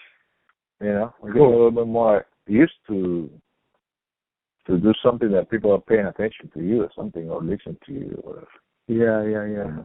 [0.81, 3.29] You know, I'm getting a little bit more used to
[4.67, 7.93] to do something that people are paying attention to you or something or listen to
[7.93, 8.47] you or whatever.
[8.87, 9.83] Yeah, yeah, yeah.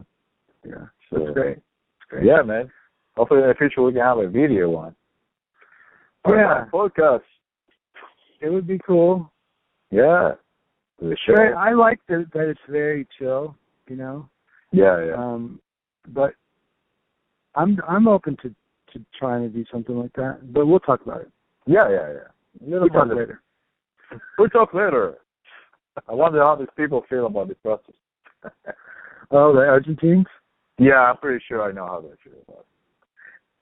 [0.65, 0.85] Yeah.
[1.09, 1.55] So, That's great.
[1.55, 2.25] That's great.
[2.25, 2.69] Yeah, man.
[3.15, 4.95] Hopefully in the future we can have a video one.
[6.25, 6.65] Or Yeah.
[6.71, 7.21] podcast.
[8.41, 9.31] It would be cool.
[9.89, 10.33] Yeah.
[11.01, 11.33] The show.
[11.33, 13.55] I like that, that it's very chill,
[13.87, 14.29] you know.
[14.71, 15.15] Yeah, yeah.
[15.15, 15.61] Um,
[16.09, 16.33] but
[17.55, 18.49] I'm I'm open to
[18.93, 20.53] to trying to do something like that.
[20.53, 21.31] But we'll talk about it.
[21.65, 22.19] yeah, yeah, yeah.
[22.61, 23.41] We'll talk Little- later.
[24.37, 25.15] We'll talk later.
[26.07, 27.95] I wonder how these people feel about this process.
[29.31, 30.27] Oh, the Argentines.
[30.77, 32.65] yeah, I'm pretty sure I know how they feel about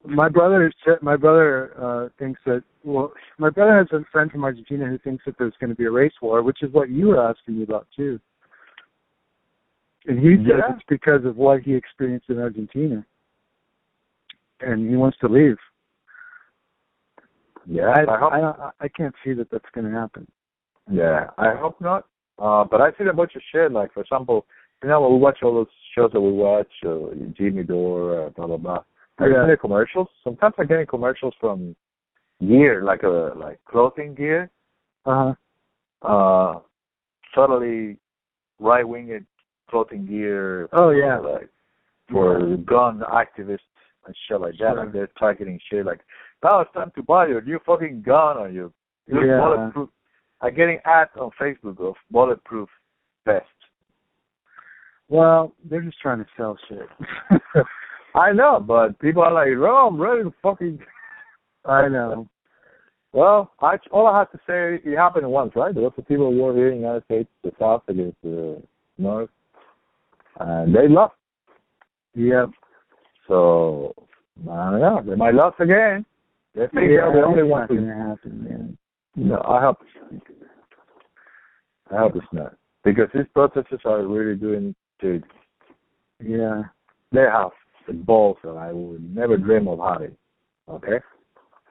[0.03, 0.09] it.
[0.17, 4.43] My brother is my brother uh thinks that well my brother has a friend from
[4.43, 7.07] Argentina who thinks that there's going to be a race war, which is what you
[7.09, 8.19] were asking me about too.
[10.07, 10.73] And he says Yeah.
[10.75, 13.05] it's because of what he experienced in Argentina,
[14.61, 15.57] and he wants to leave.
[17.65, 18.33] Yeah, I I hope.
[18.33, 20.27] I, I can't see that that's going to happen.
[20.91, 22.05] Yeah, I hope not.
[22.39, 23.71] Uh, but I see a bunch of shit.
[23.71, 24.45] Like, for example,
[24.81, 28.47] you know, we watch all those shows that we watch, uh, Jimmy Dore, uh, blah
[28.47, 28.83] blah blah.
[29.19, 29.55] Are you Yeah.
[29.55, 30.07] commercials?
[30.23, 31.75] Sometimes I'm getting commercials from
[32.39, 34.49] gear, like a like clothing gear.
[35.05, 35.33] Uh
[36.01, 36.07] huh.
[36.07, 36.59] Uh,
[37.35, 37.97] totally
[38.59, 39.25] right winged
[39.69, 40.67] clothing gear.
[40.73, 41.19] Oh yeah.
[41.19, 41.49] like
[42.11, 43.59] for gun activists
[44.05, 44.57] and shit like that.
[44.57, 44.75] Sure.
[44.75, 46.01] Like they're targeting shit like,
[46.43, 48.71] now it's time to buy your new fucking gun or your
[49.07, 49.39] Yeah.
[49.39, 49.89] bulletproof.
[50.41, 52.67] I'm getting ads on Facebook of bulletproof
[53.25, 53.47] vests.
[55.07, 56.87] Well, they're just trying to sell shit.
[58.15, 60.79] I know, but people are like, "Oh, I'm ready to fucking."
[61.65, 62.27] I know.
[63.13, 65.73] Well, I, all I have to say, it happened once, right?
[65.73, 68.63] There was a civil war here in the United States, the South against the
[68.97, 69.29] North,
[70.39, 71.13] and they lost.
[72.15, 72.49] Yep.
[73.31, 73.95] So
[74.51, 75.01] I don't know.
[75.07, 76.05] They might lose again.
[76.53, 78.77] They think Yeah, they're the only it's ones not who going to happen, man.
[79.15, 81.97] No, I hope it's not.
[81.97, 82.55] I hope it's not.
[82.83, 85.21] Because these protesters are really doing to
[86.21, 86.63] Yeah.
[87.13, 87.51] they have
[87.87, 90.17] the balls that I would never dream of having.
[90.67, 90.99] Okay?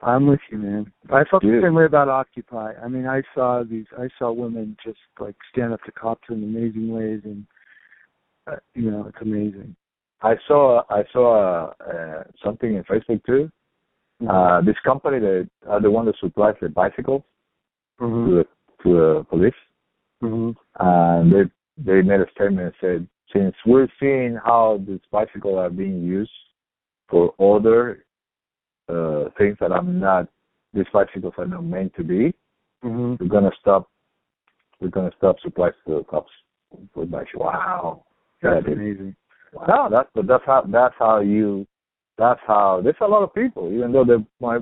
[0.01, 0.91] I'm with you, man.
[1.11, 1.61] I felt Dude.
[1.61, 2.73] the same way about Occupy.
[2.83, 3.85] I mean, I saw these.
[3.99, 7.45] I saw women just like stand up to cops in amazing ways, and
[8.47, 9.75] uh, you know, it's amazing.
[10.23, 13.49] I saw I saw uh, uh, something in Facebook too.
[14.29, 17.23] Uh this company that are the one that supplies the bicycles
[17.99, 18.43] hmm to the
[18.83, 19.59] to the police.
[20.21, 21.43] hmm And they
[21.77, 26.31] they made a statement and said since we're seeing how these bicycles are being used
[27.09, 28.05] for other
[28.89, 30.27] uh things that are not
[30.73, 32.33] these bicycles are not meant to be,
[32.83, 33.89] hmm we're gonna stop
[34.79, 36.31] we're gonna stop supplies to the cops
[36.95, 37.43] with bicycles.
[37.43, 38.05] Wow.
[38.41, 39.15] That's Yeah, amazing.
[39.67, 41.67] No, that's but that's how that's how you
[42.17, 44.59] that's how there's a lot of people, even though they my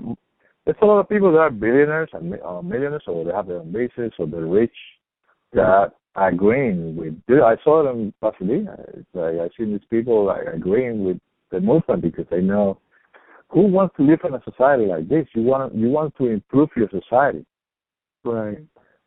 [0.66, 3.58] there's a lot of people that are billionaires and uh, millionaires or they have their
[3.58, 4.76] own bases or they're rich
[5.54, 8.76] that are agreeing with I saw them in Pasadena.
[8.94, 11.18] It's like I've seen these people like agreeing with
[11.52, 12.80] the movement because they know
[13.50, 15.28] who wants to live in a society like this?
[15.34, 17.46] You want you want to improve your society.
[18.24, 18.60] Right.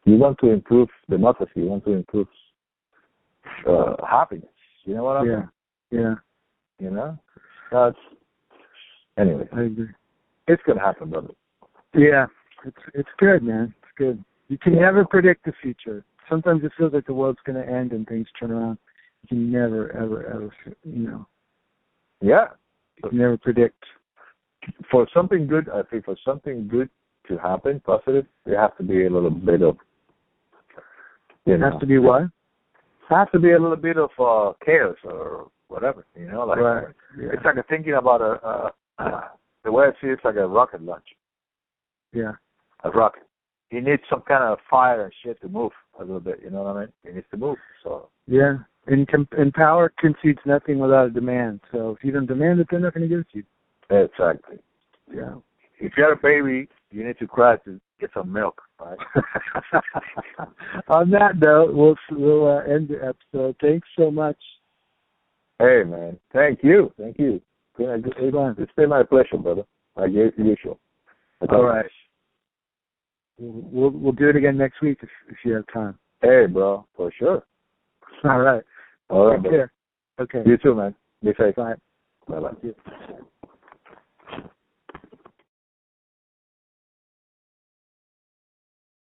[0.05, 1.53] You want to improve democracy.
[1.57, 2.27] You want to improve
[3.69, 4.49] uh, happiness.
[4.85, 5.33] You know what I mean?
[5.33, 5.45] Yeah.
[5.93, 6.15] Yeah.
[6.81, 7.17] You know,
[7.71, 7.97] that's
[9.17, 9.47] anyway.
[9.53, 9.89] I agree.
[10.49, 11.29] It's gonna happen, brother.
[11.95, 12.27] Yeah,
[12.67, 13.73] it's it's good, man.
[13.83, 14.25] It's good.
[14.49, 16.05] You can never predict the future.
[16.29, 18.79] Sometimes it feels like the world's going to end and things turn around.
[19.23, 20.51] You can never, ever, ever,
[20.85, 21.27] you know,
[22.21, 22.47] Yeah,
[23.03, 23.83] you can never predict.
[24.91, 26.89] for something good, I think for something good
[27.29, 29.77] to happen, positive, there has to be a little bit of.
[31.45, 32.25] You It know, has to be what?
[33.09, 36.07] has to be a little bit of uh, chaos or whatever.
[36.15, 36.87] You know, like right.
[37.19, 37.29] Yeah.
[37.33, 38.71] it's like thinking about a,
[39.01, 39.21] uh,
[39.65, 41.07] the way I see it's like a rocket launch.
[42.13, 42.33] yeah.
[42.85, 43.23] A rocket.
[43.71, 46.41] He needs some kind of fire and shit to move a little bit.
[46.43, 46.93] You know what I mean?
[47.05, 47.57] He needs to move.
[47.83, 48.57] So Yeah.
[48.87, 51.61] And, com- and power concedes nothing without a demand.
[51.71, 53.45] So if you don't demand it, they're not to give it to you.
[53.89, 54.59] exactly.
[55.15, 55.35] Yeah.
[55.79, 58.99] If you have a baby, you need to cry to get some milk, right?
[60.89, 63.57] On that note, we'll we'll uh, end the episode.
[63.61, 64.37] Thanks so much.
[65.59, 67.41] Hey man, thank you, thank you.
[68.59, 69.63] It's been my pleasure, brother.
[69.97, 70.79] Like usual.
[71.51, 71.87] All right.
[73.39, 75.99] We'll, we'll do it again next week if if you have time.
[76.21, 77.43] Hey, bro, for sure.
[78.25, 78.63] All right.
[79.11, 79.73] All right, Take care.
[80.21, 80.43] Okay.
[80.47, 80.95] You too, man.
[81.23, 81.57] Be safe.
[81.57, 81.75] Bye.
[82.29, 83.23] Bye bye.